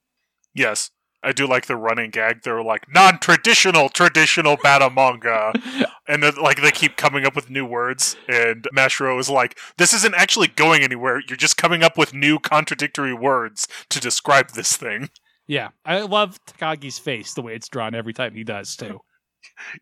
Yes. 0.53 0.91
I 1.23 1.31
do 1.31 1.47
like 1.47 1.67
the 1.67 1.75
running 1.75 2.09
gag. 2.09 2.41
They're 2.43 2.63
like 2.63 2.91
non-traditional, 2.91 3.89
traditional 3.89 4.57
battle 4.57 4.89
manga, 4.89 5.53
and 6.07 6.23
then 6.23 6.33
like 6.41 6.61
they 6.61 6.71
keep 6.71 6.97
coming 6.97 7.25
up 7.25 7.35
with 7.35 7.49
new 7.49 7.65
words. 7.65 8.15
And 8.27 8.67
Mashiro 8.75 9.19
is 9.19 9.29
like, 9.29 9.57
"This 9.77 9.93
isn't 9.93 10.15
actually 10.15 10.47
going 10.47 10.81
anywhere. 10.83 11.21
You're 11.27 11.37
just 11.37 11.57
coming 11.57 11.83
up 11.83 11.97
with 11.97 12.13
new 12.13 12.39
contradictory 12.39 13.13
words 13.13 13.67
to 13.89 13.99
describe 13.99 14.51
this 14.51 14.75
thing." 14.75 15.09
yeah, 15.47 15.69
I 15.85 16.01
love 16.01 16.39
Takagi's 16.45 16.97
face, 16.97 17.33
the 17.33 17.41
way 17.41 17.55
it's 17.55 17.67
drawn 17.67 17.93
every 17.93 18.13
time 18.13 18.33
he 18.33 18.43
does, 18.43 18.75
too. 18.75 18.99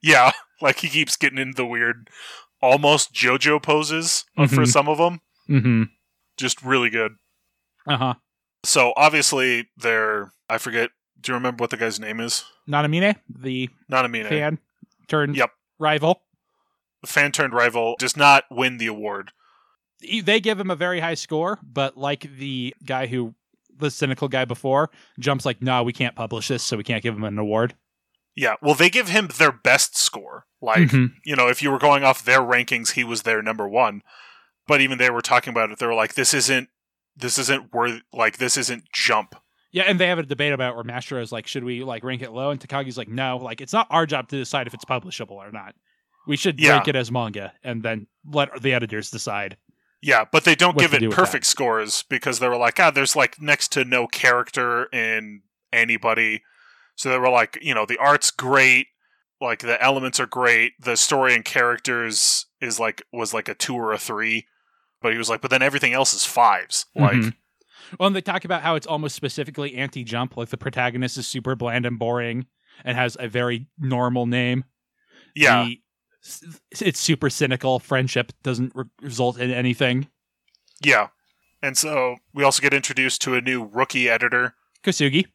Yeah, 0.01 0.31
like 0.61 0.79
he 0.79 0.87
keeps 0.87 1.17
getting 1.17 1.37
into 1.37 1.55
the 1.55 1.65
weird, 1.65 2.09
almost 2.61 3.13
JoJo 3.13 3.61
poses 3.61 4.23
uh, 4.37 4.47
for 4.47 4.65
some 4.65 4.87
of 4.87 4.97
them. 4.97 5.19
Mm 5.49 5.89
Just 6.37 6.63
really 6.63 6.89
good. 6.89 7.11
Uh 7.85 7.97
huh. 7.97 8.13
So 8.63 8.93
obviously 8.95 9.69
they're 9.75 10.31
I 10.49 10.57
forget. 10.57 10.91
Do 11.21 11.31
you 11.31 11.35
remember 11.35 11.61
what 11.63 11.69
the 11.69 11.77
guy's 11.77 11.99
name 11.99 12.19
is? 12.19 12.45
Nanamine, 12.67 13.15
the 13.29 13.69
Nanamine. 13.91 14.29
fan 14.29 14.59
turned 15.07 15.35
Yep. 15.35 15.51
rival. 15.77 16.21
The 17.01 17.07
fan 17.07 17.31
turned 17.31 17.53
rival 17.53 17.95
does 17.99 18.15
not 18.17 18.45
win 18.49 18.77
the 18.77 18.87
award. 18.87 19.31
They 20.01 20.39
give 20.39 20.59
him 20.59 20.71
a 20.71 20.75
very 20.75 20.99
high 21.01 21.15
score, 21.15 21.59
but 21.61 21.97
like 21.97 22.21
the 22.37 22.73
guy 22.85 23.07
who, 23.07 23.35
the 23.75 23.91
cynical 23.91 24.27
guy 24.29 24.45
before, 24.45 24.89
jumps 25.19 25.45
like, 25.45 25.61
no, 25.61 25.83
we 25.83 25.91
can't 25.93 26.15
publish 26.15 26.47
this, 26.47 26.63
so 26.63 26.77
we 26.77 26.83
can't 26.83 27.03
give 27.03 27.15
him 27.15 27.23
an 27.23 27.37
award. 27.37 27.75
Yeah, 28.35 28.55
well, 28.61 28.75
they 28.75 28.89
give 28.89 29.09
him 29.09 29.27
their 29.37 29.51
best 29.51 29.97
score. 29.97 30.45
Like, 30.61 30.89
Mhm. 30.89 31.13
you 31.25 31.35
know, 31.35 31.47
if 31.47 31.61
you 31.61 31.71
were 31.71 31.79
going 31.79 32.03
off 32.03 32.23
their 32.23 32.39
rankings, 32.39 32.91
he 32.91 33.03
was 33.03 33.23
their 33.23 33.41
number 33.41 33.67
one. 33.67 34.01
But 34.67 34.79
even 34.81 34.97
they 34.97 35.09
were 35.09 35.21
talking 35.21 35.51
about 35.51 35.71
it. 35.71 35.79
They 35.79 35.85
were 35.87 35.93
like, 35.95 36.13
"This 36.13 36.33
isn't, 36.33 36.69
this 37.15 37.37
isn't 37.37 37.73
worth. 37.73 38.01
Like, 38.13 38.37
this 38.37 38.55
isn't 38.55 38.89
jump." 38.93 39.35
Yeah, 39.71 39.83
and 39.83 39.99
they 39.99 40.07
have 40.07 40.17
a 40.19 40.23
debate 40.23 40.51
about 40.53 40.75
where 40.75 40.83
Mashiro 40.83 41.21
is 41.21 41.31
like, 41.31 41.45
should 41.47 41.63
we 41.63 41.83
like 41.83 42.03
rank 42.03 42.21
it 42.21 42.31
low? 42.31 42.49
And 42.49 42.59
Takagi's 42.59 42.97
like, 42.97 43.07
no, 43.07 43.37
like 43.37 43.61
it's 43.61 43.73
not 43.73 43.87
our 43.89 44.05
job 44.05 44.27
to 44.29 44.37
decide 44.37 44.65
if 44.67 44.73
it's 44.73 44.85
publishable 44.85 45.31
or 45.37 45.51
not. 45.51 45.75
We 46.27 46.37
should 46.37 46.59
Yeah. 46.59 46.71
rank 46.71 46.87
it 46.87 46.95
as 46.95 47.11
manga 47.11 47.53
and 47.63 47.83
then 47.83 48.07
let 48.25 48.61
the 48.61 48.73
editors 48.73 49.11
decide. 49.11 49.57
Yeah, 50.01 50.25
but 50.31 50.43
they 50.43 50.55
don't 50.55 50.77
give 50.77 50.93
it 50.93 51.11
perfect 51.11 51.45
scores 51.45 52.03
because 52.09 52.39
they 52.39 52.47
were 52.47 52.57
like, 52.57 52.79
"Ah, 52.79 52.89
there's 52.89 53.15
like 53.15 53.41
next 53.41 53.71
to 53.73 53.83
no 53.83 54.07
character 54.07 54.85
in 54.93 55.41
anybody." 55.73 56.41
So 56.95 57.09
they 57.09 57.17
were 57.17 57.29
like, 57.29 57.57
you 57.61 57.73
know, 57.73 57.85
the 57.85 57.97
art's 57.97 58.31
great, 58.31 58.87
like 59.41 59.59
the 59.59 59.81
elements 59.83 60.19
are 60.19 60.25
great, 60.25 60.73
the 60.79 60.95
story 60.97 61.35
and 61.35 61.43
characters 61.45 62.45
is 62.61 62.79
like 62.79 63.01
was 63.11 63.33
like 63.33 63.47
a 63.49 63.53
two 63.55 63.75
or 63.75 63.91
a 63.91 63.97
three. 63.97 64.47
But 65.01 65.11
he 65.11 65.17
was 65.17 65.29
like, 65.29 65.41
but 65.41 65.49
then 65.51 65.61
everything 65.61 65.93
else 65.93 66.13
is 66.13 66.25
fives. 66.25 66.85
Like, 66.95 67.13
Mhm. 67.13 67.33
Well, 67.97 68.07
and 68.07 68.15
they 68.15 68.21
talk 68.21 68.45
about 68.45 68.61
how 68.61 68.75
it's 68.75 68.85
almost 68.87 69.15
specifically 69.15 69.75
anti-jump, 69.75 70.35
like 70.37 70.49
the 70.49 70.57
protagonist 70.57 71.17
is 71.17 71.27
super 71.27 71.55
bland 71.55 71.85
and 71.85 71.97
boring 71.97 72.45
and 72.83 72.97
has 72.97 73.15
a 73.19 73.27
very 73.27 73.67
normal 73.77 74.25
name. 74.25 74.63
yeah, 75.35 75.65
The- 75.65 75.81
it's 76.81 76.99
super 76.99 77.29
cynical. 77.29 77.79
Friendship 77.79 78.33
doesn't 78.43 78.73
re- 78.75 78.85
result 79.01 79.39
in 79.39 79.51
anything. 79.51 80.09
Yeah. 80.83 81.07
And 81.61 81.77
so 81.77 82.17
we 82.33 82.43
also 82.43 82.61
get 82.61 82.73
introduced 82.73 83.21
to 83.23 83.35
a 83.35 83.41
new 83.41 83.63
rookie 83.65 84.09
editor 84.09 84.55
Kosugi. 84.83 85.25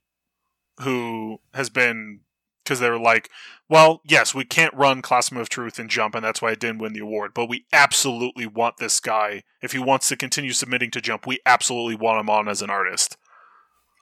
who 0.80 1.38
has 1.55 1.70
been 1.70 2.20
because 2.64 2.80
they 2.80 2.90
were 2.90 2.98
like, 2.98 3.30
well, 3.68 4.00
yes, 4.04 4.34
we 4.34 4.44
can't 4.44 4.74
run 4.74 5.02
Classroom 5.02 5.40
of 5.40 5.48
Truth 5.48 5.78
and 5.78 5.88
Jump, 5.88 6.14
and 6.14 6.24
that's 6.24 6.42
why 6.42 6.50
I 6.50 6.54
didn't 6.54 6.78
win 6.78 6.92
the 6.92 7.00
award. 7.00 7.32
But 7.34 7.48
we 7.48 7.66
absolutely 7.72 8.46
want 8.46 8.78
this 8.78 9.00
guy. 9.00 9.42
If 9.62 9.72
he 9.72 9.78
wants 9.78 10.08
to 10.08 10.16
continue 10.16 10.52
submitting 10.52 10.90
to 10.92 11.00
Jump, 11.00 11.26
we 11.26 11.38
absolutely 11.46 11.96
want 11.96 12.20
him 12.20 12.30
on 12.30 12.48
as 12.48 12.62
an 12.62 12.70
artist. 12.70 13.16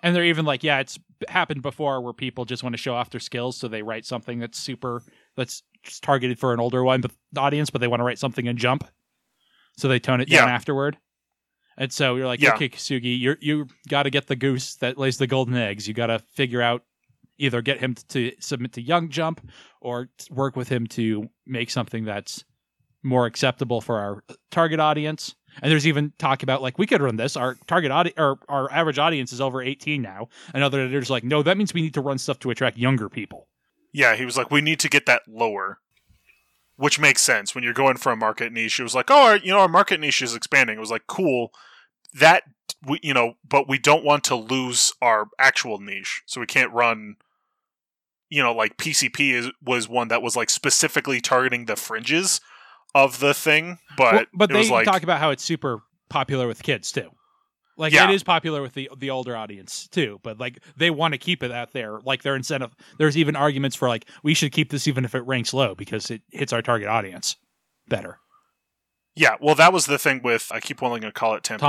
And 0.03 0.17
they're 0.17 0.25
even 0.25 0.45
like, 0.45 0.65
yeah, 0.65 0.81
it's 0.81 0.99
happened 1.29 1.63
before 1.63 2.01
where 2.01 2.13
people 2.13 2.45
just 2.45 2.63
want 2.65 2.73
to 2.73 2.79
show 2.79 2.95
off 2.95 3.11
their 3.11 3.21
skills, 3.21 3.57
so 3.57 3.69
they 3.69 3.83
write 3.83 4.05
something 4.05 4.39
that's 4.41 4.59
super 4.59 5.03
that's 5.37 5.63
just 5.85 6.03
targeted 6.03 6.39
for 6.39 6.53
an 6.53 6.61
older 6.61 6.83
one, 6.85 7.01
but 7.01 7.13
the 7.33 7.41
audience, 7.41 7.71
but 7.71 7.81
they 7.81 7.89
want 7.89 8.01
to 8.01 8.05
write 8.05 8.19
something 8.19 8.47
in 8.47 8.57
jump, 8.57 8.85
so 9.77 9.89
they 9.89 9.99
tone 9.99 10.21
it 10.21 10.29
down 10.41 10.49
afterward. 10.49 10.99
And 11.77 11.93
so 11.93 12.17
you're 12.17 12.27
like, 12.27 12.41
Yeah. 12.41 12.55
okay, 12.55 12.69
Kosugi, 12.69 13.19
you 13.19 13.37
you 13.41 13.67
got 13.89 14.03
to 14.03 14.11
get 14.11 14.27
the 14.27 14.37
goose 14.37 14.75
that 14.77 14.99
lays 14.99 15.19
the 15.19 15.27
golden 15.27 15.55
eggs. 15.57 15.87
You 15.89 15.95
got 15.95 16.09
to 16.09 16.19
figure 16.19 16.61
out 16.61 16.83
either 17.39 17.63
get 17.63 17.81
him 17.81 17.95
to 18.09 18.33
submit 18.41 18.73
to 18.75 18.83
Young 18.83 19.09
Jump 19.09 19.47
or 19.81 20.09
work 20.31 20.57
with 20.57 20.69
him 20.69 20.87
to 20.89 21.29
make 21.47 21.71
something 21.71 22.05
that's 22.05 22.45
more 23.03 23.27
acceptable 23.27 23.81
for 23.81 23.99
our 23.99 24.25
target 24.51 24.81
audience. 24.81 25.35
And 25.61 25.71
there's 25.71 25.87
even 25.87 26.13
talk 26.19 26.43
about 26.43 26.63
like 26.63 26.79
we 26.79 26.87
could 26.87 27.03
run 27.03 27.17
this. 27.17 27.37
Our 27.37 27.57
target 27.67 27.91
audience 27.91 28.19
or 28.19 28.39
our 28.49 28.71
average 28.73 28.99
audience 28.99 29.33
is 29.33 29.41
over 29.41 29.61
18 29.61 30.01
now. 30.01 30.29
And 30.55 30.63
other 30.63 30.81
editors 30.81 31.11
like, 31.11 31.25
no, 31.25 31.43
that 31.43 31.57
means 31.57 31.75
we 31.75 31.83
need 31.83 31.95
to 31.95 32.01
run 32.01 32.19
stuff 32.19 32.39
to 32.41 32.51
attract 32.51 32.79
younger 32.79 33.09
people. 33.09 33.49
Yeah, 33.93 34.17
he 34.17 34.25
was 34.25 34.37
like, 34.37 34.51
we 34.51 34.61
need 34.61 34.81
to 34.81 34.89
get 34.89 35.07
that 35.07 35.23
lower. 35.29 35.79
Which 36.77 36.99
makes 36.99 37.21
sense 37.21 37.55
when 37.55 37.63
you're 37.63 37.75
going 37.75 37.99
for 37.99 38.13
a 38.13 38.17
market 38.17 38.53
niche. 38.53 38.81
It 38.81 38.85
was 38.85 38.95
like, 38.95 39.11
oh, 39.11 39.25
our, 39.25 39.37
you 39.37 39.51
know, 39.51 39.59
our 39.59 39.69
market 39.69 40.01
niche 40.01 40.23
is 40.23 40.35
expanding. 40.35 40.77
It 40.77 40.81
was 40.81 40.91
like, 40.91 41.07
cool. 41.07 41.53
That 42.15 42.45
we, 42.87 42.99
you 43.03 43.15
know, 43.15 43.35
but 43.49 43.69
we 43.69 43.79
don't 43.79 44.05
want 44.05 44.25
to 44.25 44.35
lose 44.37 44.93
our 45.03 45.29
actual 45.39 45.79
niche, 45.79 46.23
so 46.27 46.41
we 46.41 46.47
can't 46.47 46.73
run. 46.73 47.17
You 48.29 48.43
know, 48.43 48.55
like 48.55 48.77
PCP 48.79 49.33
is 49.35 49.51
was 49.63 49.89
one 49.89 50.09
that 50.09 50.23
was 50.23 50.37
like 50.37 50.49
specifically 50.51 51.21
targeting 51.21 51.67
the 51.67 51.77
fringes 51.77 52.41
of 52.95 53.21
the 53.21 53.35
thing, 53.35 53.79
but 53.97 54.13
Well, 54.15 54.25
but 54.35 54.51
it 54.51 54.53
they 54.55 54.59
was 54.61 54.71
like, 54.71 54.85
talk 54.87 55.03
about 55.03 55.21
how 55.21 55.31
it's 55.31 55.45
super 55.45 55.83
popular 56.09 56.47
with 56.47 56.63
kids 56.63 56.93
too. 56.93 57.11
Like 57.77 57.93
Yeah. 57.93 58.09
it 58.09 58.15
is 58.15 58.23
popular 58.23 58.61
with 58.63 58.75
the 58.75 58.91
the 58.97 59.11
older 59.11 59.37
audience 59.37 59.89
too, 59.89 60.21
but 60.23 60.39
like 60.39 60.59
they 60.77 60.91
want 60.91 61.13
to 61.13 61.19
keep 61.19 61.43
it 61.43 61.51
out 61.51 61.73
there. 61.73 62.01
Like 62.05 62.23
their 62.23 62.37
incentive. 62.37 62.75
There's 62.99 63.17
even 63.17 63.35
arguments 63.35 63.77
for 63.77 63.89
like 63.89 64.07
we 64.23 64.35
should 64.35 64.53
keep 64.53 64.71
this 64.71 64.87
even 64.87 65.05
if 65.05 65.15
it 65.15 65.27
ranks 65.27 65.53
low 65.55 65.75
because 65.75 66.11
it 66.11 66.23
hits 66.31 66.53
our 66.53 66.63
target 66.63 66.89
audience 66.89 67.37
better. 67.89 68.19
Yeah, 69.15 69.37
well, 69.41 69.55
that 69.55 69.73
was 69.73 69.87
the 69.87 69.99
thing 69.99 70.23
with 70.23 70.49
I 70.51 70.61
keep 70.61 70.81
wanting 70.81 71.03
to 71.03 71.13
call 71.13 71.35
it. 71.35 71.43
Tanto? 71.43 71.67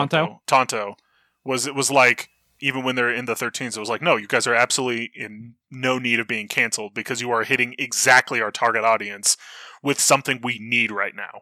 Tanto 0.48 0.96
was 1.44 1.68
it 1.68 1.76
was 1.76 1.92
like 1.92 2.30
even 2.64 2.84
when 2.84 2.96
they're 2.96 3.14
in 3.14 3.26
the 3.26 3.34
13s, 3.34 3.76
it 3.76 3.80
was 3.80 3.90
like, 3.90 4.02
no, 4.02 4.16
you 4.16 4.28
guys 4.28 4.48
are 4.48 4.56
absolutely 4.56 5.12
in 5.16 5.56
no 5.70 6.00
need 6.00 6.20
of 6.20 6.28
being 6.28 6.48
canceled 6.48 6.94
because 6.94 7.20
you 7.20 7.30
are 7.30 7.44
hitting 7.44 7.76
exactly 7.78 8.42
our 8.42 8.52
target 8.52 8.86
audience 8.86 9.36
with 9.82 10.00
something 10.00 10.40
we 10.42 10.58
need 10.62 10.90
right 10.90 11.14
now. 11.14 11.42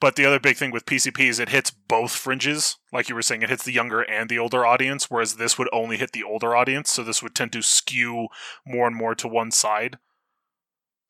But 0.00 0.16
the 0.16 0.26
other 0.26 0.40
big 0.40 0.56
thing 0.56 0.72
with 0.72 0.86
PCP 0.86 1.20
is 1.28 1.38
it 1.38 1.50
hits 1.50 1.70
both 1.70 2.10
fringes, 2.10 2.76
like 2.92 3.08
you 3.08 3.14
were 3.14 3.22
saying, 3.22 3.42
it 3.42 3.48
hits 3.48 3.64
the 3.64 3.72
younger 3.72 4.02
and 4.02 4.28
the 4.28 4.38
older 4.38 4.66
audience, 4.66 5.08
whereas 5.08 5.36
this 5.36 5.56
would 5.56 5.68
only 5.72 5.96
hit 5.96 6.12
the 6.12 6.24
older 6.24 6.56
audience, 6.56 6.90
so 6.90 7.04
this 7.04 7.22
would 7.22 7.34
tend 7.34 7.52
to 7.52 7.62
skew 7.62 8.26
more 8.66 8.88
and 8.88 8.96
more 8.96 9.14
to 9.14 9.28
one 9.28 9.52
side. 9.52 9.98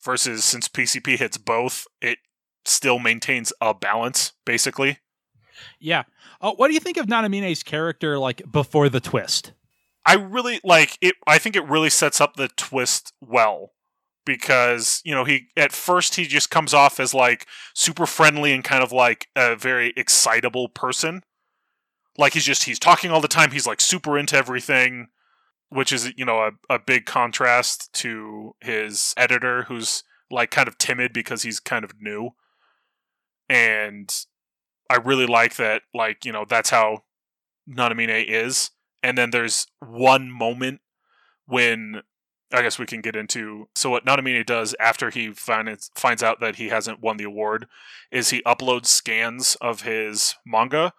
Versus 0.05 0.44
since 0.44 0.68
PCP 0.68 1.18
hits 1.18 1.38
both, 1.38 1.86
it 2.02 2.18
still 2.64 2.98
maintains 2.98 3.52
a 3.60 3.74
balance, 3.74 4.32
basically. 4.44 4.98
Yeah. 5.78 6.04
Oh, 6.40 6.54
what 6.54 6.68
do 6.68 6.74
you 6.74 6.80
think 6.80 6.96
of 6.96 7.06
Nanamine's 7.06 7.62
character 7.62 8.18
like 8.18 8.42
before 8.50 8.88
the 8.88 9.00
twist? 9.00 9.52
I 10.06 10.14
really 10.14 10.60
like 10.62 10.98
it. 11.00 11.14
I 11.26 11.38
think 11.38 11.56
it 11.56 11.66
really 11.68 11.90
sets 11.90 12.20
up 12.20 12.36
the 12.36 12.48
twist 12.48 13.12
well 13.20 13.72
because 14.26 15.00
you 15.04 15.14
know 15.14 15.24
he 15.24 15.48
at 15.56 15.72
first 15.72 16.16
he 16.16 16.24
just 16.24 16.50
comes 16.50 16.74
off 16.74 17.00
as 17.00 17.14
like 17.14 17.46
super 17.74 18.06
friendly 18.06 18.52
and 18.52 18.64
kind 18.64 18.82
of 18.82 18.92
like 18.92 19.28
a 19.36 19.56
very 19.56 19.92
excitable 19.96 20.68
person. 20.68 21.22
Like 22.18 22.34
he's 22.34 22.44
just 22.44 22.64
he's 22.64 22.78
talking 22.78 23.10
all 23.10 23.20
the 23.20 23.28
time. 23.28 23.50
He's 23.50 23.66
like 23.66 23.80
super 23.80 24.18
into 24.18 24.36
everything, 24.36 25.08
which 25.70 25.92
is 25.92 26.12
you 26.16 26.24
know 26.24 26.40
a, 26.40 26.74
a 26.74 26.78
big 26.78 27.06
contrast 27.06 27.92
to 27.94 28.54
his 28.60 29.14
editor 29.16 29.64
who's 29.64 30.04
like 30.30 30.50
kind 30.50 30.68
of 30.68 30.78
timid 30.78 31.12
because 31.12 31.42
he's 31.42 31.60
kind 31.60 31.84
of 31.84 32.00
new. 32.00 32.30
And 33.49 34.12
I 34.90 34.97
really 34.97 35.26
like 35.26 35.57
that. 35.57 35.82
Like 35.92 36.24
you 36.24 36.32
know, 36.32 36.45
that's 36.49 36.70
how 36.70 37.05
Nanamine 37.68 38.24
is. 38.28 38.70
And 39.03 39.18
then 39.18 39.30
there's 39.30 39.66
one 39.80 40.30
moment 40.30 40.80
when 41.47 42.03
I 42.53 42.62
guess 42.62 42.78
we 42.78 42.86
can 42.86 43.01
get 43.01 43.16
into. 43.16 43.68
So 43.74 43.90
what 43.90 44.07
Nanamine 44.07 44.47
does 44.47 44.74
after 44.78 45.11
he 45.11 45.32
finds 45.32 45.90
finds 45.95 46.22
out 46.22 46.40
that 46.40 46.57
he 46.57 46.68
hasn't 46.68 47.01
won 47.01 47.16
the 47.16 47.24
award 47.24 47.66
is 48.11 48.30
he 48.30 48.42
uploads 48.42 48.86
scans 48.86 49.57
of 49.61 49.82
his 49.82 50.36
manga 50.47 50.92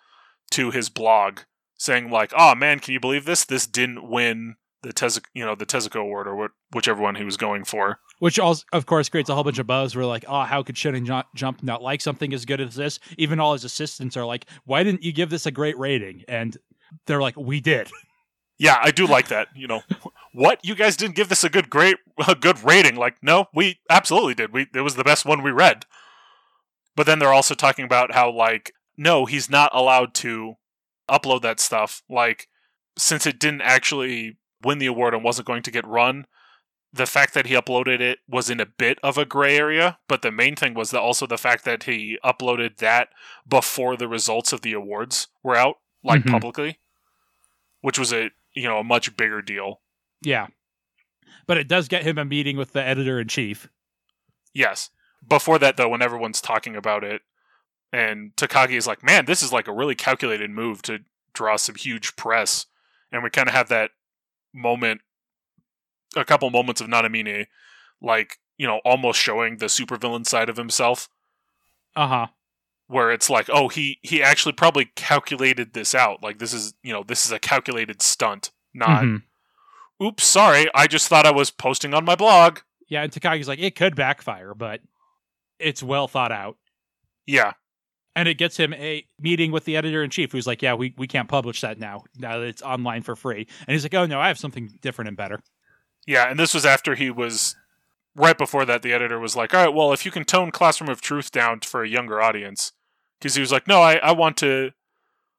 to 0.52 0.72
his 0.72 0.89
blog, 0.89 1.41
saying 1.78 2.10
like, 2.10 2.34
"Oh 2.36 2.56
man, 2.56 2.80
can 2.80 2.93
you 2.93 3.00
believe 3.00 3.26
this? 3.26 3.46
This 3.46 3.68
didn't 3.68 4.08
win 4.08 4.56
the 4.84 4.93
Tezuka, 4.93 5.26
you 5.34 5.46
know, 5.46 5.56
the 5.56 5.66
Tezuka 5.66 6.00
award 6.00 6.28
or 6.28 6.36
what, 6.36 6.52
whichever 6.72 7.02
one 7.02 7.16
he 7.16 7.24
was 7.24 7.38
going 7.38 7.64
for." 7.64 8.00
Which, 8.20 8.39
also, 8.39 8.63
of 8.72 8.86
course, 8.86 9.09
creates 9.09 9.30
a 9.30 9.36
whole 9.36 9.43
bunch 9.43 9.59
of 9.59 9.68
buzz. 9.68 9.95
We're 9.95 10.05
like, 10.05 10.26
oh, 10.28 10.43
how 10.43 10.63
could 10.63 10.76
Shonen 10.76 11.26
Jump 11.36 11.63
not 11.63 11.82
like 11.82 12.01
something 12.01 12.34
as 12.34 12.45
good 12.45 12.61
as 12.61 12.76
this? 12.76 12.99
Even 13.18 13.39
all 13.39 13.53
his 13.53 13.66
assistants 13.66 14.16
are 14.16 14.26
like, 14.26 14.45
why 14.66 14.84
didn't 14.84 15.03
you 15.03 15.11
give 15.11 15.30
this 15.30 15.45
a 15.45 15.51
great 15.51 15.78
rating? 15.78 16.24
And 16.28 16.57
they're 17.05 17.22
like, 17.22 17.36
we 17.38 17.59
did. 17.61 17.89
Yeah, 18.57 18.78
I 18.82 18.91
do 18.91 19.05
like 19.05 19.28
that. 19.28 19.49
You 19.53 19.68
know, 19.68 19.82
what 20.34 20.63
you 20.63 20.76
guys 20.76 20.95
didn't 20.95 21.18
give 21.18 21.28
this 21.28 21.43
a 21.43 21.49
good 21.49 21.70
great 21.70 21.97
a 22.26 22.36
good 22.36 22.63
rating? 22.63 22.95
Like, 22.95 23.22
no, 23.22 23.47
we 23.53 23.80
absolutely 23.89 24.34
did. 24.34 24.53
We 24.53 24.68
it 24.74 24.80
was 24.80 24.95
the 24.95 25.03
best 25.03 25.26
one 25.26 25.43
we 25.43 25.51
read. 25.51 25.86
But 26.95 27.05
then 27.05 27.20
they're 27.20 27.34
also 27.34 27.53
talking 27.53 27.84
about 27.84 28.13
how 28.13 28.32
like, 28.32 28.72
no, 28.97 29.26
he's 29.26 29.49
not 29.49 29.72
allowed 29.74 30.13
to 30.16 30.53
upload 31.09 31.41
that 31.41 31.59
stuff. 31.59 32.01
Like, 32.09 32.47
since 32.97 33.28
it 33.28 33.39
didn't 33.39 33.61
actually 33.61 34.38
win 34.63 34.78
the 34.78 34.86
award 34.86 35.13
and 35.13 35.24
wasn't 35.24 35.47
going 35.47 35.63
to 35.63 35.72
get 35.72 35.86
run, 35.86 36.26
the 36.96 37.06
fact 37.06 37.34
that 37.34 37.46
he 37.46 37.54
uploaded 37.56 38.00
it 38.00 38.20
was 38.28 38.50
in 38.50 38.60
a 38.62 38.66
bit 38.66 38.98
of 39.04 39.18
a 39.18 39.26
gray 39.26 39.58
area. 39.58 40.00
But 40.08 40.22
the 40.22 40.32
main 40.32 40.56
thing 40.56 40.74
was 40.74 40.91
that 40.91 41.02
also 41.02 41.28
the 41.28 41.38
fact 41.38 41.66
that 41.66 41.84
he 41.84 42.18
uploaded 42.24 42.78
that 42.78 43.10
before 43.48 43.98
the 43.98 44.08
results 44.08 44.54
of 44.54 44.62
the 44.62 44.72
awards 44.74 45.28
were 45.43 45.56
out, 45.58 45.80
like 46.04 46.22
Mhm. 46.24 46.32
publicly, 46.32 46.80
which 47.82 48.00
was 48.00 48.14
a 48.14 48.32
you 48.54 48.64
know 48.64 48.80
a 48.80 48.84
much 48.84 49.18
bigger 49.18 49.41
deal. 49.41 49.82
Yeah. 50.22 50.48
But 51.48 51.58
it 51.58 51.68
does 51.68 51.88
get 51.89 52.04
him 52.04 52.18
a 52.18 52.24
meeting 52.26 52.56
with 52.56 52.72
the 52.72 52.82
editor 52.82 53.20
in 53.20 53.28
chief. 53.28 53.68
Yes. 54.54 54.89
Before 55.28 55.60
that, 55.60 55.76
though, 55.76 55.89
when 55.89 56.02
everyone's 56.02 56.39
talking 56.41 56.76
about 56.76 57.04
it, 57.04 57.24
and 57.91 58.34
Takagi 58.36 58.78
is 58.78 58.88
like, 58.88 59.04
"Man, 59.04 59.26
this 59.26 59.43
is 59.43 59.52
like 59.52 59.68
a 59.68 59.74
really 59.74 59.96
calculated 59.96 60.50
move 60.50 60.82
to 60.84 61.00
draw 61.34 61.58
some 61.58 61.76
huge 61.76 62.16
press," 62.16 62.68
and 63.12 63.22
we 63.24 63.30
kind 63.30 63.50
of 63.50 63.54
have 63.56 63.68
that 63.70 63.91
moment, 64.54 65.02
a 66.16 66.26
couple 66.26 66.49
moments 66.49 66.82
of 66.82 66.88
Nanamine, 66.88 67.45
like 68.01 68.38
you 68.57 68.66
know, 68.68 68.80
almost 68.86 69.20
showing 69.20 69.57
the 69.57 69.66
supervillain 69.66 70.26
side 70.26 70.49
of 70.49 70.57
himself, 70.57 71.09
Uh 71.95 72.07
huh. 72.07 72.28
where 72.88 73.11
it's 73.11 73.30
like, 73.30 73.49
"Oh, 73.51 73.68
he 73.70 73.99
he 74.01 74.22
actually 74.24 74.53
probably 74.53 74.86
calculated 74.95 75.74
this 75.74 75.93
out. 75.95 76.24
Like 76.24 76.39
this 76.39 76.53
is 76.53 76.74
you 76.84 76.93
know 76.93 77.03
this 77.03 77.26
is 77.26 77.32
a 77.32 77.39
calculated 77.39 78.01
stunt, 78.01 78.51
not." 78.74 79.03
Mhm. 79.03 79.24
Oops, 80.03 80.24
sorry. 80.26 80.68
I 80.76 80.88
just 80.88 81.07
thought 81.07 81.26
I 81.26 81.32
was 81.32 81.51
posting 81.51 81.93
on 81.93 82.03
my 82.05 82.16
blog. 82.16 82.59
Yeah, 82.89 83.03
and 83.03 83.11
Takagi's 83.11 83.47
like, 83.47 83.59
it 83.59 83.76
could 83.76 83.95
backfire, 83.95 84.53
but 84.53 84.82
it's 85.57 85.82
well 85.82 86.07
thought 86.09 86.34
out. 86.34 86.57
Yeah, 87.26 87.53
And 88.13 88.28
it 88.28 88.38
gets 88.38 88.57
him 88.57 88.74
a 88.74 89.05
meeting 89.20 89.51
with 89.53 89.63
the 89.66 89.78
editor 89.78 90.03
in 90.03 90.09
chief, 90.09 90.32
who's 90.34 90.45
like, 90.45 90.61
yeah, 90.61 90.74
we, 90.74 90.93
we 90.97 91.07
can't 91.07 91.28
publish 91.30 91.61
that 91.61 91.80
now, 91.80 92.03
now 92.18 92.39
that 92.39 92.45
it's 92.47 92.61
online 92.61 93.01
for 93.03 93.16
free. 93.16 93.47
And 93.68 93.74
he's 93.74 93.84
like, 93.84 93.93
oh, 93.95 94.05
no, 94.05 94.20
I 94.20 94.28
have 94.28 94.38
something 94.38 94.70
different 94.82 95.07
and 95.07 95.18
better. 95.18 95.39
Yeah, 96.06 96.30
and 96.30 96.39
this 96.39 96.53
was 96.53 96.66
after 96.66 96.95
he 96.95 97.10
was 97.10 97.56
right 98.16 98.38
before 98.38 98.66
that. 98.66 98.82
The 98.82 98.93
editor 98.93 99.20
was 99.20 99.36
like, 99.36 99.53
"All 99.53 99.66
right, 99.66 99.74
well, 99.74 99.93
if 99.93 100.06
you 100.06 100.12
can 100.12 100.24
tone 100.26 100.51
Classroom 100.51 100.89
of 100.89 101.01
Truth 101.01 101.32
down 101.32 101.62
for 101.62 101.84
a 101.84 101.89
younger 101.89 102.22
audience," 102.22 102.74
because 103.20 103.36
he 103.36 103.41
was 103.41 103.51
like, 103.51 103.68
"No, 103.68 103.82
I, 103.82 103.95
I 103.95 104.12
want 104.12 104.38
to, 104.38 104.72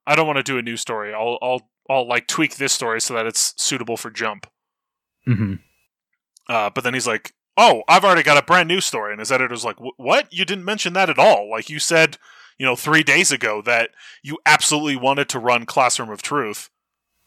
I 0.06 0.16
don't 0.16 0.26
want 0.26 0.38
to 0.38 0.42
do 0.42 0.58
a 0.58 0.62
new 0.62 0.76
story. 0.76 1.14
I'll 1.14 1.38
I'll 1.40 1.70
I'll 1.88 2.08
like 2.08 2.26
tweak 2.26 2.56
this 2.56 2.72
story 2.72 3.00
so 3.00 3.14
that 3.14 3.26
it's 3.26 3.54
suitable 3.56 3.96
for 3.96 4.10
Jump." 4.10 4.46
Mm-hmm. 5.26 5.54
Uh, 6.48 6.70
but 6.70 6.84
then 6.84 6.94
he's 6.94 7.06
like, 7.06 7.34
"Oh, 7.56 7.82
I've 7.88 8.04
already 8.04 8.22
got 8.22 8.38
a 8.38 8.42
brand 8.42 8.68
new 8.68 8.80
story," 8.80 9.12
and 9.12 9.20
his 9.20 9.32
editor's 9.32 9.64
like, 9.64 9.76
"What? 9.96 10.32
You 10.32 10.44
didn't 10.44 10.64
mention 10.64 10.92
that 10.94 11.10
at 11.10 11.18
all. 11.18 11.48
Like 11.50 11.70
you 11.70 11.78
said, 11.78 12.18
you 12.58 12.66
know, 12.66 12.76
three 12.76 13.02
days 13.02 13.30
ago 13.30 13.62
that 13.62 13.90
you 14.22 14.38
absolutely 14.44 14.96
wanted 14.96 15.28
to 15.30 15.38
run 15.38 15.66
Classroom 15.66 16.10
of 16.10 16.22
Truth." 16.22 16.70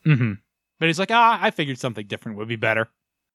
Mm-hmm. 0.06 0.34
But 0.80 0.88
he's 0.88 1.00
like, 1.00 1.12
ah, 1.12 1.38
I 1.42 1.52
figured 1.52 1.78
something 1.78 2.08
different 2.08 2.38
would 2.38 2.48
be 2.48 2.56
better. 2.56 2.88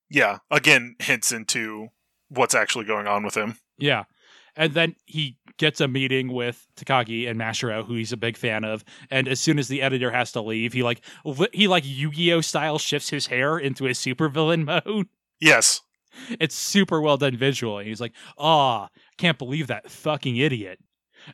Yeah, 0.09 0.39
again, 0.51 0.95
hints 0.99 1.31
into 1.31 1.89
what's 2.29 2.55
actually 2.55 2.85
going 2.85 3.07
on 3.07 3.23
with 3.23 3.35
him. 3.35 3.57
Yeah. 3.77 4.03
And 4.55 4.73
then 4.73 4.95
he 5.05 5.37
gets 5.57 5.81
a 5.81 5.87
meeting 5.87 6.31
with 6.31 6.65
Takagi 6.77 7.29
and 7.29 7.37
Mashiro, 7.39 7.85
who 7.85 7.95
he's 7.95 8.13
a 8.13 8.17
big 8.17 8.37
fan 8.37 8.63
of. 8.63 8.85
And 9.11 9.27
as 9.27 9.39
soon 9.41 9.59
as 9.59 9.67
the 9.67 9.81
editor 9.81 10.11
has 10.11 10.31
to 10.33 10.41
leave, 10.41 10.71
he 10.73 10.81
like 10.83 11.01
he 11.51 11.67
like 11.67 11.83
Yu-Gi-Oh 11.85 12.41
style 12.41 12.77
shifts 12.77 13.09
his 13.09 13.27
hair 13.27 13.57
into 13.57 13.83
his 13.85 13.99
supervillain 13.99 14.63
mode. 14.85 15.07
Yes. 15.41 15.81
It's 16.39 16.55
super 16.55 17.01
well 17.01 17.17
done 17.17 17.35
visually. 17.35 17.83
He's 17.85 17.99
like, 17.99 18.13
"Ah, 18.37 18.87
can't 19.17 19.37
believe 19.37 19.67
that 19.67 19.91
fucking 19.91 20.37
idiot." 20.37 20.79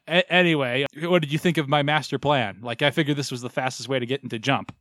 A- 0.08 0.32
anyway, 0.34 0.88
what 1.04 1.22
did 1.22 1.32
you 1.32 1.38
think 1.38 1.58
of 1.58 1.70
my 1.70 1.84
master 1.84 2.18
plan? 2.18 2.60
Like, 2.64 2.82
I 2.82 2.90
figured 2.90 3.18
this 3.18 3.30
was 3.30 3.42
the 3.42 3.50
fastest 3.50 3.88
way 3.90 4.00
to 4.00 4.06
get 4.08 4.24
into 4.24 4.40
Jump. 4.40 4.74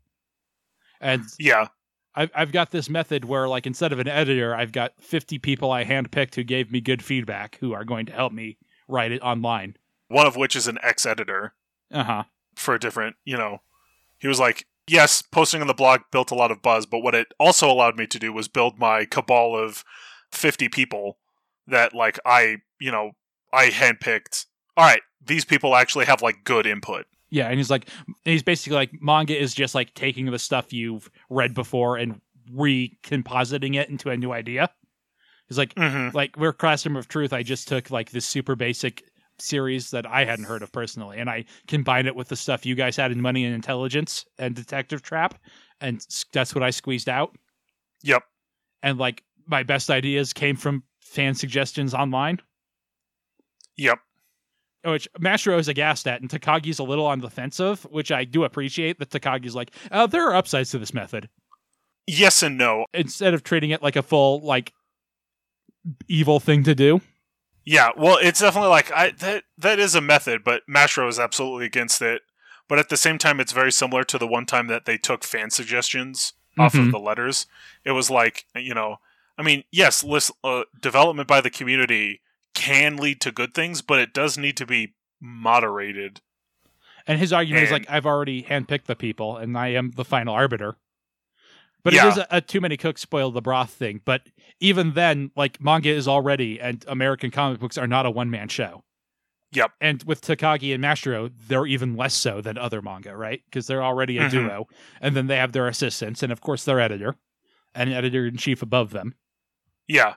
And 1.02 1.24
Yeah. 1.38 1.68
I've 2.14 2.30
I've 2.34 2.52
got 2.52 2.70
this 2.70 2.90
method 2.90 3.24
where 3.24 3.48
like 3.48 3.66
instead 3.66 3.92
of 3.92 3.98
an 3.98 4.08
editor, 4.08 4.54
I've 4.54 4.72
got 4.72 4.92
50 5.00 5.38
people 5.38 5.70
I 5.70 5.84
handpicked 5.84 6.34
who 6.34 6.42
gave 6.44 6.70
me 6.72 6.80
good 6.80 7.02
feedback 7.02 7.58
who 7.60 7.72
are 7.72 7.84
going 7.84 8.06
to 8.06 8.12
help 8.12 8.32
me 8.32 8.58
write 8.88 9.12
it 9.12 9.22
online. 9.22 9.76
One 10.08 10.26
of 10.26 10.36
which 10.36 10.56
is 10.56 10.66
an 10.66 10.78
ex 10.82 11.06
editor. 11.06 11.54
Uh 11.92 12.04
huh. 12.04 12.22
for 12.54 12.74
a 12.74 12.78
different, 12.78 13.16
you 13.24 13.36
know, 13.36 13.62
he 14.18 14.28
was 14.28 14.38
like, 14.38 14.66
yes, 14.86 15.22
posting 15.22 15.60
on 15.60 15.66
the 15.66 15.74
blog 15.74 16.02
built 16.12 16.30
a 16.30 16.36
lot 16.36 16.50
of 16.52 16.62
buzz, 16.62 16.86
but 16.86 17.00
what 17.00 17.14
it 17.14 17.28
also 17.38 17.68
allowed 17.70 17.96
me 17.96 18.06
to 18.06 18.18
do 18.18 18.32
was 18.32 18.46
build 18.48 18.78
my 18.78 19.04
cabal 19.04 19.56
of 19.56 19.84
50 20.30 20.68
people 20.68 21.18
that, 21.66 21.94
like, 21.94 22.18
I, 22.24 22.58
you 22.78 22.92
know, 22.92 23.12
I 23.52 23.70
handpicked. 23.70 24.46
All 24.76 24.84
right, 24.84 25.02
these 25.24 25.44
people 25.44 25.74
actually 25.74 26.04
have, 26.04 26.22
like, 26.22 26.44
good 26.44 26.66
input. 26.66 27.06
Yeah, 27.30 27.46
and 27.48 27.58
he's 27.58 27.70
like, 27.70 27.88
he's 28.24 28.42
basically 28.42 28.76
like, 28.76 28.90
manga 29.00 29.38
is 29.40 29.54
just 29.54 29.74
like 29.74 29.94
taking 29.94 30.26
the 30.30 30.38
stuff 30.38 30.72
you've 30.72 31.08
read 31.28 31.54
before 31.54 31.96
and 31.96 32.20
recompositing 32.52 33.74
it 33.74 33.88
into 33.88 34.10
a 34.10 34.16
new 34.16 34.32
idea. 34.32 34.68
He's 35.48 35.58
like, 35.58 35.74
Mm-hmm. 35.74 36.16
like 36.16 36.36
we're 36.36 36.52
Classroom 36.52 36.96
of 36.96 37.08
Truth. 37.08 37.32
I 37.32 37.42
just 37.42 37.68
took 37.68 37.90
like 37.90 38.10
this 38.10 38.24
super 38.26 38.56
basic 38.56 39.04
series 39.38 39.90
that 39.92 40.06
I 40.06 40.24
hadn't 40.24 40.44
heard 40.44 40.62
of 40.62 40.70
personally, 40.72 41.18
and 41.18 41.30
I 41.30 41.44
combined 41.66 42.06
it 42.08 42.14
with 42.16 42.28
the 42.28 42.36
stuff 42.36 42.66
you 42.66 42.74
guys 42.74 42.96
had 42.96 43.10
in 43.12 43.20
Money 43.20 43.44
and 43.44 43.54
Intelligence 43.54 44.24
and 44.38 44.54
Detective 44.54 45.02
Trap, 45.02 45.40
and 45.80 46.04
that's 46.32 46.54
what 46.54 46.62
I 46.62 46.70
squeezed 46.70 47.08
out. 47.08 47.36
Yep. 48.02 48.22
And 48.82 48.98
like 48.98 49.22
my 49.46 49.62
best 49.62 49.88
ideas 49.90 50.32
came 50.32 50.56
from 50.56 50.82
fan 51.00 51.34
suggestions 51.34 51.94
online, 51.94 52.38
Yep. 53.76 53.98
Which 54.84 55.08
Mashiro 55.20 55.58
is 55.58 55.68
aghast 55.68 56.06
at, 56.08 56.20
and 56.22 56.30
Takagi's 56.30 56.78
a 56.78 56.84
little 56.84 57.04
on 57.06 57.20
the 57.20 57.28
fence 57.28 57.60
of, 57.60 57.82
which 57.90 58.10
I 58.10 58.24
do 58.24 58.44
appreciate. 58.44 58.98
That 58.98 59.10
Takagi's 59.10 59.54
like, 59.54 59.72
oh, 59.92 60.06
there 60.06 60.26
are 60.26 60.34
upsides 60.34 60.70
to 60.70 60.78
this 60.78 60.94
method. 60.94 61.28
Yes 62.06 62.42
and 62.42 62.56
no. 62.56 62.86
Instead 62.94 63.34
of 63.34 63.42
treating 63.42 63.70
it 63.70 63.82
like 63.82 63.96
a 63.96 64.02
full 64.02 64.40
like 64.40 64.72
evil 66.08 66.40
thing 66.40 66.62
to 66.64 66.74
do. 66.74 67.00
Yeah, 67.64 67.90
well, 67.96 68.18
it's 68.20 68.40
definitely 68.40 68.70
like 68.70 68.90
I 68.92 69.10
that 69.10 69.44
that 69.58 69.78
is 69.78 69.94
a 69.94 70.00
method, 70.00 70.42
but 70.44 70.62
Mashiro 70.68 71.08
is 71.08 71.18
absolutely 71.18 71.66
against 71.66 72.00
it. 72.02 72.22
But 72.68 72.78
at 72.78 72.88
the 72.88 72.96
same 72.96 73.18
time, 73.18 73.38
it's 73.40 73.52
very 73.52 73.70
similar 73.72 74.02
to 74.04 74.18
the 74.18 74.26
one 74.26 74.46
time 74.46 74.66
that 74.68 74.86
they 74.86 74.96
took 74.96 75.24
fan 75.24 75.50
suggestions 75.50 76.32
off 76.58 76.74
of 76.74 76.86
Mhm. 76.86 76.90
the 76.92 76.98
letters. 76.98 77.46
It 77.84 77.92
was 77.92 78.10
like 78.10 78.46
you 78.56 78.74
know, 78.74 78.96
I 79.36 79.42
mean, 79.42 79.64
yes, 79.70 80.02
list, 80.02 80.32
uh, 80.42 80.64
development 80.80 81.28
by 81.28 81.40
the 81.42 81.50
community 81.50 82.22
can 82.54 82.96
lead 82.96 83.20
to 83.22 83.32
good 83.32 83.54
things, 83.54 83.82
but 83.82 83.98
it 83.98 84.12
does 84.12 84.36
need 84.38 84.56
to 84.58 84.66
be 84.66 84.94
moderated. 85.20 86.20
And 87.06 87.18
his 87.18 87.32
argument 87.32 87.64
is 87.64 87.70
like, 87.70 87.86
I've 87.88 88.06
already 88.06 88.42
handpicked 88.42 88.84
the 88.84 88.96
people, 88.96 89.36
and 89.36 89.56
I 89.56 89.68
am 89.68 89.92
the 89.92 90.04
final 90.04 90.34
arbiter. 90.34 90.76
But 91.82 91.94
Yeah. 91.94 92.06
it 92.06 92.08
is 92.10 92.18
a, 92.18 92.26
a 92.30 92.40
too 92.40 92.60
many 92.60 92.76
cooks 92.76 93.00
spoil 93.00 93.30
the 93.30 93.40
broth 93.40 93.70
thing. 93.70 94.02
But 94.04 94.28
even 94.60 94.92
then, 94.92 95.30
like 95.34 95.60
manga 95.60 95.88
is 95.88 96.06
already, 96.06 96.60
and 96.60 96.84
American 96.86 97.30
comic 97.30 97.58
books 97.58 97.78
are 97.78 97.86
not 97.86 98.04
a 98.06 98.10
one 98.10 98.30
man 98.30 98.48
show. 98.48 98.84
Yep. 99.52 99.72
And 99.80 100.02
with 100.04 100.20
Takagi 100.20 100.74
and 100.74 100.84
Mashiro, 100.84 101.32
they're 101.48 101.66
even 101.66 101.96
less 101.96 102.14
so 102.14 102.40
than 102.40 102.56
other 102.58 102.82
manga, 102.82 103.16
right? 103.16 103.40
Because 103.46 103.66
they're 103.66 103.82
already 103.82 104.18
a 104.18 104.26
Mhm. 104.26 104.30
duo, 104.30 104.68
and 105.00 105.16
then 105.16 105.26
they 105.26 105.36
have 105.38 105.52
their 105.52 105.66
assistants, 105.66 106.22
and 106.22 106.30
of 106.30 106.40
course 106.40 106.64
their 106.64 106.78
editor, 106.78 107.16
and 107.74 107.92
editor 107.92 108.26
in 108.26 108.36
chief 108.36 108.62
above 108.62 108.90
them, 108.90 109.14
Yeah, 109.88 110.14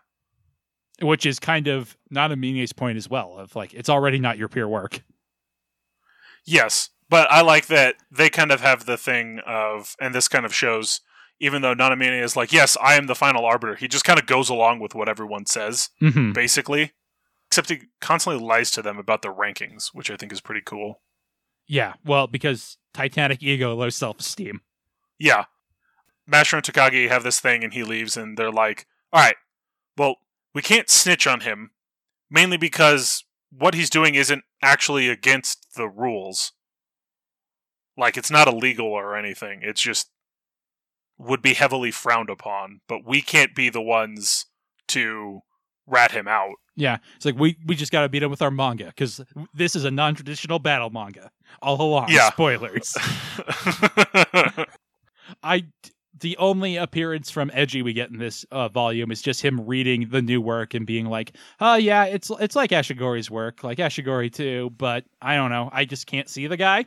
which 1.02 1.26
is 1.26 1.40
kind 1.40 1.68
of 1.68 1.98
Nanamine's 2.14 2.74
point 2.74 2.98
as 2.98 3.10
well. 3.10 3.38
Of 3.38 3.56
like, 3.56 3.74
it's 3.74 3.90
already 3.90 4.20
not 4.20 4.38
your 4.38 4.48
peer 4.50 4.68
work. 4.68 5.04
yes, 6.46 6.90
but 7.10 7.32
I 7.32 7.42
like 7.42 7.68
that 7.68 7.96
they 8.12 8.30
kind 8.30 8.52
of 8.52 8.62
have 8.62 8.86
the 8.86 8.98
thing 8.98 9.40
of, 9.46 9.96
and 10.00 10.14
this 10.16 10.28
kind 10.28 10.46
of 10.46 10.54
shows. 10.54 11.02
Even 11.40 11.62
though 11.62 11.76
Nanamine 11.76 12.22
is 12.22 12.38
like, 12.38 12.54
yes, 12.54 12.78
I 12.82 12.94
am 12.94 13.08
the 13.08 13.16
final 13.16 13.44
arbiter, 13.44 13.76
he 13.76 13.88
just 13.88 14.06
kind 14.06 14.18
of 14.20 14.26
goes 14.28 14.50
along 14.50 14.80
with 14.80 14.96
what 14.96 15.10
everyone 15.10 15.46
says. 15.46 15.90
Mm-hmm. 16.02 16.32
basically. 16.32 16.92
Except 17.48 17.70
he 17.70 17.82
constantly 18.00 18.42
lies 18.44 18.72
to 18.72 18.82
them 18.82 18.98
about 18.98 19.24
the 19.24 19.34
rankings, 19.34 19.90
which 19.94 20.10
I 20.10 20.16
think 20.16 20.32
is 20.32 20.42
pretty 20.42 20.62
cool. 20.66 21.02
Yeah, 21.68 21.94
well, 22.06 22.28
because 22.28 22.78
Titanic 22.94 23.44
ego, 23.44 23.76
low 23.76 23.90
self 23.90 24.20
esteem. 24.20 24.62
Yeah. 25.20 25.46
Mashiro 26.32 26.54
and 26.54 26.64
Takagi 26.64 27.10
have 27.10 27.24
this 27.24 27.40
thing 27.40 27.64
and 27.64 27.74
he 27.74 27.84
leaves 27.84 28.16
and 28.16 28.38
they're 28.38 28.52
like, 28.52 28.88
all 29.12 29.22
right, 29.22 29.36
well, 29.98 30.16
we 30.54 30.62
can't 30.62 30.90
snitch 30.90 31.26
on 31.28 31.42
him, 31.42 31.72
mainly 32.30 32.58
because 32.58 33.24
what 33.52 33.74
he's 33.74 33.90
doing 33.90 34.16
isn't 34.16 34.44
actually 34.62 35.10
against 35.10 35.68
the 35.76 35.88
rules. 35.88 36.52
Like, 37.98 38.18
it's 38.18 38.32
not 38.32 38.48
illegal 38.48 38.88
or 38.88 39.16
anything. 39.16 39.60
It's 39.62 39.82
just 39.82 40.10
would 41.20 41.42
be 41.44 41.54
heavily 41.54 41.92
frowned 41.92 42.30
upon, 42.30 42.82
but 42.88 43.06
we 43.06 43.22
can't 43.22 43.54
be 43.56 43.70
the 43.70 43.82
ones 43.82 44.48
to 44.90 45.42
rat 45.86 46.12
him 46.12 46.28
out. 46.28 46.56
Yeah, 46.76 46.98
it's 47.16 47.26
like 47.26 47.38
we 47.38 47.56
we 47.68 47.76
just 47.76 47.92
got 47.92 48.02
to 48.02 48.10
beat 48.10 48.24
him 48.24 48.32
with 48.32 48.42
our 48.42 48.50
manga 48.50 48.86
because 48.88 49.22
this 49.54 49.76
is 49.76 49.86
a 49.86 49.92
non 49.92 50.16
traditional 50.16 50.58
battle 50.58 50.90
manga. 50.90 51.30
All 51.62 51.80
along, 51.80 52.08
Yeah. 52.10 52.32
spoilers. 52.32 52.96
I 55.44 55.66
the 56.24 56.36
only 56.38 56.78
appearance 56.78 57.30
from 57.30 57.52
Eiji 57.52 57.84
we 57.84 57.94
get 57.94 58.10
in 58.10 58.18
this 58.18 58.46
uh, 58.52 58.70
volume 58.70 59.12
is 59.12 59.22
just 59.22 59.42
him 59.44 59.68
reading 59.68 60.08
the 60.10 60.22
new 60.22 60.42
work 60.42 60.74
and 60.74 60.88
being 60.88 61.06
like, 61.06 61.36
"Oh 61.60 61.76
yeah, 61.76 62.06
it's 62.06 62.32
it's 62.40 62.56
like 62.56 62.72
Ashirogi's 62.72 63.30
work, 63.30 63.64
like 63.64 63.78
Ashirogi 63.78 64.34
too, 64.34 64.72
but 64.78 65.06
I 65.22 65.36
don't 65.36 65.52
know, 65.52 65.70
I 65.72 65.86
just 65.86 66.08
can't 66.08 66.28
see 66.28 66.48
the 66.48 66.58
guy." 66.58 66.86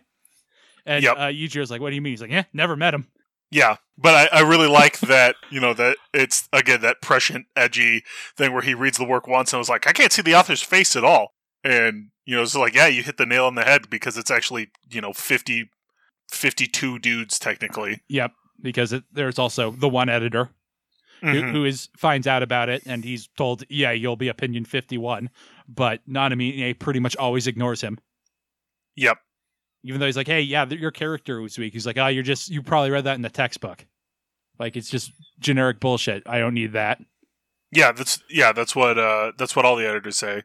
And 0.84 1.04
Yep. 1.04 1.16
uh, 1.16 1.20
Yujiro's 1.26 1.70
like, 1.70 1.80
"What 1.80 1.90
do 1.90 1.94
you 1.94 2.02
mean?" 2.02 2.14
He's 2.14 2.20
like, 2.20 2.30
"Yeah, 2.32 2.44
never 2.52 2.74
met 2.74 2.94
him." 2.94 3.06
Yeah, 3.50 3.76
but 3.96 4.32
I, 4.32 4.38
I 4.38 4.40
really 4.40 4.66
like 4.66 4.98
that, 5.00 5.36
you 5.50 5.60
know, 5.60 5.72
that 5.74 5.98
it's, 6.12 6.48
again, 6.52 6.80
that 6.80 7.00
prescient, 7.00 7.46
edgy 7.54 8.02
thing 8.36 8.52
where 8.52 8.62
he 8.62 8.74
reads 8.74 8.98
the 8.98 9.04
work 9.04 9.28
once 9.28 9.52
and 9.52 9.58
was 9.58 9.68
like, 9.68 9.86
I 9.86 9.92
can't 9.92 10.10
see 10.12 10.20
the 10.22 10.34
author's 10.34 10.62
face 10.62 10.96
at 10.96 11.04
all. 11.04 11.32
And, 11.62 12.08
you 12.24 12.34
know, 12.34 12.42
it's 12.42 12.56
like, 12.56 12.74
yeah, 12.74 12.88
you 12.88 13.04
hit 13.04 13.18
the 13.18 13.24
nail 13.24 13.44
on 13.44 13.54
the 13.54 13.62
head 13.62 13.88
because 13.88 14.16
it's 14.18 14.32
actually, 14.32 14.70
you 14.90 15.00
know, 15.00 15.12
50, 15.12 15.70
52 16.28 16.98
dudes 16.98 17.38
technically. 17.38 18.02
Yep, 18.08 18.32
because 18.60 18.92
it, 18.92 19.04
there's 19.12 19.38
also 19.38 19.70
the 19.70 19.88
one 19.88 20.08
editor 20.08 20.50
who, 21.20 21.26
Mhm. 21.28 21.52
who 21.52 21.64
is 21.64 21.88
finds 21.96 22.26
out 22.26 22.42
about 22.42 22.68
it 22.68 22.82
and 22.86 23.04
he's 23.04 23.28
told, 23.36 23.64
"Yeah, 23.68 23.90
you'll 23.92 24.16
be 24.16 24.28
opinion 24.28 24.64
51," 24.64 25.30
but 25.68 26.00
Nanami 26.08 26.78
pretty 26.78 27.00
much 27.00 27.16
always 27.16 27.46
ignores 27.46 27.80
him. 27.80 27.98
Yep. 28.96 29.18
even 29.84 30.00
though 30.00 30.06
he's 30.06 30.16
like, 30.16 30.26
"Hey, 30.26 30.40
yeah, 30.40 30.64
th- 30.64 30.80
your 30.80 30.90
character 30.90 31.40
was 31.40 31.56
weak." 31.58 31.72
He's 31.72 31.86
like, 31.86 31.96
"Oh, 31.98 32.08
you're 32.08 32.22
just 32.24 32.48
you 32.48 32.60
probably 32.62 32.90
read 32.90 33.04
that 33.04 33.14
in 33.14 33.22
the 33.22 33.30
textbook." 33.30 33.86
Like 34.58 34.74
it's 34.76 34.90
just 34.90 35.12
generic 35.38 35.78
bullshit. 35.80 36.22
I 36.26 36.38
don't 36.38 36.54
need 36.54 36.72
that. 36.72 37.00
Yeah, 37.70 37.92
that's, 37.92 38.18
yeah, 38.30 38.52
that's 38.52 38.74
what, 38.74 38.96
uh, 38.98 39.32
that's 39.38 39.54
what 39.54 39.64
all 39.64 39.76
the 39.76 39.86
editors 39.88 40.16
say. 40.16 40.42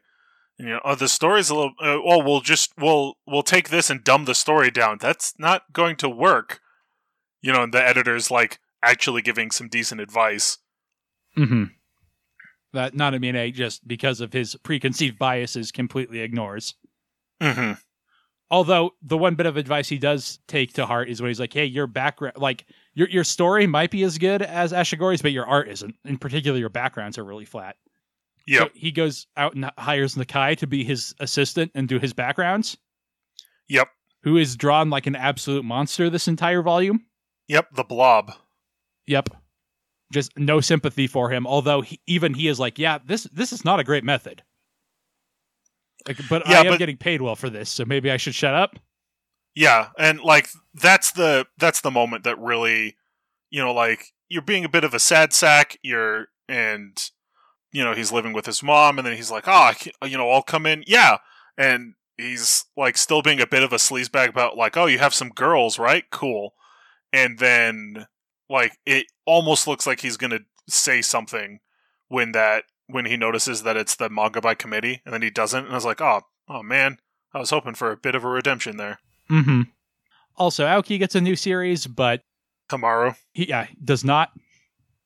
And, 0.58 0.68
you 0.68 0.74
know, 0.74 0.80
oh, 0.84 0.94
the 0.96 1.08
story's 1.08 1.50
a 1.50 1.54
little, 1.54 1.72
uh, 1.80 1.98
oh, 2.04 2.22
we'll 2.22 2.40
just, 2.40 2.72
we'll, 2.78 3.14
we'll 3.26 3.42
take 3.44 3.70
this 3.70 3.90
and 3.90 4.04
dumb 4.04 4.26
the 4.26 4.34
story 4.34 4.70
down. 4.70 4.98
That's 5.00 5.32
not 5.38 5.72
going 5.72 5.96
to 5.96 6.08
work. 6.08 6.60
You 7.42 7.52
know, 7.52 7.64
and 7.64 7.74
the 7.74 7.84
editor's 7.84 8.30
like 8.30 8.58
actually 8.82 9.22
giving 9.22 9.50
some 9.50 9.68
decent 9.68 10.00
advice. 10.00 10.58
Mm-hmm. 11.36 11.64
That 12.72 12.94
Nanamine 12.94 13.52
just 13.52 13.86
because 13.86 14.20
of 14.20 14.32
his 14.32 14.56
preconceived 14.56 15.18
biases 15.18 15.72
completely 15.72 16.20
ignores. 16.20 16.74
Mm-hmm. 17.40 17.72
Although 18.50 18.92
the 19.02 19.18
one 19.18 19.34
bit 19.34 19.46
of 19.46 19.56
advice 19.56 19.88
he 19.88 19.98
does 19.98 20.38
take 20.46 20.74
to 20.74 20.86
heart 20.86 21.08
is 21.08 21.20
when 21.20 21.30
he's 21.30 21.40
like, 21.40 21.52
"Hey, 21.52 21.64
your 21.64 21.86
background, 21.86 22.36
like 22.36 22.66
your 22.94 23.08
your 23.08 23.24
story 23.24 23.66
might 23.66 23.90
be 23.90 24.02
as 24.02 24.18
good 24.18 24.42
as 24.42 24.72
Ashirogi's, 24.72 25.22
but 25.22 25.32
your 25.32 25.46
art 25.46 25.68
isn't. 25.68 25.94
In 26.04 26.18
particular, 26.18 26.58
your 26.58 26.68
backgrounds 26.68 27.18
are 27.18 27.24
really 27.24 27.44
flat." 27.44 27.76
Yeah. 28.46 28.60
So 28.60 28.68
he 28.74 28.90
goes 28.90 29.26
out 29.36 29.54
and 29.54 29.70
hires 29.78 30.16
Nakai 30.16 30.56
to 30.58 30.66
be 30.66 30.84
his 30.84 31.14
assistant 31.20 31.72
and 31.74 31.88
do 31.88 31.98
his 31.98 32.12
backgrounds. 32.12 32.76
Yep. 33.68 33.88
Who 34.22 34.36
is 34.36 34.56
drawn 34.56 34.90
like 34.90 35.06
an 35.06 35.16
absolute 35.16 35.64
monster 35.64 36.10
this 36.10 36.28
entire 36.28 36.62
volume. 36.62 37.06
Yep. 37.52 37.74
The 37.74 37.84
blob. 37.84 38.32
Yep. 39.06 39.28
Just 40.12 40.36
no 40.38 40.60
sympathy 40.60 41.06
for 41.06 41.30
him. 41.30 41.46
Although 41.46 41.82
he, 41.82 42.00
even 42.06 42.34
he 42.34 42.48
is 42.48 42.58
like, 42.58 42.78
yeah, 42.78 42.98
this 43.04 43.24
this 43.32 43.52
is 43.52 43.64
not 43.64 43.78
a 43.80 43.84
great 43.84 44.04
method. 44.04 44.42
Like, 46.08 46.18
but 46.28 46.42
Yeah, 46.48 46.58
I 46.58 46.60
am 46.62 46.66
but- 46.68 46.78
getting 46.78 46.96
paid 46.96 47.22
well 47.22 47.36
for 47.36 47.48
this, 47.50 47.70
so 47.70 47.84
maybe 47.84 48.10
I 48.10 48.16
should 48.16 48.34
shut 48.34 48.54
up. 48.54 48.78
Yeah, 49.54 49.88
and 49.98 50.18
like 50.20 50.48
that's 50.74 51.12
the 51.12 51.46
that's 51.58 51.82
the 51.82 51.90
moment 51.90 52.24
that 52.24 52.38
really, 52.38 52.96
you 53.50 53.62
know, 53.62 53.72
like 53.74 54.06
you're 54.28 54.40
being 54.42 54.64
a 54.64 54.68
bit 54.70 54.82
of 54.84 54.94
a 54.94 54.98
sad 54.98 55.34
sack. 55.34 55.78
You're 55.82 56.28
and 56.48 56.96
you 57.70 57.84
know 57.84 57.92
he's 57.94 58.10
living 58.12 58.32
with 58.32 58.46
his 58.46 58.62
mom, 58.62 58.98
and 58.98 59.06
then 59.06 59.14
he's 59.14 59.30
like, 59.30 59.44
oh, 59.46 59.72
you 60.04 60.16
know, 60.16 60.30
I'll 60.30 60.42
come 60.42 60.64
in, 60.64 60.84
yeah, 60.86 61.18
and 61.58 61.94
he's 62.16 62.64
like 62.78 62.96
still 62.96 63.20
being 63.20 63.40
a 63.42 63.46
bit 63.46 63.62
of 63.62 63.74
a 63.74 63.76
sleazebag 63.76 64.30
about 64.30 64.56
like, 64.56 64.76
oh, 64.78 64.86
you 64.86 64.98
have 64.98 65.12
some 65.14 65.28
girls, 65.28 65.78
right? 65.78 66.04
Cool, 66.10 66.54
and 67.12 67.38
then 67.38 68.06
like 68.48 68.78
it 68.86 69.06
almost 69.26 69.66
looks 69.66 69.86
like 69.86 70.00
he's 70.00 70.16
gonna 70.16 70.40
say 70.68 71.02
something 71.02 71.60
when 72.08 72.32
that 72.32 72.64
when 72.86 73.06
he 73.06 73.16
notices 73.16 73.62
that 73.62 73.76
it's 73.76 73.96
the 73.96 74.10
manga 74.10 74.40
by 74.40 74.54
committee, 74.54 75.00
and 75.04 75.14
then 75.14 75.22
he 75.22 75.30
doesn't, 75.30 75.64
and 75.64 75.72
I 75.72 75.74
was 75.74 75.84
like, 75.84 76.00
oh, 76.00 76.22
oh 76.48 76.62
man, 76.62 76.98
I 77.32 77.38
was 77.38 77.50
hoping 77.50 77.74
for 77.74 77.90
a 77.90 77.96
bit 77.96 78.14
of 78.14 78.24
a 78.24 78.28
redemption 78.28 78.76
there. 78.76 78.98
Mm-hmm. 79.30 79.62
Also, 80.36 80.66
Aoki 80.66 80.98
gets 80.98 81.14
a 81.14 81.20
new 81.20 81.36
series, 81.36 81.86
but 81.86 82.22
Tomorrow. 82.68 83.14
he 83.32 83.48
yeah, 83.48 83.66
does 83.82 84.04
not. 84.04 84.30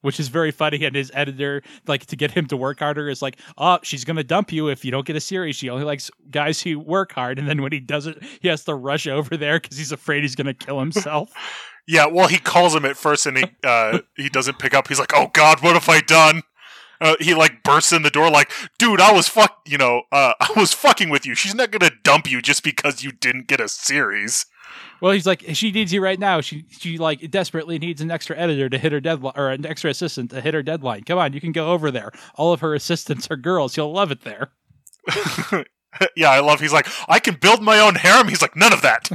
Which 0.07 0.21
is 0.21 0.29
very 0.29 0.53
funny, 0.53 0.85
and 0.85 0.95
his 0.95 1.11
editor, 1.15 1.65
like 1.89 2.07
to 2.07 2.15
get 2.15 2.31
him 2.31 2.47
to 2.47 2.57
work 2.57 2.79
harder, 2.79 3.09
is 3.09 3.23
like, 3.23 3.39
"Oh, 3.59 3.81
she's 3.83 4.05
gonna 4.05 4.23
dump 4.23 4.53
you 4.53 4.69
if 4.69 4.85
you 4.85 4.93
don't 4.93 5.05
get 5.05 5.17
a 5.17 5.21
series. 5.21 5.57
She 5.57 5.69
only 5.69 5.83
likes 5.83 6.13
guys 6.31 6.63
who 6.63 6.79
work 6.79 7.13
hard." 7.13 7.41
And 7.41 7.49
then 7.49 7.61
when 7.61 7.73
he 7.73 7.81
doesn't, 7.81 8.23
he 8.41 8.47
has 8.47 8.63
to 8.67 8.75
rush 8.77 9.09
over 9.09 9.37
there 9.37 9.59
because 9.59 9.77
he's 9.77 9.91
afraid 9.91 10.23
he's 10.23 10.37
gonna 10.37 10.55
kill 10.55 10.79
himself. 10.79 11.33
Yeah, 11.89 12.07
well, 12.07 12.27
he 12.27 12.39
calls 12.39 12.75
him 12.75 12.85
at 12.85 12.97
first, 12.97 13.27
and 13.27 13.39
he 13.39 13.45
uh, 13.63 14.01
he 14.17 14.29
doesn't 14.29 14.59
pick 14.59 14.75
up. 14.75 14.89
He's 14.89 14.99
like, 14.99 15.13
"Oh 15.15 15.29
God, 15.33 15.63
what 15.63 15.75
have 15.75 15.89
I 15.89 16.01
done?" 16.01 16.43
Uh, 17.01 17.15
he 17.21 17.35
like 17.35 17.63
bursts 17.63 17.93
in 17.93 18.03
the 18.03 18.11
door, 18.11 18.31
like, 18.31 18.51
"Dude, 18.79 19.01
I 19.01 19.13
was 19.13 19.29
fuck, 19.29 19.61
you 19.67 19.79
know, 19.79 20.03
uh, 20.11 20.35
I 20.41 20.51
was 20.57 20.73
fucking 20.73 21.11
with 21.11 21.25
you. 21.27 21.35
She's 21.35 21.55
not 21.55 21.71
gonna 21.71 21.93
dump 22.03 22.29
you 22.31 22.43
just 22.43 22.65
because 22.65 23.05
you 23.05 23.13
didn't 23.13 23.47
get 23.47 23.61
a 23.61 23.69
series." 23.69 24.47
Well, 25.01 25.13
he's 25.13 25.27
like, 25.27 25.45
she 25.53 25.73
needs 25.73 25.93
you 25.93 26.03
right 26.03 26.19
now. 26.19 26.41
She 26.41 26.65
she 26.71 26.99
like 26.99 27.31
desperately 27.31 27.79
needs 27.79 28.01
an 28.01 28.11
extra 28.11 28.37
editor 28.37 28.69
to 28.69 28.79
hit 28.79 28.93
her 28.93 29.01
deadline, 29.01 29.35
or 29.37 29.51
an 29.51 29.67
extra 29.67 29.91
assistant 29.91 30.31
to 30.31 30.41
hit 30.41 30.55
her 30.55 30.63
deadline. 30.63 31.05
Come 31.05 31.19
on, 31.19 31.33
you 31.33 31.41
can 31.41 31.53
go 31.53 31.73
over 31.73 31.91
there. 31.91 32.13
All 32.37 32.53
of 32.53 32.61
her 32.61 32.75
assistants 32.75 33.29
are 33.31 33.37
girls. 33.37 33.77
You'll 33.77 33.93
love 33.93 34.11
it 34.11 34.23
there. 34.23 34.53
yeah, 36.17 36.31
I 36.31 36.41
love. 36.41 36.61
He's 36.61 36.73
like, 36.73 36.89
"I 37.09 37.19
can 37.19 37.35
build 37.35 37.63
my 37.63 37.79
own 37.79 37.95
harem." 37.95 38.29
He's 38.29 38.43
like, 38.43 38.57
"None 38.57 38.73
of 38.73 38.83
that." 38.83 39.11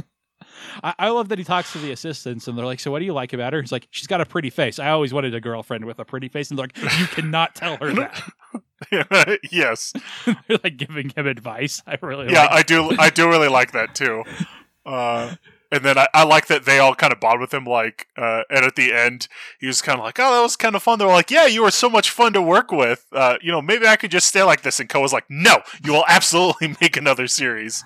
I, 0.82 0.94
I 0.98 1.08
love 1.10 1.28
that 1.28 1.38
he 1.38 1.44
talks 1.44 1.72
to 1.72 1.78
the 1.78 1.92
assistants, 1.92 2.48
and 2.48 2.56
they're 2.56 2.64
like, 2.64 2.80
"So 2.80 2.90
what 2.90 3.00
do 3.00 3.04
you 3.04 3.12
like 3.12 3.32
about 3.32 3.52
her?" 3.52 3.60
He's 3.60 3.72
like, 3.72 3.88
"She's 3.90 4.06
got 4.06 4.20
a 4.20 4.26
pretty 4.26 4.50
face. 4.50 4.78
I 4.78 4.90
always 4.90 5.12
wanted 5.12 5.34
a 5.34 5.40
girlfriend 5.40 5.84
with 5.84 5.98
a 5.98 6.04
pretty 6.04 6.28
face." 6.28 6.50
And 6.50 6.58
they're 6.58 6.66
like, 6.66 6.98
"You 6.98 7.06
cannot 7.08 7.54
tell 7.54 7.76
her 7.78 7.92
that." 7.94 8.22
yes, 9.52 9.92
they're 10.26 10.58
like 10.64 10.76
giving 10.76 11.10
him 11.10 11.26
advice. 11.26 11.82
I 11.86 11.98
really 12.02 12.32
yeah, 12.32 12.42
like. 12.42 12.52
I 12.52 12.62
do. 12.62 12.96
I 12.98 13.10
do 13.10 13.28
really 13.28 13.48
like 13.48 13.72
that 13.72 13.94
too. 13.94 14.24
Uh, 14.84 15.36
and 15.70 15.82
then 15.84 15.96
I, 15.96 16.06
I 16.12 16.24
like 16.24 16.48
that 16.48 16.64
they 16.66 16.78
all 16.78 16.94
kind 16.94 17.12
of 17.12 17.20
bond 17.20 17.40
with 17.40 17.54
him. 17.54 17.64
Like, 17.64 18.08
uh, 18.16 18.42
and 18.50 18.64
at 18.64 18.76
the 18.76 18.92
end, 18.92 19.28
he 19.58 19.66
was 19.66 19.80
kind 19.80 19.98
of 19.98 20.04
like, 20.04 20.18
"Oh, 20.20 20.34
that 20.34 20.42
was 20.42 20.56
kind 20.56 20.76
of 20.76 20.82
fun." 20.82 20.98
They're 20.98 21.08
like, 21.08 21.30
"Yeah, 21.30 21.46
you 21.46 21.62
were 21.62 21.70
so 21.70 21.88
much 21.88 22.10
fun 22.10 22.32
to 22.34 22.42
work 22.42 22.70
with. 22.70 23.06
Uh, 23.12 23.38
you 23.40 23.50
know, 23.50 23.62
maybe 23.62 23.86
I 23.86 23.96
could 23.96 24.10
just 24.10 24.26
stay 24.28 24.42
like 24.42 24.62
this." 24.62 24.80
And 24.80 24.88
Ko 24.88 25.00
was 25.00 25.12
like, 25.14 25.24
"No, 25.30 25.62
you 25.82 25.92
will 25.92 26.04
absolutely 26.08 26.76
make 26.80 26.96
another 26.96 27.26
series." 27.26 27.84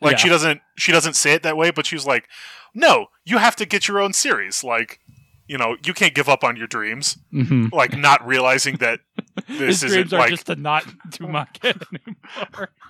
Like 0.00 0.12
Yeah. 0.12 0.16
she 0.18 0.28
doesn't, 0.30 0.60
she 0.76 0.92
doesn't 0.92 1.14
say 1.14 1.34
it 1.34 1.42
that 1.44 1.56
way, 1.56 1.70
but 1.70 1.86
she 1.86 1.94
was 1.94 2.06
like, 2.06 2.26
"No, 2.74 3.06
you 3.24 3.38
have 3.38 3.54
to 3.56 3.66
get 3.66 3.86
your 3.86 4.00
own 4.00 4.12
series. 4.12 4.64
Like, 4.64 4.98
you 5.46 5.58
know, 5.58 5.76
you 5.84 5.92
can't 5.94 6.14
give 6.14 6.28
up 6.28 6.42
on 6.42 6.56
your 6.56 6.66
dreams." 6.66 7.16
Mhm. 7.32 7.70
Like, 7.72 7.96
not 7.96 8.26
realizing 8.26 8.76
that 8.78 9.00
this 9.46 9.82
His 9.82 9.84
isn't 9.84 9.90
dreams 10.08 10.12
are 10.14 10.18
like 10.18 10.30
just 10.30 10.46
to 10.46 10.56
not 10.56 10.84
do 11.10 11.28
manga 11.28 11.48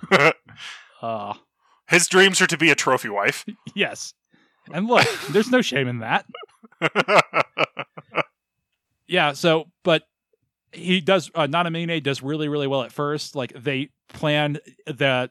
anymore. 0.09 0.33
Uh, 1.01 1.33
his 1.91 2.07
dreams 2.07 2.41
are 2.41 2.47
to 2.47 2.57
be 2.57 2.71
a 2.71 2.75
trophy 2.75 3.09
wife. 3.09 3.45
yes. 3.75 4.13
And 4.73 4.87
look, 4.87 5.07
there's 5.29 5.51
no 5.51 5.61
shame 5.61 5.87
in 5.87 5.99
that. 5.99 6.25
Yeah, 9.07 9.33
so 9.33 9.65
but 9.83 10.03
he 10.71 11.01
does 11.01 11.29
uh, 11.35 11.45
Nanamine 11.45 12.01
does 12.01 12.23
really 12.23 12.47
really 12.47 12.65
well 12.67 12.81
at 12.83 12.93
first. 12.93 13.35
Like 13.35 13.51
they 13.53 13.89
planned 14.07 14.61
the 14.85 15.29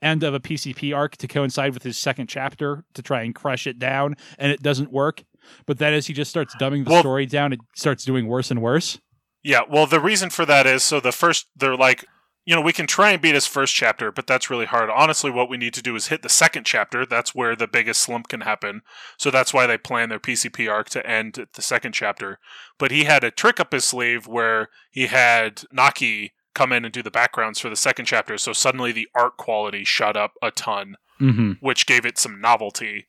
end 0.00 0.22
of 0.22 0.32
a 0.32 0.38
PCP 0.38 0.96
arc 0.96 1.16
to 1.16 1.26
coincide 1.26 1.74
with 1.74 1.82
his 1.82 1.98
second 1.98 2.28
chapter 2.28 2.84
to 2.94 3.02
try 3.02 3.22
and 3.22 3.34
crush 3.34 3.66
it 3.66 3.80
down, 3.80 4.14
and 4.38 4.52
it 4.52 4.62
doesn't 4.62 4.92
work. 4.92 5.24
But 5.66 5.78
then 5.78 5.92
as 5.92 6.06
he 6.06 6.12
just 6.12 6.30
starts 6.30 6.54
dumbing 6.54 6.84
the 6.84 6.90
Well- 6.92 7.00
story 7.00 7.26
down, 7.26 7.52
it 7.52 7.58
starts 7.74 8.04
doing 8.04 8.28
worse 8.28 8.52
and 8.52 8.62
worse. 8.62 9.00
Yeah, 9.42 9.62
well, 9.68 9.86
the 9.88 10.00
reason 10.00 10.30
for 10.30 10.44
that 10.46 10.66
is 10.66 10.84
so 10.84 10.98
the 11.00 11.12
first, 11.12 11.46
they're 11.56 11.76
like, 11.76 12.04
you 12.46 12.54
know, 12.54 12.62
we 12.62 12.72
can 12.72 12.86
try 12.86 13.10
and 13.10 13.20
beat 13.20 13.34
his 13.34 13.46
first 13.46 13.74
chapter, 13.74 14.10
but 14.12 14.26
that's 14.26 14.48
really 14.48 14.64
hard. 14.66 14.88
Honestly, 14.88 15.30
what 15.30 15.50
we 15.50 15.56
need 15.56 15.74
to 15.74 15.82
do 15.82 15.94
is 15.96 16.06
hit 16.06 16.22
the 16.22 16.28
second 16.28 16.64
chapter. 16.64 17.04
That's 17.04 17.34
where 17.34 17.54
the 17.56 17.66
biggest 17.66 18.00
slump 18.00 18.28
can 18.28 18.40
happen. 18.42 18.82
So 19.18 19.30
that's 19.30 19.52
why 19.52 19.66
they 19.66 19.76
plan 19.76 20.08
their 20.08 20.20
PCP 20.20 20.70
arc 20.70 20.88
to 20.90 21.04
end 21.06 21.38
at 21.38 21.52
the 21.54 21.62
second 21.62 21.92
chapter. 21.92 22.38
But 22.78 22.90
he 22.92 23.04
had 23.04 23.24
a 23.24 23.30
trick 23.30 23.58
up 23.60 23.72
his 23.72 23.84
sleeve 23.84 24.26
where 24.26 24.68
he 24.90 25.06
had 25.08 25.56
Nakai 25.76 26.30
come 26.54 26.72
in 26.72 26.84
and 26.86 26.94
do 26.94 27.02
the 27.02 27.10
backgrounds 27.10 27.58
for 27.60 27.68
the 27.68 27.76
second 27.76 28.06
chapter. 28.06 28.38
So 28.38 28.52
suddenly 28.54 28.92
the 28.92 29.08
art 29.14 29.36
quality 29.36 29.84
shot 29.84 30.16
up 30.16 30.32
a 30.40 30.50
ton. 30.50 30.96
Mm-hmm. 31.20 31.52
which 31.60 31.86
gave 31.86 32.04
it 32.04 32.18
some 32.18 32.42
novelty. 32.42 33.06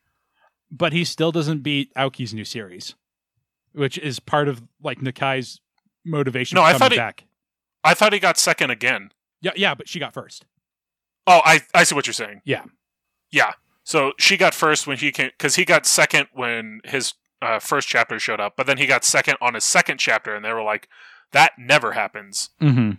But 0.72 0.94
he 0.94 1.04
still 1.04 1.34
doesn't 1.34 1.62
beat 1.62 1.94
Aoki's 1.94 2.34
new 2.34 2.46
series, 2.46 2.96
which 3.74 3.98
is 3.98 4.22
part 4.22 4.48
of 4.48 4.64
like 4.82 5.00
Nakai's 5.00 5.60
motivation 6.06 6.56
No, 6.56 6.62
for 6.62 6.68
I 6.68 6.72
coming 6.72 6.80
thought 6.80 6.92
he- 6.94 6.98
back. 6.98 7.26
I 7.84 7.94
thought 7.94 8.14
he 8.14 8.20
got 8.20 8.38
second 8.38 8.70
again. 8.72 9.12
Yeah, 9.48 9.54
yeah, 9.56 9.76
but 9.76 9.88
she 9.88 10.00
got 10.00 10.14
first. 10.14 10.46
Oh, 11.26 11.42
I 11.46 11.62
I 11.74 11.84
see 11.84 11.96
what 11.96 12.06
you're 12.06 12.14
saying. 12.14 12.42
Yeah. 12.44 12.66
Yeah. 13.32 13.54
So 13.84 14.12
she 14.20 14.36
got 14.36 14.54
first 14.54 14.88
when 14.88 14.98
he 14.98 15.12
came 15.12 15.30
because 15.38 15.56
he 15.56 15.64
got 15.64 15.86
second 15.86 16.28
when 16.34 16.82
his 16.84 17.14
uh, 17.42 17.60
first 17.60 17.88
chapter 17.88 18.20
showed 18.20 18.42
up, 18.42 18.56
but 18.58 18.68
then 18.68 18.78
he 18.78 18.86
got 18.86 19.06
second 19.06 19.38
on 19.40 19.54
his 19.54 19.64
second 19.64 20.00
chapter, 20.00 20.36
and 20.36 20.44
they 20.44 20.52
were 20.52 20.64
like, 20.64 20.90
"That 21.32 21.54
never 21.58 21.94
happens." 21.94 22.50
Mm-hmm. 22.62 22.92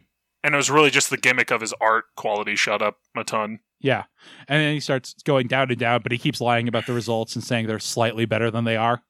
And 0.45 0.55
it 0.55 0.57
was 0.57 0.71
really 0.71 0.91
just 0.91 1.11
the 1.11 1.19
gimmick 1.19 1.51
of 1.51 1.61
his 1.61 1.75
art 1.81 2.05
quality 2.17 2.57
shut 2.57 2.81
up 2.81 2.99
a 3.15 3.25
ton. 3.25 3.59
Yeah, 3.81 4.05
and 4.49 4.63
then 4.63 4.73
he 4.73 4.81
starts 4.81 5.15
going 5.25 5.47
down 5.49 5.71
and 5.71 5.79
down, 5.79 6.01
but 6.03 6.13
he 6.13 6.19
keeps 6.19 6.41
lying 6.41 6.69
about 6.69 6.87
the 6.87 6.95
results 6.95 7.35
and 7.35 7.45
saying 7.45 7.67
they're 7.67 7.79
slightly 7.79 8.25
better 8.25 8.51
than 8.51 8.65
they 8.65 8.77
are. 8.77 9.03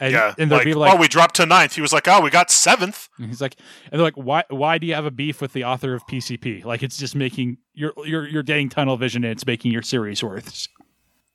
And, 0.00 0.12
yeah, 0.12 0.34
and 0.38 0.48
like, 0.50 0.66
like, 0.66 0.94
oh, 0.94 0.96
we 0.96 1.08
dropped 1.08 1.36
to 1.36 1.46
ninth. 1.46 1.74
He 1.74 1.80
was 1.80 1.92
like, 1.92 2.06
"Oh, 2.06 2.20
we 2.20 2.30
got 2.30 2.52
seventh. 2.52 3.08
And 3.18 3.26
he's 3.26 3.40
like, 3.40 3.56
and 3.90 3.98
they're 3.98 4.06
like, 4.06 4.14
why? 4.14 4.44
Why 4.48 4.78
do 4.78 4.86
you 4.86 4.94
have 4.94 5.04
a 5.04 5.10
beef 5.10 5.40
with 5.40 5.52
the 5.54 5.64
author 5.64 5.92
of 5.92 6.06
PCP? 6.06 6.64
Like, 6.64 6.84
it's 6.84 6.96
just 6.96 7.16
making 7.16 7.58
you're 7.74 7.92
you're 8.04 8.26
you're 8.28 8.44
getting 8.44 8.68
tunnel 8.68 8.96
vision, 8.96 9.24
and 9.24 9.32
it's 9.32 9.44
making 9.44 9.72
your 9.72 9.82
series 9.82 10.22
worth. 10.22 10.68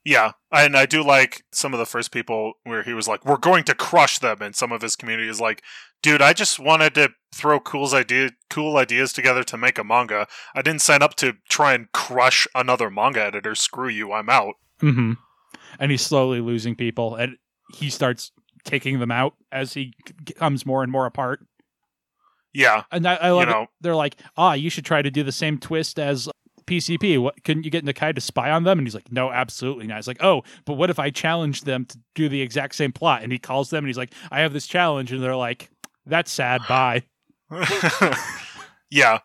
Yeah, 0.05 0.31
and 0.51 0.77
I 0.77 0.85
do 0.85 1.03
like 1.03 1.43
some 1.51 1.73
of 1.73 1.79
the 1.79 1.85
first 1.85 2.11
people 2.11 2.53
where 2.63 2.83
he 2.83 2.93
was 2.93 3.07
like, 3.07 3.25
"We're 3.25 3.37
going 3.37 3.65
to 3.65 3.75
crush 3.75 4.19
them," 4.19 4.41
and 4.41 4.55
some 4.55 4.71
of 4.71 4.81
his 4.81 4.95
community 4.95 5.27
is 5.27 5.41
like, 5.41 5.61
"Dude, 6.01 6.21
I 6.21 6.31
just 6.31 6.57
wanted 6.57 6.95
to 6.95 7.09
throw 7.33 7.59
cool 7.59 7.93
idea, 7.93 8.31
cool 8.49 8.77
ideas 8.77 9.11
together 9.11 9.43
to 9.43 9.57
make 9.57 9.77
a 9.77 9.83
manga. 9.83 10.27
I 10.55 10.61
didn't 10.61 10.81
sign 10.81 11.01
up 11.01 11.15
to 11.15 11.33
try 11.49 11.73
and 11.73 11.91
crush 11.91 12.47
another 12.55 12.89
manga 12.89 13.23
editor. 13.23 13.55
Screw 13.55 13.89
you, 13.89 14.13
I'm 14.13 14.29
out." 14.29 14.55
Mm-hmm. 14.81 15.13
And 15.79 15.91
he's 15.91 16.01
slowly 16.01 16.39
losing 16.39 16.75
people, 16.75 17.15
and 17.15 17.37
he 17.73 17.89
starts 17.89 18.31
kicking 18.65 18.99
them 18.99 19.11
out 19.11 19.35
as 19.51 19.73
he 19.73 19.93
comes 20.35 20.65
more 20.65 20.83
and 20.83 20.91
more 20.91 21.05
apart. 21.05 21.45
Yeah, 22.53 22.83
And 22.91 23.07
I, 23.07 23.15
I 23.15 23.31
love 23.31 23.47
you 23.47 23.53
know. 23.53 23.67
They're 23.81 23.95
like, 23.95 24.15
ah, 24.37 24.53
you 24.53 24.69
should 24.69 24.85
try 24.85 25.01
to 25.01 25.09
do 25.09 25.23
the 25.23 25.31
same 25.31 25.57
twist 25.57 25.97
as 25.97 26.29
PCP. 26.65 27.19
What 27.19 27.43
couldn't 27.43 27.63
you 27.63 27.71
get 27.71 27.83
Nakai 27.83 28.13
to 28.13 28.21
spy 28.21 28.51
on 28.51 28.63
them? 28.63 28.77
And 28.77 28.87
he's 28.87 28.93
like, 28.93 29.11
no, 29.11 29.31
absolutely 29.31 29.87
not. 29.87 29.97
He's 29.97 30.07
like, 30.07 30.23
oh, 30.23 30.43
but 30.65 30.73
what 30.73 30.91
if 30.91 30.99
I 30.99 31.09
challenge 31.09 31.61
them 31.61 31.85
to 31.85 31.97
do 32.13 32.29
the 32.29 32.41
exact 32.41 32.75
same 32.75 32.91
plot? 32.91 33.23
And 33.23 33.31
he 33.31 33.39
calls 33.39 33.71
them 33.71 33.79
and 33.79 33.87
he's 33.87 33.97
like, 33.97 34.13
I 34.31 34.41
have 34.41 34.53
this 34.53 34.67
challenge, 34.67 35.11
and 35.11 35.21
they're 35.23 35.35
like, 35.35 35.71
that's 36.05 36.31
sad. 36.31 36.61
Bye. 36.69 37.03
yeah. 38.91 39.19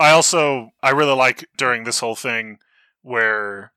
I 0.00 0.10
also 0.10 0.70
I 0.82 0.90
really 0.90 1.14
like 1.14 1.48
during 1.56 1.84
this 1.84 2.00
whole 2.00 2.16
thing 2.16 2.58
where 3.02 3.72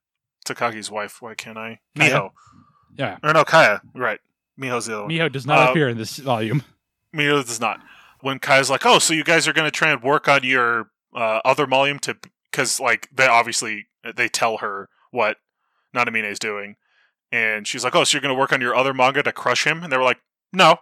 Takagi's 0.47 0.89
wife. 0.89 1.21
Why 1.21 1.35
can't 1.35 1.57
I? 1.57 1.79
Kaya. 1.97 2.11
Miho. 2.11 2.29
Yeah. 2.97 3.17
Or 3.23 3.33
no, 3.33 3.43
Kaya. 3.43 3.81
Right. 3.93 4.19
Miho's 4.59 4.85
the 4.85 4.93
other 4.93 5.03
one. 5.03 5.11
Miho 5.11 5.31
does 5.31 5.45
not 5.45 5.67
Uh, 5.67 5.71
appear 5.71 5.89
in 5.89 5.97
this 5.97 6.17
volume. 6.17 6.63
Miho 7.15 7.45
does 7.45 7.59
not. 7.59 7.79
When 8.21 8.39
Kaya's 8.39 8.69
like, 8.69 8.85
"Oh, 8.85 8.99
so 8.99 9.13
you 9.13 9.23
guys 9.23 9.47
are 9.47 9.53
going 9.53 9.67
to 9.67 9.71
try 9.71 9.91
and 9.91 10.01
work 10.01 10.27
on 10.27 10.43
your 10.43 10.89
uh, 11.15 11.41
other 11.45 11.65
volume 11.65 11.99
to 11.99 12.17
because 12.51 12.79
like 12.79 13.07
they 13.13 13.27
obviously 13.27 13.87
they 14.15 14.27
tell 14.27 14.57
her 14.57 14.89
what 15.11 15.37
Nanamine 15.95 16.29
is 16.29 16.39
doing, 16.39 16.75
and 17.31 17.67
she's 17.67 17.83
like, 17.83 17.95
"Oh, 17.95 18.03
so 18.03 18.15
you're 18.15 18.21
going 18.21 18.33
to 18.33 18.39
work 18.39 18.51
on 18.51 18.59
your 18.61 18.75
other 18.75 18.93
manga 18.93 19.21
to 19.23 19.31
crush 19.31 19.65
him?" 19.67 19.83
And 19.83 19.93
they 19.93 19.97
were 19.97 20.03
like, 20.03 20.19
"No, 20.51 20.77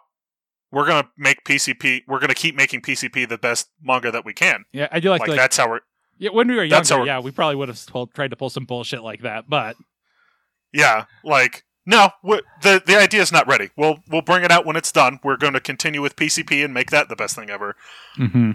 we're 0.71 0.85
going 0.85 1.03
to 1.03 1.09
make 1.17 1.43
PCP. 1.43 2.03
We're 2.07 2.19
going 2.19 2.29
to 2.29 2.35
keep 2.35 2.55
making 2.55 2.81
PCP 2.81 3.27
the 3.27 3.37
best 3.37 3.69
manga 3.81 4.11
that 4.11 4.23
we 4.23 4.33
can. 4.33 4.63
Yeah, 4.71 4.87
I 4.91 5.01
do 5.01 5.09
like, 5.09 5.21
Like, 5.21 5.29
like, 5.29 5.37
that's 5.37 5.57
how 5.57 5.69
we're 5.69 5.81
yeah, 6.17 6.29
when 6.31 6.47
we 6.47 6.55
were 6.55 6.63
younger, 6.63 7.05
yeah, 7.05 7.19
we 7.19 7.31
probably 7.31 7.57
would 7.57 7.67
have 7.67 7.85
told, 7.85 8.13
tried 8.13 8.29
to 8.29 8.37
pull 8.37 8.49
some 8.49 8.63
bullshit 8.63 9.03
like 9.03 9.21
that, 9.23 9.49
but 9.49 9.75
yeah 10.71 11.05
like." 11.25 11.64
No, 11.87 12.09
the 12.23 12.81
the 12.83 12.95
idea 12.97 13.21
is 13.21 13.31
not 13.31 13.47
ready. 13.47 13.69
We'll 13.75 13.99
we'll 14.09 14.23
bring 14.23 14.43
it 14.43 14.51
out 14.51 14.65
when 14.65 14.75
it's 14.75 14.91
done. 14.91 15.19
We're 15.23 15.37
going 15.37 15.53
to 15.53 15.59
continue 15.59 16.01
with 16.01 16.15
PCP 16.15 16.65
and 16.65 16.73
make 16.73 16.89
that 16.89 17.09
the 17.09 17.15
best 17.15 17.35
thing 17.35 17.49
ever. 17.51 17.75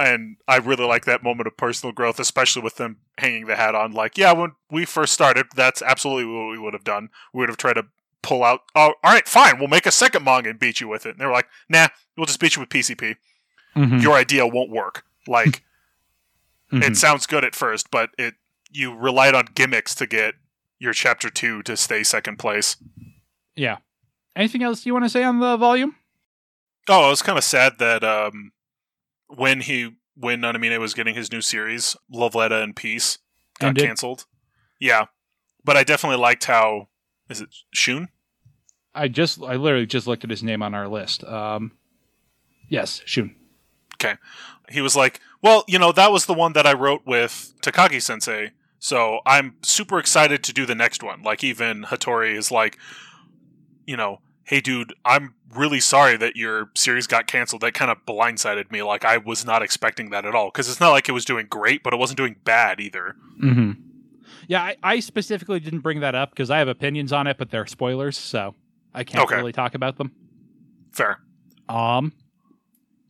and 0.00 0.36
I 0.48 0.56
really 0.56 0.84
like 0.84 1.04
that 1.04 1.22
moment 1.22 1.46
of 1.46 1.56
personal 1.56 1.92
growth, 1.92 2.18
especially 2.18 2.62
with 2.62 2.76
them 2.76 2.96
hanging 3.18 3.46
the 3.46 3.54
hat 3.56 3.74
on. 3.76 3.92
Like, 3.92 4.18
yeah, 4.18 4.32
when 4.32 4.52
we 4.70 4.84
first 4.84 5.12
started, 5.12 5.46
that's 5.54 5.80
absolutely 5.80 6.24
what 6.24 6.50
we 6.50 6.58
would 6.58 6.72
have 6.74 6.82
done. 6.84 7.10
We 7.32 7.40
would 7.40 7.48
have 7.48 7.56
tried 7.58 7.74
to 7.74 7.86
pull 8.22 8.42
out. 8.42 8.62
Oh, 8.74 8.94
all 9.04 9.12
right, 9.12 9.28
fine, 9.28 9.58
we'll 9.60 9.68
make 9.68 9.86
a 9.86 9.90
second 9.92 10.24
manga 10.24 10.50
and 10.50 10.58
beat 10.58 10.80
you 10.80 10.88
with 10.88 11.06
it. 11.06 11.10
And 11.10 11.18
they 11.20 11.26
were 11.26 11.32
like, 11.32 11.46
nah, 11.68 11.88
we'll 12.16 12.26
just 12.26 12.40
beat 12.40 12.56
you 12.56 12.60
with 12.60 12.68
PCP. 12.70 13.14
Mhm. 13.76 14.02
Your 14.02 14.14
idea 14.14 14.46
won't 14.46 14.70
work. 14.70 15.04
Like, 15.28 15.62
Mhm. 16.72 16.82
it 16.82 16.96
sounds 16.96 17.26
good 17.26 17.44
at 17.44 17.54
first, 17.54 17.90
but 17.92 18.10
it 18.18 18.34
you 18.72 18.92
relied 18.94 19.34
on 19.34 19.46
gimmicks 19.54 19.94
to 19.96 20.06
get 20.06 20.34
your 20.78 20.92
chapter 20.92 21.28
two 21.30 21.62
to 21.64 21.76
stay 21.76 22.02
second 22.02 22.38
place. 22.38 22.76
Yeah. 23.60 23.78
Anything 24.34 24.62
else 24.62 24.86
you 24.86 24.92
want 24.92 25.04
to 25.04 25.10
say 25.10 25.22
on 25.22 25.38
the 25.40 25.56
volume? 25.56 25.96
Oh, 26.88 27.06
I 27.06 27.10
was 27.10 27.20
kind 27.20 27.36
of 27.36 27.44
sad 27.44 27.78
that 27.78 28.02
um, 28.02 28.52
when 29.28 29.60
he 29.60 29.96
when 30.16 30.40
Nanamine 30.40 30.78
was 30.78 30.94
getting 30.94 31.14
his 31.14 31.30
new 31.30 31.40
series, 31.40 31.96
Love 32.10 32.34
Letter 32.34 32.56
and 32.56 32.74
Peace, 32.74 33.18
got 33.58 33.68
Ended. 33.68 33.84
canceled. 33.84 34.26
Yeah, 34.78 35.06
but 35.64 35.76
I 35.76 35.84
definitely 35.84 36.18
liked 36.18 36.44
how 36.44 36.88
is 37.28 37.40
it 37.40 37.54
Shun? 37.74 38.08
I 38.94 39.08
just, 39.08 39.40
I 39.42 39.54
literally 39.54 39.86
just 39.86 40.06
looked 40.06 40.24
at 40.24 40.30
his 40.30 40.42
name 40.42 40.62
on 40.62 40.74
our 40.74 40.88
list. 40.88 41.22
Um, 41.24 41.72
yes, 42.68 43.02
Shun. 43.04 43.36
Okay, 43.96 44.14
he 44.70 44.80
was 44.80 44.96
like, 44.96 45.20
"Well, 45.42 45.64
you 45.68 45.78
know, 45.78 45.92
that 45.92 46.10
was 46.12 46.26
the 46.26 46.34
one 46.34 46.54
that 46.54 46.66
I 46.66 46.72
wrote 46.72 47.02
with 47.04 47.52
Takagi 47.62 48.00
Sensei, 48.00 48.52
so 48.78 49.20
I'm 49.26 49.56
super 49.62 49.98
excited 49.98 50.42
to 50.44 50.52
do 50.52 50.64
the 50.64 50.74
next 50.74 51.02
one." 51.02 51.22
Like 51.22 51.44
even 51.44 51.84
Hattori 51.84 52.34
is 52.34 52.50
like, 52.50 52.78
you 53.90 53.96
know, 53.96 54.20
"Hey, 54.44 54.60
dude, 54.60 54.94
I'm 55.04 55.34
really 55.54 55.80
sorry 55.80 56.16
that 56.16 56.36
your 56.36 56.70
series 56.76 57.06
got 57.08 57.26
canceled. 57.26 57.62
That 57.62 57.74
kind 57.74 57.90
of 57.90 57.98
blindsided 58.06 58.70
me. 58.70 58.82
Like 58.82 59.04
I 59.04 59.16
was 59.18 59.44
not 59.44 59.62
expecting 59.62 60.10
that 60.10 60.24
at 60.24 60.34
all 60.34 60.46
because 60.46 60.70
it's 60.70 60.78
not 60.80 60.90
like 60.90 61.08
it 61.08 61.12
was 61.12 61.24
doing 61.24 61.46
great, 61.50 61.82
but 61.82 61.92
it 61.92 61.98
wasn't 61.98 62.16
doing 62.18 62.36
bad 62.44 62.80
either." 62.80 63.16
Mm-hmm. 63.42 63.72
Yeah, 64.46 64.62
I, 64.62 64.76
I 64.82 65.00
specifically 65.00 65.60
didn't 65.60 65.80
bring 65.80 66.00
that 66.00 66.14
up 66.14 66.30
because 66.30 66.50
I 66.50 66.58
have 66.58 66.68
opinions 66.68 67.12
on 67.12 67.26
it, 67.26 67.36
but 67.38 67.50
they're 67.50 67.66
spoilers, 67.66 68.16
so 68.18 68.54
I 68.94 69.04
can't 69.04 69.24
Okay. 69.24 69.36
really 69.36 69.52
talk 69.52 69.74
about 69.74 69.96
them. 69.98 70.12
Fair. 70.92 71.18
Um, 71.68 72.12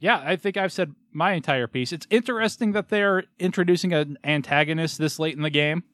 yeah, 0.01 0.21
I 0.25 0.37
think 0.37 0.57
I've 0.57 0.73
said 0.73 0.95
my 1.13 1.33
entire 1.33 1.67
piece. 1.67 1.93
It's 1.93 2.07
interesting 2.11 2.73
that 2.73 2.89
they're 2.89 3.25
introducing 3.39 3.93
an 3.93 4.19
antagonist 4.25 4.99
this 4.99 5.19
late 5.19 5.35
in 5.37 5.43
the 5.43 5.51
game. 5.51 5.85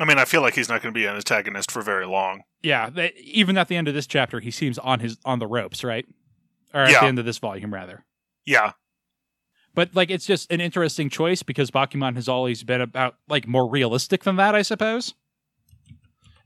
I 0.00 0.04
mean, 0.04 0.18
I 0.18 0.24
feel 0.24 0.40
like 0.42 0.54
he's 0.54 0.68
not 0.68 0.82
going 0.82 0.92
to 0.94 0.98
be 0.98 1.06
an 1.06 1.16
antagonist 1.16 1.70
for 1.70 1.82
very 1.82 2.06
long. 2.06 2.42
Yeah, 2.62 2.90
they, 2.90 3.12
even 3.22 3.56
at 3.56 3.68
the 3.68 3.76
end 3.76 3.88
of 3.88 3.94
this 3.94 4.06
chapter, 4.06 4.40
he 4.40 4.50
seems 4.50 4.78
on 4.78 5.00
his 5.00 5.16
on 5.24 5.38
the 5.38 5.46
ropes, 5.46 5.84
right? 5.84 6.06
Or 6.74 6.80
at 6.82 6.90
Yeah. 6.90 7.00
the 7.00 7.06
end 7.06 7.18
of 7.18 7.24
this 7.24 7.38
volume, 7.38 7.72
rather. 7.72 8.04
Yeah, 8.44 8.72
But 9.74 9.94
like, 9.94 10.10
it's 10.10 10.26
just 10.26 10.50
an 10.50 10.60
interesting 10.60 11.08
choice 11.10 11.42
because 11.44 11.70
Bakuman 11.70 12.16
has 12.16 12.28
always 12.28 12.64
been 12.64 12.80
about 12.80 13.16
like 13.28 13.46
more 13.46 13.68
realistic 13.70 14.24
than 14.24 14.36
that, 14.36 14.54
I 14.54 14.62
suppose. 14.62 15.14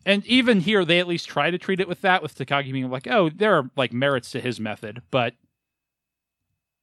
And 0.04 0.26
even 0.26 0.60
here, 0.60 0.84
they 0.84 0.98
at 0.98 1.06
least 1.08 1.28
try 1.28 1.50
to 1.50 1.58
treat 1.58 1.78
it 1.80 1.88
with 1.88 2.00
that, 2.02 2.22
with 2.22 2.34
Takagi 2.36 2.72
being 2.72 2.90
like, 2.90 3.06
"Oh, 3.06 3.30
there 3.30 3.54
are 3.56 3.70
like 3.76 3.92
merits 3.92 4.32
to 4.32 4.40
his 4.40 4.58
method," 4.60 5.00
but 5.10 5.34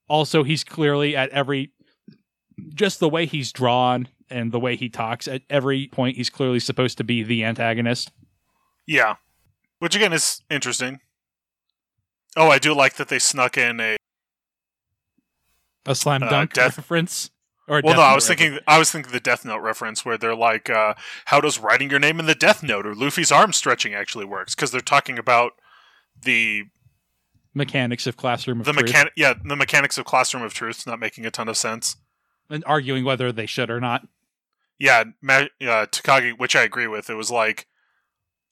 also 0.07 0.43
he's 0.43 0.63
clearly 0.63 1.15
at 1.15 1.29
every 1.29 1.71
just 2.73 2.99
the 2.99 3.09
way 3.09 3.25
he's 3.25 3.51
drawn 3.51 4.07
and 4.29 4.51
the 4.51 4.59
way 4.59 4.75
he 4.75 4.89
talks 4.89 5.27
at 5.27 5.41
every 5.49 5.87
point 5.87 6.17
he's 6.17 6.29
clearly 6.29 6.59
supposed 6.59 6.97
to 6.97 7.03
be 7.03 7.23
the 7.23 7.43
antagonist. 7.43 8.11
Yeah. 8.89 9.15
Which 9.79 9.95
again 9.95 10.11
is 10.13 10.41
interesting. 10.49 10.99
Oh, 12.35 12.49
I 12.49 12.59
do 12.59 12.73
like 12.73 12.95
that 12.95 13.07
they 13.07 13.19
snuck 13.19 13.57
in 13.57 13.79
a. 13.79 13.95
A 15.85 15.95
slam 15.95 16.23
Uh, 16.23 16.29
dunk 16.29 16.53
Death- 16.53 16.77
reference. 16.77 17.29
Or 17.67 17.81
Well, 17.83 17.95
no, 17.95 18.01
I 18.01 18.15
was 18.15 18.27
reference. 18.27 18.39
thinking. 18.41 18.59
I 18.67 18.77
was 18.79 18.91
thinking 18.91 19.11
the 19.11 19.19
Death 19.19 19.45
Note 19.45 19.59
reference 19.59 20.03
where 20.03 20.17
they're 20.17 20.35
like, 20.35 20.69
uh, 20.71 20.95
"How 21.25 21.39
does 21.39 21.59
writing 21.59 21.89
your 21.91 21.99
name 21.99 22.19
in 22.19 22.25
the 22.25 22.33
Death 22.35 22.63
Note 22.63 22.85
or 22.85 22.95
Luffy's 22.95 23.31
arm 23.31 23.53
stretching 23.53 23.93
actually 23.93 24.25
works?" 24.25 24.55
Because 24.55 24.71
they're 24.71 24.81
talking 24.81 25.19
about 25.19 25.53
the 26.19 26.63
mechanics 27.53 28.07
of 28.07 28.17
classroom 28.17 28.59
of 28.59 28.65
the 28.65 28.73
truth 28.73 28.85
mechanic. 28.87 29.13
Yeah, 29.15 29.33
the 29.43 29.55
mechanics 29.55 29.97
of 29.99 30.05
Classroom 30.05 30.43
of 30.43 30.53
Truth 30.53 30.85
not 30.87 30.99
making 30.99 31.25
a 31.27 31.31
ton 31.31 31.47
of 31.47 31.57
sense. 31.57 31.95
and 32.49 32.63
arguing 32.65 33.05
whether 33.05 33.31
they 33.31 33.45
should 33.45 33.69
or 33.69 33.79
not. 33.79 34.07
yeah, 34.79 35.03
Ma- 35.21 35.45
uh, 35.61 35.85
Takagi, 35.85 36.37
which 36.39 36.55
I 36.55 36.63
agree 36.63 36.87
with. 36.87 37.07
It 37.09 37.15
was 37.15 37.29
like, 37.29 37.67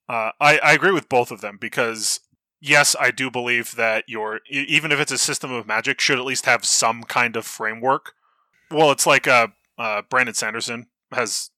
uh, 0.09 0.31
I, 0.39 0.57
I 0.59 0.73
agree 0.73 0.91
with 0.91 1.09
both 1.09 1.31
of 1.31 1.41
them 1.41 1.57
because 1.59 2.21
yes, 2.59 2.95
I 2.99 3.11
do 3.11 3.29
believe 3.29 3.75
that 3.75 4.05
your 4.07 4.39
even 4.49 4.91
if 4.91 4.99
it's 4.99 5.11
a 5.11 5.17
system 5.17 5.51
of 5.51 5.67
magic, 5.67 5.99
should 5.99 6.19
at 6.19 6.25
least 6.25 6.45
have 6.45 6.65
some 6.65 7.03
kind 7.03 7.35
of 7.35 7.45
framework. 7.45 8.13
Well, 8.71 8.91
it's 8.91 9.05
like 9.05 9.27
uh, 9.27 9.47
uh, 9.77 10.03
Brandon 10.09 10.35
Sanderson 10.35 10.87
has 11.11 11.51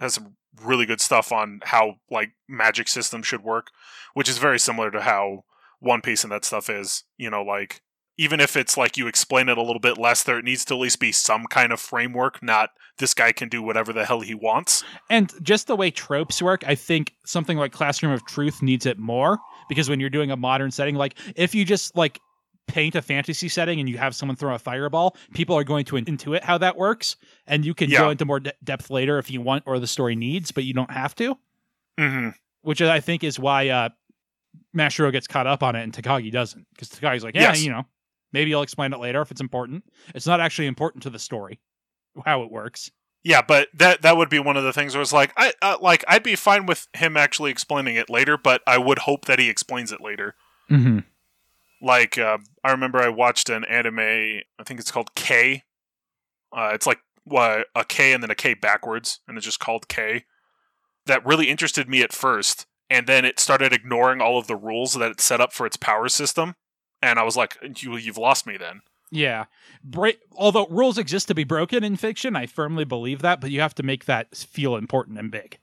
has 0.00 0.14
some 0.14 0.36
really 0.62 0.86
good 0.86 1.00
stuff 1.00 1.32
on 1.32 1.60
how 1.64 1.96
like 2.10 2.32
magic 2.48 2.88
systems 2.88 3.26
should 3.26 3.42
work, 3.42 3.68
which 4.14 4.28
is 4.28 4.38
very 4.38 4.58
similar 4.58 4.90
to 4.90 5.02
how 5.02 5.44
One 5.80 6.00
Piece 6.00 6.24
and 6.24 6.32
that 6.32 6.44
stuff 6.44 6.70
is. 6.70 7.04
You 7.18 7.30
know, 7.30 7.42
like 7.42 7.82
even 8.16 8.40
if 8.40 8.56
it's 8.56 8.76
like 8.76 8.96
you 8.96 9.06
explain 9.06 9.48
it 9.48 9.58
a 9.58 9.62
little 9.62 9.80
bit 9.80 9.98
less, 9.98 10.22
there 10.22 10.38
it 10.38 10.44
needs 10.44 10.64
to 10.66 10.74
at 10.74 10.80
least 10.80 11.00
be 11.00 11.10
some 11.12 11.46
kind 11.46 11.72
of 11.72 11.80
framework, 11.80 12.42
not 12.42 12.70
this 12.98 13.12
guy 13.14 13.32
can 13.32 13.48
do 13.48 13.60
whatever 13.62 13.92
the 13.92 14.04
hell 14.04 14.20
he 14.20 14.34
wants. 14.34 14.84
And 15.10 15.32
just 15.42 15.66
the 15.66 15.74
way 15.76 15.90
tropes 15.90 16.40
work, 16.40 16.62
I 16.66 16.74
think 16.76 17.14
something 17.24 17.58
like 17.58 17.72
Classroom 17.72 18.12
of 18.12 18.24
Truth 18.26 18.62
needs 18.62 18.86
it 18.86 18.98
more 18.98 19.38
because 19.68 19.88
when 19.88 19.98
you're 19.98 20.10
doing 20.10 20.30
a 20.30 20.36
modern 20.36 20.70
setting, 20.70 20.94
like 20.94 21.16
if 21.34 21.54
you 21.54 21.64
just 21.64 21.96
like 21.96 22.20
paint 22.68 22.94
a 22.94 23.02
fantasy 23.02 23.48
setting 23.48 23.80
and 23.80 23.88
you 23.88 23.98
have 23.98 24.14
someone 24.14 24.36
throw 24.36 24.54
a 24.54 24.58
fireball, 24.58 25.16
people 25.34 25.56
are 25.56 25.64
going 25.64 25.84
to 25.86 25.96
intuit 25.96 26.42
how 26.42 26.56
that 26.56 26.76
works, 26.76 27.16
and 27.46 27.64
you 27.64 27.74
can 27.74 27.90
Yeah. 27.90 27.98
go 27.98 28.10
into 28.10 28.24
more 28.24 28.40
de- 28.40 28.52
depth 28.62 28.90
later 28.90 29.18
if 29.18 29.30
you 29.30 29.40
want 29.40 29.64
or 29.66 29.78
the 29.80 29.86
story 29.86 30.14
needs, 30.16 30.52
but 30.52 30.62
you 30.64 30.72
don't 30.72 30.90
have 30.90 31.14
to. 31.16 31.36
hmm 31.98 32.28
Which 32.62 32.80
I 32.80 33.00
think 33.00 33.22
is 33.24 33.38
why 33.38 33.68
uh, 33.68 33.88
Mashiro 34.76 35.12
gets 35.12 35.26
caught 35.26 35.46
up 35.46 35.62
on 35.62 35.76
it 35.76 35.82
and 35.82 35.92
Takagi 35.92 36.32
doesn't, 36.32 36.66
because 36.72 36.88
Takagi's 36.90 37.24
like, 37.24 37.34
yeah, 37.34 37.42
Yes. 37.42 37.62
you 37.64 37.70
know, 37.70 37.84
maybe 38.34 38.54
I'll 38.54 38.60
explain 38.60 38.92
it 38.92 38.98
later 39.00 39.22
if 39.22 39.30
it's 39.30 39.40
important. 39.40 39.84
It's 40.14 40.26
not 40.26 40.40
actually 40.40 40.66
important 40.66 41.02
to 41.04 41.10
the 41.10 41.18
story 41.18 41.60
how 42.26 42.42
it 42.42 42.50
works. 42.50 42.90
Yeah, 43.22 43.40
but 43.40 43.68
that 43.72 44.02
that 44.02 44.18
would 44.18 44.28
be 44.28 44.38
one 44.38 44.58
of 44.58 44.64
the 44.64 44.72
things 44.72 44.94
where 44.94 45.00
it's 45.00 45.12
like 45.12 45.32
I 45.38 45.54
uh, 45.62 45.78
like 45.80 46.04
I'd 46.06 46.22
be 46.22 46.36
fine 46.36 46.66
with 46.66 46.88
him 46.92 47.16
actually 47.16 47.50
explaining 47.50 47.96
it 47.96 48.10
later, 48.10 48.36
but 48.36 48.60
I 48.66 48.76
would 48.76 48.98
hope 48.98 49.24
that 49.24 49.38
he 49.38 49.48
explains 49.48 49.92
it 49.92 50.02
later. 50.02 50.34
Mm-hmm. 50.70 50.98
Like 51.80 52.18
uh, 52.18 52.38
I 52.62 52.70
remember 52.70 53.00
I 53.00 53.08
watched 53.08 53.48
an 53.48 53.64
anime, 53.64 53.98
I 53.98 54.62
think 54.64 54.78
it's 54.78 54.90
called 54.90 55.14
K. 55.14 55.62
Uh, 56.52 56.72
it's 56.74 56.86
like 56.86 56.98
what 57.24 57.68
a 57.74 57.84
K 57.84 58.12
and 58.12 58.22
then 58.22 58.30
a 58.30 58.34
K 58.34 58.52
backwards, 58.52 59.20
and 59.26 59.38
it's 59.38 59.46
just 59.46 59.60
called 59.60 59.88
K. 59.88 60.26
That 61.06 61.24
really 61.24 61.48
interested 61.48 61.88
me 61.88 62.02
at 62.02 62.12
first, 62.12 62.66
and 62.90 63.06
then 63.06 63.24
it 63.24 63.40
started 63.40 63.72
ignoring 63.72 64.20
all 64.20 64.38
of 64.38 64.48
the 64.48 64.56
rules 64.56 64.94
that 64.94 65.10
it 65.10 65.20
set 65.20 65.40
up 65.40 65.52
for 65.52 65.64
its 65.66 65.76
power 65.78 66.08
system, 66.08 66.56
and 67.10 67.18
I 67.18 67.22
was 67.22 67.36
like, 67.36 67.56
"You, 67.82 67.96
you've 67.96 68.18
lost 68.18 68.46
me." 68.46 68.56
Then 68.56 68.82
Yeah. 69.10 69.44
Break, 69.82 70.20
although 70.36 70.66
rules 70.68 70.98
exist 70.98 71.28
to 71.28 71.34
be 71.34 71.44
broken 71.44 71.84
in 71.84 71.96
fiction, 71.96 72.34
I 72.36 72.46
firmly 72.46 72.84
believe 72.84 73.20
that, 73.22 73.40
but 73.40 73.50
you 73.50 73.60
have 73.60 73.74
to 73.76 73.82
make 73.82 74.06
that 74.06 74.34
feel 74.36 74.76
important 74.76 75.18
and 75.18 75.30
big. 75.30 75.58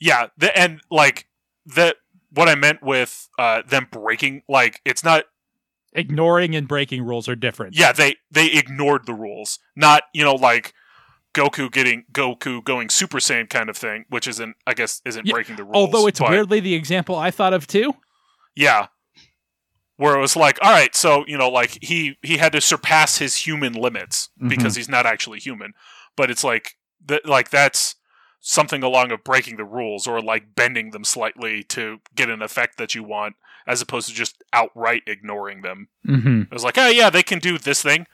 yeah, 0.00 0.28
the, 0.36 0.56
and 0.58 0.80
like 0.90 1.26
that. 1.74 1.96
What 2.32 2.48
I 2.48 2.54
meant 2.54 2.82
with 2.82 3.28
uh, 3.38 3.62
them 3.66 3.86
breaking, 3.90 4.42
like 4.48 4.80
it's 4.84 5.02
not 5.04 5.24
Ignoring 5.92 6.54
and 6.54 6.68
breaking 6.68 7.04
rules 7.04 7.26
are 7.28 7.36
different. 7.36 7.74
yeah 7.74 7.92
they 7.92 8.16
they 8.30 8.48
ignored 8.48 9.06
the 9.06 9.14
rules 9.14 9.58
not 9.74 10.02
you 10.12 10.22
know 10.22 10.34
like 10.34 10.74
goku 11.32 11.72
getting 11.72 12.04
goku 12.12 12.62
going 12.62 12.90
super 12.90 13.16
saiyan 13.18 13.48
kind 13.48 13.70
of 13.70 13.76
thing 13.78 14.04
which 14.10 14.28
isn't 14.28 14.56
i 14.66 14.74
guess 14.74 15.00
isn't 15.06 15.24
Yeah, 15.26 15.32
breaking 15.32 15.56
the 15.56 15.64
rules 15.64 15.76
Although 15.76 16.06
it's 16.06 16.18
but 16.20 16.28
weirdly 16.30 16.60
the 16.60 16.74
example 16.74 17.14
I 17.16 17.30
thought 17.30 17.54
of 17.54 17.66
too. 17.66 17.94
yeah 18.54 18.88
where 19.96 20.16
it 20.16 20.20
was 20.20 20.36
like 20.36 20.58
all 20.62 20.70
right 20.72 20.94
so 20.94 21.24
you 21.26 21.36
know 21.38 21.48
like 21.48 21.78
he 21.82 22.16
he 22.22 22.36
had 22.38 22.52
to 22.52 22.60
surpass 22.60 23.18
his 23.18 23.36
human 23.36 23.72
limits 23.72 24.28
Mm-hmm. 24.38 24.48
because 24.48 24.76
he's 24.76 24.88
not 24.88 25.06
actually 25.06 25.38
human 25.40 25.72
but 26.16 26.30
it's 26.30 26.44
like 26.44 26.76
that 27.06 27.26
like 27.26 27.50
that's 27.50 27.94
something 28.40 28.82
along 28.82 29.10
of 29.10 29.24
breaking 29.24 29.56
the 29.56 29.64
rules 29.64 30.06
or 30.06 30.20
like 30.20 30.54
bending 30.54 30.90
them 30.90 31.02
slightly 31.04 31.62
to 31.64 31.98
get 32.14 32.28
an 32.30 32.42
effect 32.42 32.78
that 32.78 32.94
you 32.94 33.02
want 33.02 33.34
as 33.66 33.82
opposed 33.82 34.08
to 34.08 34.14
just 34.14 34.44
outright 34.52 35.02
ignoring 35.06 35.62
them 35.62 35.88
Mm-hmm. 36.06 36.42
It 36.42 36.52
was 36.52 36.62
like, 36.62 36.78
oh 36.78 36.88
yeah, 36.88 37.10
they 37.10 37.24
can 37.24 37.40
do 37.40 37.58
this 37.58 37.82
thing. 37.82 38.06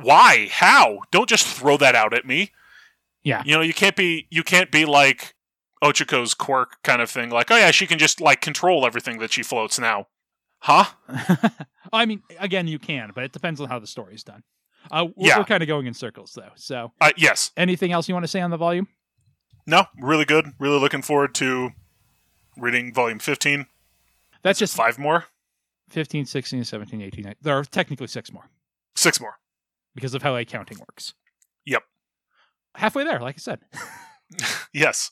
Why? 0.00 0.48
How? 0.50 1.00
Don't 1.10 1.28
just 1.28 1.46
throw 1.46 1.76
that 1.76 1.94
out 1.94 2.14
at 2.14 2.24
me. 2.26 2.50
Yeah. 3.22 3.42
You 3.44 3.54
know, 3.54 3.60
you 3.60 3.74
can't 3.74 3.94
be 3.96 4.26
you 4.30 4.42
can't 4.42 4.70
be 4.70 4.84
like 4.84 5.34
Ochako's 5.82 6.34
quirk 6.34 6.82
kind 6.82 7.02
of 7.02 7.10
thing. 7.10 7.28
Like, 7.30 7.50
oh 7.50 7.56
yeah, 7.56 7.70
she 7.70 7.86
can 7.86 7.98
just 7.98 8.20
like 8.20 8.40
control 8.40 8.86
everything 8.86 9.18
that 9.18 9.32
she 9.32 9.42
floats 9.42 9.78
now. 9.78 10.06
Huh? 10.66 10.84
I 11.92 12.06
mean, 12.06 12.22
again, 12.38 12.66
you 12.66 12.78
can, 12.78 13.12
but 13.14 13.22
it 13.22 13.32
depends 13.32 13.60
on 13.60 13.68
how 13.68 13.78
the 13.78 13.86
story's 13.86 14.24
done. 14.24 14.42
Uh, 14.90 15.08
we're, 15.14 15.28
Yeah. 15.28 15.38
we're 15.38 15.44
kind 15.44 15.62
of 15.62 15.66
going 15.66 15.86
in 15.86 15.92
circles 15.92 16.32
though. 16.34 16.52
So, 16.56 16.92
Uh, 17.02 17.10
yes. 17.18 17.52
anything 17.54 17.92
else 17.92 18.08
you 18.08 18.14
want 18.14 18.24
to 18.24 18.28
say 18.28 18.40
on 18.40 18.50
the 18.50 18.56
volume? 18.56 18.88
No. 19.66 19.84
Really 20.00 20.24
good. 20.24 20.52
Really 20.58 20.78
looking 20.80 21.02
forward 21.02 21.34
to 21.34 21.70
reading 22.56 22.94
volume 22.94 23.18
fifteen. 23.18 23.66
That's 24.42 24.58
just 24.58 24.74
Five 24.74 24.98
more. 24.98 25.26
15, 25.90 26.24
16, 26.24 26.64
17, 26.64 27.02
18. 27.02 27.24
19. 27.24 27.36
There 27.42 27.58
are 27.58 27.64
technically 27.64 28.06
six 28.06 28.32
more 28.32 28.48
Six 28.96 29.20
more. 29.20 29.38
because 29.94 30.14
of 30.14 30.22
how 30.22 30.34
accounting 30.34 30.78
works. 30.78 31.12
Yep. 31.66 31.82
Halfway 32.76 33.04
there, 33.04 33.20
like 33.20 33.34
I 33.36 33.38
said. 33.38 33.60
Yes. 34.72 35.10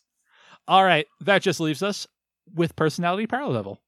All 0.67 0.83
right, 0.85 1.07
that 1.21 1.43
just 1.43 1.61
leaves 1.61 1.83
us 1.83 2.07
with 2.55 2.75
personality 2.75 3.27
power 3.27 3.49
level. 3.49 3.81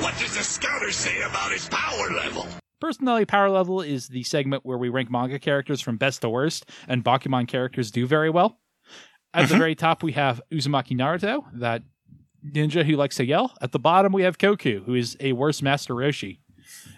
What 0.00 0.18
does 0.18 0.34
the 0.36 0.42
scouter 0.42 0.90
say 0.90 1.22
about 1.22 1.52
his 1.52 1.68
power 1.68 2.10
level? 2.10 2.46
Personality 2.80 3.24
power 3.26 3.48
level 3.50 3.80
is 3.80 4.08
the 4.08 4.22
segment 4.24 4.64
where 4.66 4.78
we 4.78 4.88
rank 4.88 5.10
manga 5.10 5.38
characters 5.38 5.80
from 5.80 5.96
best 5.96 6.22
to 6.22 6.28
worst, 6.28 6.68
and 6.88 7.04
Bakuman 7.04 7.46
characters 7.46 7.90
do 7.90 8.06
very 8.06 8.30
well. 8.30 8.58
At 9.34 9.48
the 9.48 9.54
Mhm. 9.54 9.58
very 9.58 9.74
top, 9.74 10.02
we 10.02 10.12
have 10.12 10.40
Uzumaki 10.52 10.96
Naruto, 10.96 11.44
that 11.54 11.82
ninja 12.44 12.84
who 12.84 12.96
likes 12.96 13.16
to 13.16 13.24
yell. 13.24 13.54
At 13.60 13.72
the 13.72 13.78
bottom, 13.78 14.12
we 14.12 14.22
have 14.22 14.38
Koku, 14.38 14.82
who 14.84 14.94
is 14.94 15.16
a 15.20 15.32
worse 15.32 15.62
Master 15.62 15.94
Roshi. 15.94 16.40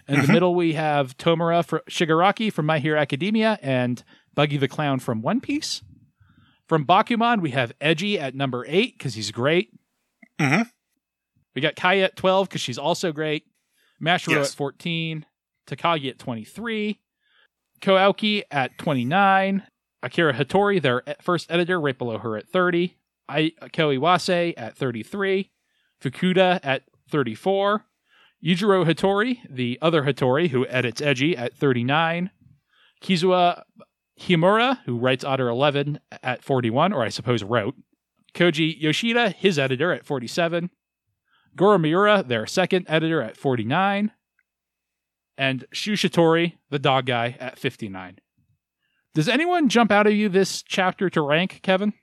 In 0.07 0.21
the 0.21 0.27
Mhm. 0.27 0.33
middle, 0.33 0.55
we 0.55 0.73
have 0.73 1.15
Tomura 1.17 1.63
fr- 1.63 1.77
Shigaraki 1.89 2.51
from 2.51 2.65
My 2.65 2.79
Hero 2.79 2.99
Academia 2.99 3.59
and 3.61 4.03
Buggy 4.33 4.57
the 4.57 4.67
Clown 4.67 4.99
from 4.99 5.21
One 5.21 5.39
Piece. 5.41 5.83
From 6.67 6.85
Bakuman, 6.85 7.41
we 7.41 7.51
have 7.51 7.77
Eiji 7.79 8.17
at 8.17 8.33
number 8.35 8.65
eight 8.67 8.97
because 8.97 9.13
he's 9.13 9.31
great. 9.31 9.69
Mhm. 10.39 10.69
We 11.55 11.61
got 11.61 11.75
Kaya 11.75 12.05
at 12.05 12.15
12 12.15 12.49
because 12.49 12.61
she's 12.61 12.77
also 12.77 13.11
great. 13.11 13.45
Mashiro 14.01 14.31
Yes. 14.37 14.51
at 14.51 14.57
14. 14.57 15.25
Takagi 15.67 16.09
at 16.09 16.19
23. 16.19 16.99
Ko 17.81 17.93
Aoki 17.93 18.43
at 18.51 18.77
29. 18.77 19.63
Akira 20.03 20.33
Hattori, 20.33 20.81
their 20.81 21.01
first 21.21 21.49
editor, 21.49 21.79
right 21.79 21.97
below 21.97 22.17
her 22.19 22.37
at 22.37 22.47
30. 22.47 22.97
I- 23.27 23.53
Ko 23.73 23.89
Iwase 23.89 24.53
at 24.57 24.77
33. 24.77 25.51
Fukuda 26.01 26.59
at 26.63 26.83
34. 27.09 27.85
Yujiro 28.43 28.85
Hattori, 28.85 29.39
the 29.49 29.79
other 29.81 30.03
Hattori 30.03 30.49
who 30.49 30.67
edits 30.67 31.01
Eiji, 31.01 31.35
at 31.37 31.53
39. 31.55 32.29
Kazuya 33.01 33.63
Hiramaru, 34.19 34.77
who 34.85 34.97
writes 34.97 35.23
Otter 35.23 35.47
11, 35.49 35.99
at 36.21 36.43
41, 36.43 36.93
or 36.93 37.01
I 37.03 37.09
suppose 37.09 37.43
wrote. 37.43 37.75
Koji 38.33 38.79
Yoshida, 38.79 39.29
his 39.29 39.57
editor, 39.57 39.91
at 39.91 40.05
47. 40.05 40.69
Goro 41.55 41.77
Miura, 41.77 42.23
their 42.23 42.45
second 42.45 42.85
editor, 42.89 43.21
at 43.21 43.37
49. 43.37 44.11
And 45.37 45.65
Shun 45.71 45.95
Shiratori, 45.95 46.53
the 46.69 46.79
dog 46.79 47.05
guy, 47.05 47.35
at 47.39 47.59
59. 47.59 48.19
Does 49.13 49.27
anyone 49.27 49.69
jump 49.69 49.91
out 49.91 50.07
of 50.07 50.13
you 50.13 50.29
this 50.29 50.61
chapter 50.63 51.09
to 51.09 51.21
rank, 51.21 51.59
Kevin? 51.63 51.93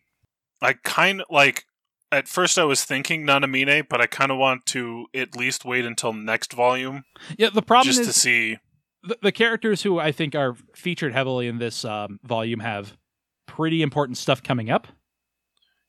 I 0.61 0.75
kind 0.75 1.21
of 1.21 1.27
like. 1.31 1.65
At 2.11 2.29
first, 2.29 2.59
I 2.59 2.65
was 2.65 2.85
thinking 2.85 3.25
Nanamine, 3.27 3.89
but 3.89 4.03
I 4.03 4.07
kind 4.07 4.31
of 4.31 4.37
want 4.37 4.67
to 4.67 5.07
at 5.15 5.35
least 5.35 5.65
wait 5.65 5.87
until 5.87 6.13
next 6.13 6.53
volume 6.53 7.05
Yeah, 7.39 7.49
the 7.49 7.63
problem 7.63 7.87
just 7.87 8.01
is 8.01 8.07
to 8.09 8.13
see. 8.13 8.59
the, 9.03 9.17
the 9.23 9.33
characters 9.33 9.83
who 9.83 9.99
I 9.99 10.13
think 10.13 10.35
are 10.35 10.55
featured 10.77 11.15
heavily 11.15 11.49
in 11.49 11.57
this 11.57 11.87
um, 11.87 12.21
volume 12.23 12.61
have 12.61 12.99
pretty 13.47 13.81
important 13.81 14.19
stuff 14.19 14.43
coming 14.43 14.69
up. 14.71 14.89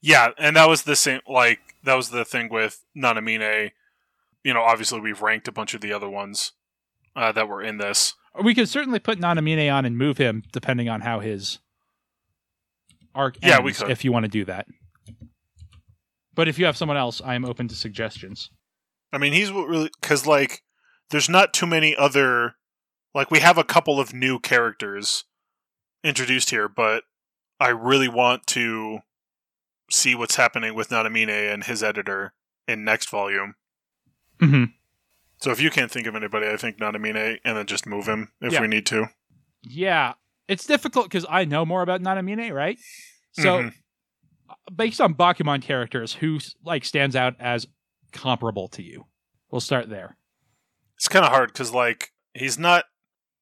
Yeah, 0.06 0.32
and 0.38 0.58
that 0.58 0.68
was 0.68 0.84
the 0.84 0.98
same. 0.98 1.22
Like 1.28 1.60
that 1.84 1.96
was 1.96 2.10
the 2.10 2.26
thing 2.26 2.50
with 2.50 2.84
Nanamine. 2.96 3.72
You 4.44 4.54
know, 4.54 4.62
obviously 4.62 5.00
we've 5.00 5.22
ranked 5.22 5.48
a 5.48 5.52
bunch 5.54 5.74
of 5.74 5.80
the 5.80 5.94
other 5.94 6.10
ones 6.10 6.52
uh, 7.16 7.32
that 7.32 7.48
were 7.48 7.64
in 7.64 7.78
this. 7.78 8.14
We 8.44 8.54
could 8.54 8.68
certainly 8.68 9.00
put 9.00 9.18
Nanamine 9.20 9.74
on 9.74 9.86
and 9.86 9.98
move 9.98 10.18
him 10.18 10.44
depending 10.52 10.90
on 10.90 11.02
how 11.02 11.22
his 11.22 11.60
arc 13.16 13.36
ends, 13.42 13.48
Yeah, 13.56 13.62
we 13.62 13.72
could. 13.72 13.90
if 13.90 14.04
you 14.04 14.12
want 14.12 14.26
to 14.26 14.30
do 14.30 14.44
that. 14.46 14.68
But 16.36 16.48
if 16.50 16.60
you 16.60 16.66
have 16.66 16.76
someone 16.76 16.98
else, 16.98 17.22
I 17.24 17.36
am 17.36 17.46
open 17.46 17.68
to 17.70 17.76
suggestions. 17.76 18.50
I 19.14 19.20
mean, 19.20 19.32
he's 19.34 19.52
what 19.52 19.68
really 19.70 19.90
because 20.02 20.26
like 20.28 20.64
there's 21.12 21.30
not 21.30 21.54
too 21.54 21.66
many 21.68 21.96
other. 21.96 22.56
Like 23.16 23.30
we 23.32 23.40
have 23.40 23.58
a 23.60 23.64
couple 23.64 24.00
of 24.00 24.14
new 24.14 24.40
characters 24.40 25.24
introduced 26.04 26.50
here, 26.50 26.68
but 26.68 27.04
I 27.60 27.70
really 27.70 28.08
want 28.10 28.48
to 28.48 29.00
see 29.90 30.16
what's 30.16 30.36
happening 30.36 30.74
with 30.76 30.90
Nanamine 30.90 31.54
and 31.54 31.64
his 31.64 31.84
editor 31.84 32.34
in 32.68 32.84
next 32.84 33.10
volume. 33.10 33.56
Mm-hmm. 34.40 34.66
So 35.40 35.52
if 35.52 35.60
you 35.62 35.70
can't 35.70 35.92
think 35.92 36.08
of 36.08 36.16
anybody, 36.16 36.48
I 36.48 36.58
think 36.58 36.78
Nanamine, 36.78 37.40
and 37.44 37.58
then 37.58 37.66
just 37.66 37.86
move 37.86 38.08
him 38.08 38.32
if 38.42 38.54
Yeah. 38.54 38.62
we 38.62 38.68
need 38.68 38.86
to. 38.88 39.08
Yeah, 39.62 40.14
it's 40.48 40.66
difficult 40.66 41.06
because 41.06 41.26
I 41.30 41.46
know 41.46 41.66
more 41.66 41.82
about 41.82 42.02
Nanamine, 42.02 42.52
right? 42.54 42.78
So, 43.34 43.64
Mhm. 43.64 43.74
based 44.76 45.02
on 45.02 45.14
Bakuman 45.16 45.62
characters, 45.62 46.14
who 46.14 46.40
like 46.64 46.86
stands 46.86 47.16
out 47.16 47.36
as 47.40 47.68
comparable 48.12 48.68
to 48.70 48.84
you? 48.84 49.08
We'll 49.52 49.62
start 49.62 49.90
there. 49.90 50.18
it's 50.96 51.10
kind 51.10 51.26
of 51.26 51.32
hard 51.32 51.52
because 51.52 51.72
like 51.74 52.14
he's 52.34 52.58
not 52.58 52.86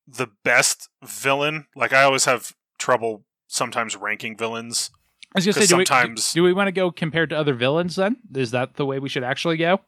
the 0.07 0.27
best 0.43 0.89
villain. 1.03 1.67
Like 1.75 1.93
I 1.93 2.01
always 2.03 2.25
have 2.25 2.53
trouble 2.79 3.23
sometimes 3.47 3.95
ranking 3.95 4.35
villains. 4.35 4.89
I 5.33 5.37
was 5.39 5.45
gonna 5.45 5.53
say, 5.53 5.67
do 5.67 5.77
we, 5.77 5.85
sometimes- 5.85 6.33
do 6.33 6.43
we 6.43 6.53
want 6.53 6.67
to 6.67 6.71
go 6.71 6.91
compared 6.91 7.29
to 7.29 7.37
other 7.37 7.53
villains? 7.53 7.95
Then 7.95 8.17
is 8.35 8.51
that 8.51 8.75
the 8.75 8.85
way 8.85 8.99
we 8.99 9.09
should 9.09 9.23
actually 9.23 9.57
go? 9.57 9.81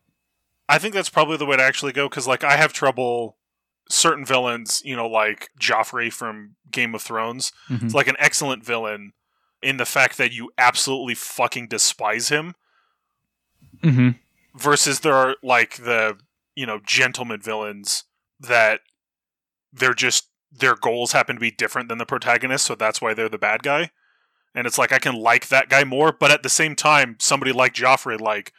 I 0.69 0.77
think 0.79 0.93
that's 0.93 1.09
probably 1.09 1.37
the 1.37 1.45
way 1.45 1.57
to 1.57 1.63
actually 1.63 1.91
go 1.91 2.07
because 2.07 2.27
like 2.27 2.43
I 2.43 2.55
have 2.57 2.71
trouble 2.73 3.37
certain 3.89 4.25
villains, 4.25 4.81
you 4.85 4.95
know, 4.95 5.07
like 5.07 5.49
Joffrey 5.59 6.11
from 6.11 6.55
Game 6.71 6.95
of 6.95 7.01
Thrones, 7.01 7.51
Mhm. 7.69 7.87
is 7.87 7.93
like 7.93 8.07
an 8.07 8.15
excellent 8.17 8.63
villain 8.63 9.11
in 9.61 9.75
the 9.77 9.85
fact 9.85 10.17
that 10.17 10.31
you 10.31 10.51
absolutely 10.57 11.15
fucking 11.15 11.67
despise 11.67 12.29
him 12.29 12.55
hmm 13.81 14.09
versus 14.55 14.99
there 15.01 15.13
are 15.15 15.35
like 15.43 15.77
the 15.77 16.17
you 16.55 16.65
know 16.65 16.79
gentleman 16.85 17.41
villains 17.41 18.03
that 18.39 18.81
they're 19.71 19.93
just 19.95 20.29
their 20.51 20.75
goals 20.75 21.11
happen 21.11 21.35
to 21.35 21.39
be 21.39 21.49
different 21.51 21.89
than 21.89 21.97
the 21.97 22.05
protagonist 22.05 22.65
so 22.65 22.75
that's 22.75 23.01
why 23.01 23.13
they're 23.13 23.27
the 23.29 23.37
bad 23.37 23.63
guy 23.63 23.89
and 24.56 24.68
it's 24.68 24.78
like 24.78 24.91
i 24.91 24.99
can 24.99 25.16
like 25.16 25.47
that 25.49 25.70
guy 25.70 25.84
more 25.84 26.12
but 26.12 26.32
at 26.32 26.43
the 26.43 26.49
same 26.49 26.76
time 26.76 27.16
somebody 27.20 27.51
like 27.51 27.74
joffrey 27.74 28.20
like 28.20 28.54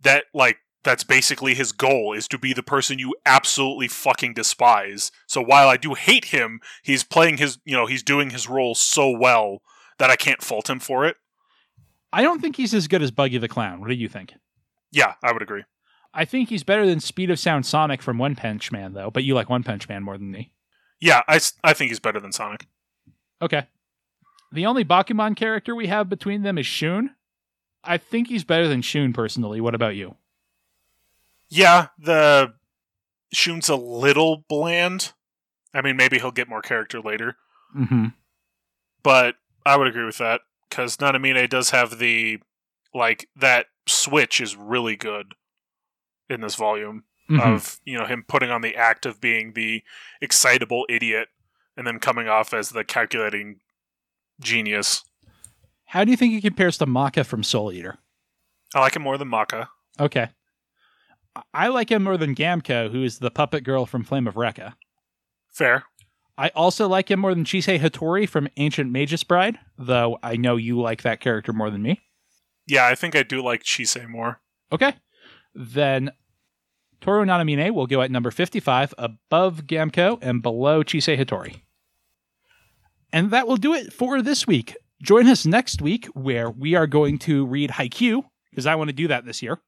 that 0.00 0.24
like 0.34 0.58
that's 0.82 1.04
basically 1.04 1.54
his 1.54 1.72
goal 1.72 2.14
is 2.14 2.26
to 2.26 2.38
be 2.38 2.52
the 2.54 2.62
person 2.62 2.98
you 2.98 3.14
absolutely 3.26 3.86
fucking 3.88 4.32
despise 4.34 5.10
so 5.26 5.42
while 5.42 5.68
i 5.68 5.76
do 5.76 5.94
hate 5.94 6.26
him 6.26 6.60
he's 6.82 7.04
playing 7.04 7.36
his 7.36 7.58
you 7.64 7.76
know 7.76 7.86
he's 7.86 8.02
doing 8.02 8.30
his 8.30 8.48
role 8.48 8.74
so 8.74 9.10
well 9.10 9.60
that 9.98 10.10
i 10.10 10.16
can't 10.16 10.42
fault 10.42 10.68
him 10.70 10.80
for 10.80 11.04
it 11.06 11.16
I 12.12 12.22
don't 12.22 12.40
think 12.40 12.56
he's 12.56 12.74
as 12.74 12.88
good 12.88 13.02
as 13.02 13.12
Buggy 13.12 13.38
the 13.38 13.46
Clown. 13.46 13.78
What 13.80 13.86
do 13.88 13.94
you 13.94 14.08
think? 14.08 14.34
yeah 14.90 15.14
i 15.22 15.30
would 15.32 15.42
agree 15.42 15.62
I 16.12 16.24
think 16.24 16.48
he's 16.48 16.64
better 16.64 16.84
than 16.86 16.98
Speed 16.98 17.30
of 17.30 17.38
Sound 17.38 17.64
Sonic 17.64 18.02
from 18.02 18.18
One 18.18 18.34
Punch 18.34 18.72
Man, 18.72 18.94
though. 18.94 19.12
But 19.12 19.22
you 19.22 19.36
like 19.36 19.48
One 19.48 19.62
Punch 19.62 19.88
Man 19.88 20.02
more 20.02 20.18
than 20.18 20.32
me. 20.32 20.52
yeah 21.00 21.22
I, 21.28 21.38
I 21.62 21.72
think 21.72 21.90
he's 21.92 22.00
better 22.00 22.18
than 22.18 22.32
sonic 22.32 22.66
Okay. 23.40 23.68
The 24.52 24.66
only 24.66 24.84
Bakuman 24.84 25.36
character 25.36 25.74
we 25.74 25.86
have 25.86 26.08
between 26.08 26.42
them 26.42 26.58
is 26.58 26.66
Shun. 26.66 27.10
I 27.84 27.96
think 27.98 28.28
he's 28.28 28.44
better 28.44 28.68
than 28.68 28.82
Shun 28.82 29.12
personally. 29.12 29.60
What 29.60 29.74
about 29.74 29.94
you? 29.96 30.16
Yeah, 31.48 31.88
the 31.98 32.54
Shun's 33.32 33.68
a 33.68 33.76
little 33.76 34.44
bland. 34.48 35.12
I 35.74 35.82
mean, 35.82 35.96
maybe 35.96 36.18
he'll 36.18 36.30
get 36.32 36.48
more 36.48 36.62
character 36.62 37.00
later, 37.00 37.36
Mm-hmm. 37.76 38.06
but 39.04 39.36
I 39.64 39.76
would 39.76 39.86
agree 39.86 40.04
with 40.04 40.18
that 40.18 40.40
because 40.68 40.96
Nanamine 40.96 41.48
does 41.48 41.70
have 41.70 41.98
the 42.00 42.40
like 42.92 43.28
that 43.36 43.66
switch 43.86 44.40
is 44.40 44.56
really 44.56 44.96
good 44.96 45.34
in 46.28 46.40
this 46.40 46.54
volume 46.56 47.04
Mm-hmm. 47.30 47.40
of 47.54 47.78
you 47.84 47.96
know 47.96 48.06
him 48.06 48.24
putting 48.26 48.50
on 48.50 48.60
the 48.60 48.74
act 48.74 49.06
of 49.06 49.20
being 49.20 49.52
the 49.52 49.84
excitable 50.20 50.84
idiot 50.88 51.28
and 51.76 51.86
then 51.86 52.00
coming 52.00 52.26
off 52.26 52.52
as 52.52 52.70
the 52.70 52.82
calculating 52.82 53.60
genius. 54.40 55.02
How 55.86 56.04
do 56.04 56.10
you 56.10 56.16
think 56.16 56.32
he 56.32 56.40
compares 56.40 56.78
to 56.78 56.86
Maka 56.86 57.24
from 57.24 57.42
Soul 57.42 57.72
Eater? 57.72 57.98
I 58.74 58.80
like 58.80 58.94
him 58.96 59.02
more 59.02 59.18
than 59.18 59.28
Maka. 59.28 59.68
Okay. 59.98 60.28
I- 61.36 61.42
I 61.54 61.68
like 61.68 61.90
him 61.90 62.04
more 62.04 62.16
than 62.16 62.34
Gamko, 62.34 62.90
who 62.90 63.02
is 63.02 63.18
the 63.18 63.30
puppet 63.30 63.64
girl 63.64 63.86
from 63.86 64.04
Flame 64.04 64.26
of 64.26 64.34
Recca. 64.34 64.74
Fair. 65.52 65.84
I 66.38 66.48
also 66.54 66.88
like 66.88 67.10
him 67.10 67.20
more 67.20 67.34
than 67.34 67.44
Chise 67.44 67.78
Hatori 67.78 68.28
from 68.28 68.48
Ancient 68.56 68.90
Magus 68.90 69.24
Bride, 69.24 69.58
though 69.76 70.18
I 70.22 70.36
know 70.36 70.56
you 70.56 70.80
like 70.80 71.02
that 71.02 71.20
character 71.20 71.52
more 71.52 71.70
than 71.70 71.82
me. 71.82 72.00
Yeah, 72.66 72.86
I 72.86 72.94
think 72.94 73.14
I 73.14 73.22
do 73.22 73.42
like 73.42 73.62
Chise 73.62 74.08
more. 74.08 74.40
Okay. 74.72 74.94
Then 75.54 76.12
Toru 77.00 77.24
Nanamine 77.24 77.72
will 77.74 77.86
go 77.86 78.00
at 78.00 78.10
number 78.10 78.30
55, 78.30 78.94
above 78.96 79.66
Gamko 79.66 80.18
and 80.22 80.40
below 80.42 80.82
Chise 80.82 81.18
Hatori. 81.18 81.62
And 83.12 83.30
that 83.30 83.46
will 83.46 83.56
do 83.56 83.74
it 83.74 83.92
for 83.92 84.22
this 84.22 84.46
week. 84.46 84.76
Join 85.02 85.26
us 85.26 85.46
next 85.46 85.82
week 85.82 86.06
where 86.08 86.50
we 86.50 86.74
are 86.74 86.86
going 86.86 87.18
to 87.20 87.46
read 87.46 87.70
Haikyuu, 87.70 88.22
because 88.50 88.66
I 88.66 88.74
want 88.74 88.88
to 88.88 88.94
do 88.94 89.08
that 89.08 89.24
this 89.24 89.42
year. 89.42 89.58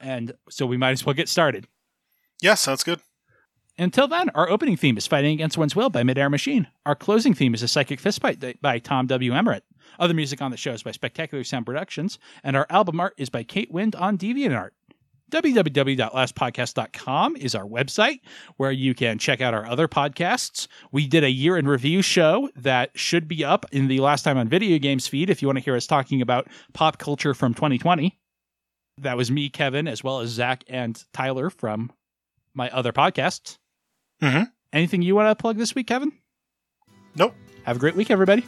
And 0.00 0.32
so 0.48 0.66
we 0.66 0.76
might 0.76 0.92
as 0.92 1.04
well 1.04 1.14
get 1.14 1.28
started. 1.28 1.66
Yeah, 2.40 2.54
sounds 2.54 2.82
good. 2.82 3.00
Until 3.78 4.08
then, 4.08 4.30
our 4.30 4.48
opening 4.48 4.76
theme 4.76 4.98
is 4.98 5.06
Fighting 5.06 5.32
Against 5.32 5.56
One's 5.56 5.76
Will 5.76 5.90
by 5.90 6.02
Midair 6.02 6.28
Machine. 6.28 6.66
Our 6.84 6.94
closing 6.94 7.34
theme 7.34 7.54
is 7.54 7.62
A 7.62 7.68
Psychic 7.68 8.00
Fistfight 8.00 8.60
by 8.60 8.78
Tom 8.78 9.06
W. 9.06 9.32
Emmerich. 9.32 9.62
Other 9.98 10.14
music 10.14 10.42
on 10.42 10.50
the 10.50 10.56
show 10.56 10.72
is 10.72 10.82
by 10.82 10.92
Spectacular 10.92 11.44
Sound 11.44 11.66
Productions, 11.66 12.18
and 12.42 12.56
our 12.56 12.66
album 12.70 13.00
art 13.00 13.14
is 13.16 13.30
by 13.30 13.42
Kate 13.42 13.70
Wind 13.70 13.94
on 13.94 14.18
DeviantArt. 14.18 14.70
www.lastpodcast.com 15.30 17.36
is 17.36 17.54
our 17.54 17.64
website 17.64 18.20
where 18.56 18.72
you 18.72 18.94
can 18.94 19.18
check 19.18 19.40
out 19.40 19.54
our 19.54 19.66
other 19.66 19.88
podcasts. 19.88 20.66
We 20.92 21.06
did 21.06 21.24
a 21.24 21.30
year 21.30 21.56
in 21.56 21.66
review 21.66 22.02
show 22.02 22.50
that 22.56 22.90
should 22.94 23.28
be 23.28 23.44
up 23.44 23.66
in 23.72 23.88
the 23.88 24.00
Last 24.00 24.22
Time 24.22 24.38
on 24.38 24.48
Video 24.48 24.78
Games 24.78 25.06
feed 25.06 25.30
if 25.30 25.42
you 25.42 25.48
want 25.48 25.58
to 25.58 25.64
hear 25.64 25.76
us 25.76 25.86
talking 25.86 26.22
about 26.22 26.48
pop 26.72 26.98
culture 26.98 27.34
from 27.34 27.54
2020. 27.54 28.18
That 28.98 29.16
was 29.16 29.30
me, 29.30 29.48
Kevin, 29.48 29.88
as 29.88 30.04
well 30.04 30.20
as 30.20 30.30
Zach 30.30 30.64
and 30.68 31.02
Tyler 31.12 31.50
from 31.50 31.92
my 32.54 32.68
other 32.70 32.92
podcasts. 32.92 33.58
Mhm. 34.20 34.50
Anything 34.72 35.02
you 35.02 35.14
want 35.14 35.30
to 35.30 35.40
plug 35.40 35.56
this 35.56 35.74
week, 35.74 35.86
Kevin? 35.86 36.12
Nope. 37.14 37.34
Have 37.64 37.76
a 37.76 37.80
great 37.80 37.96
week, 37.96 38.10
everybody. 38.10 38.44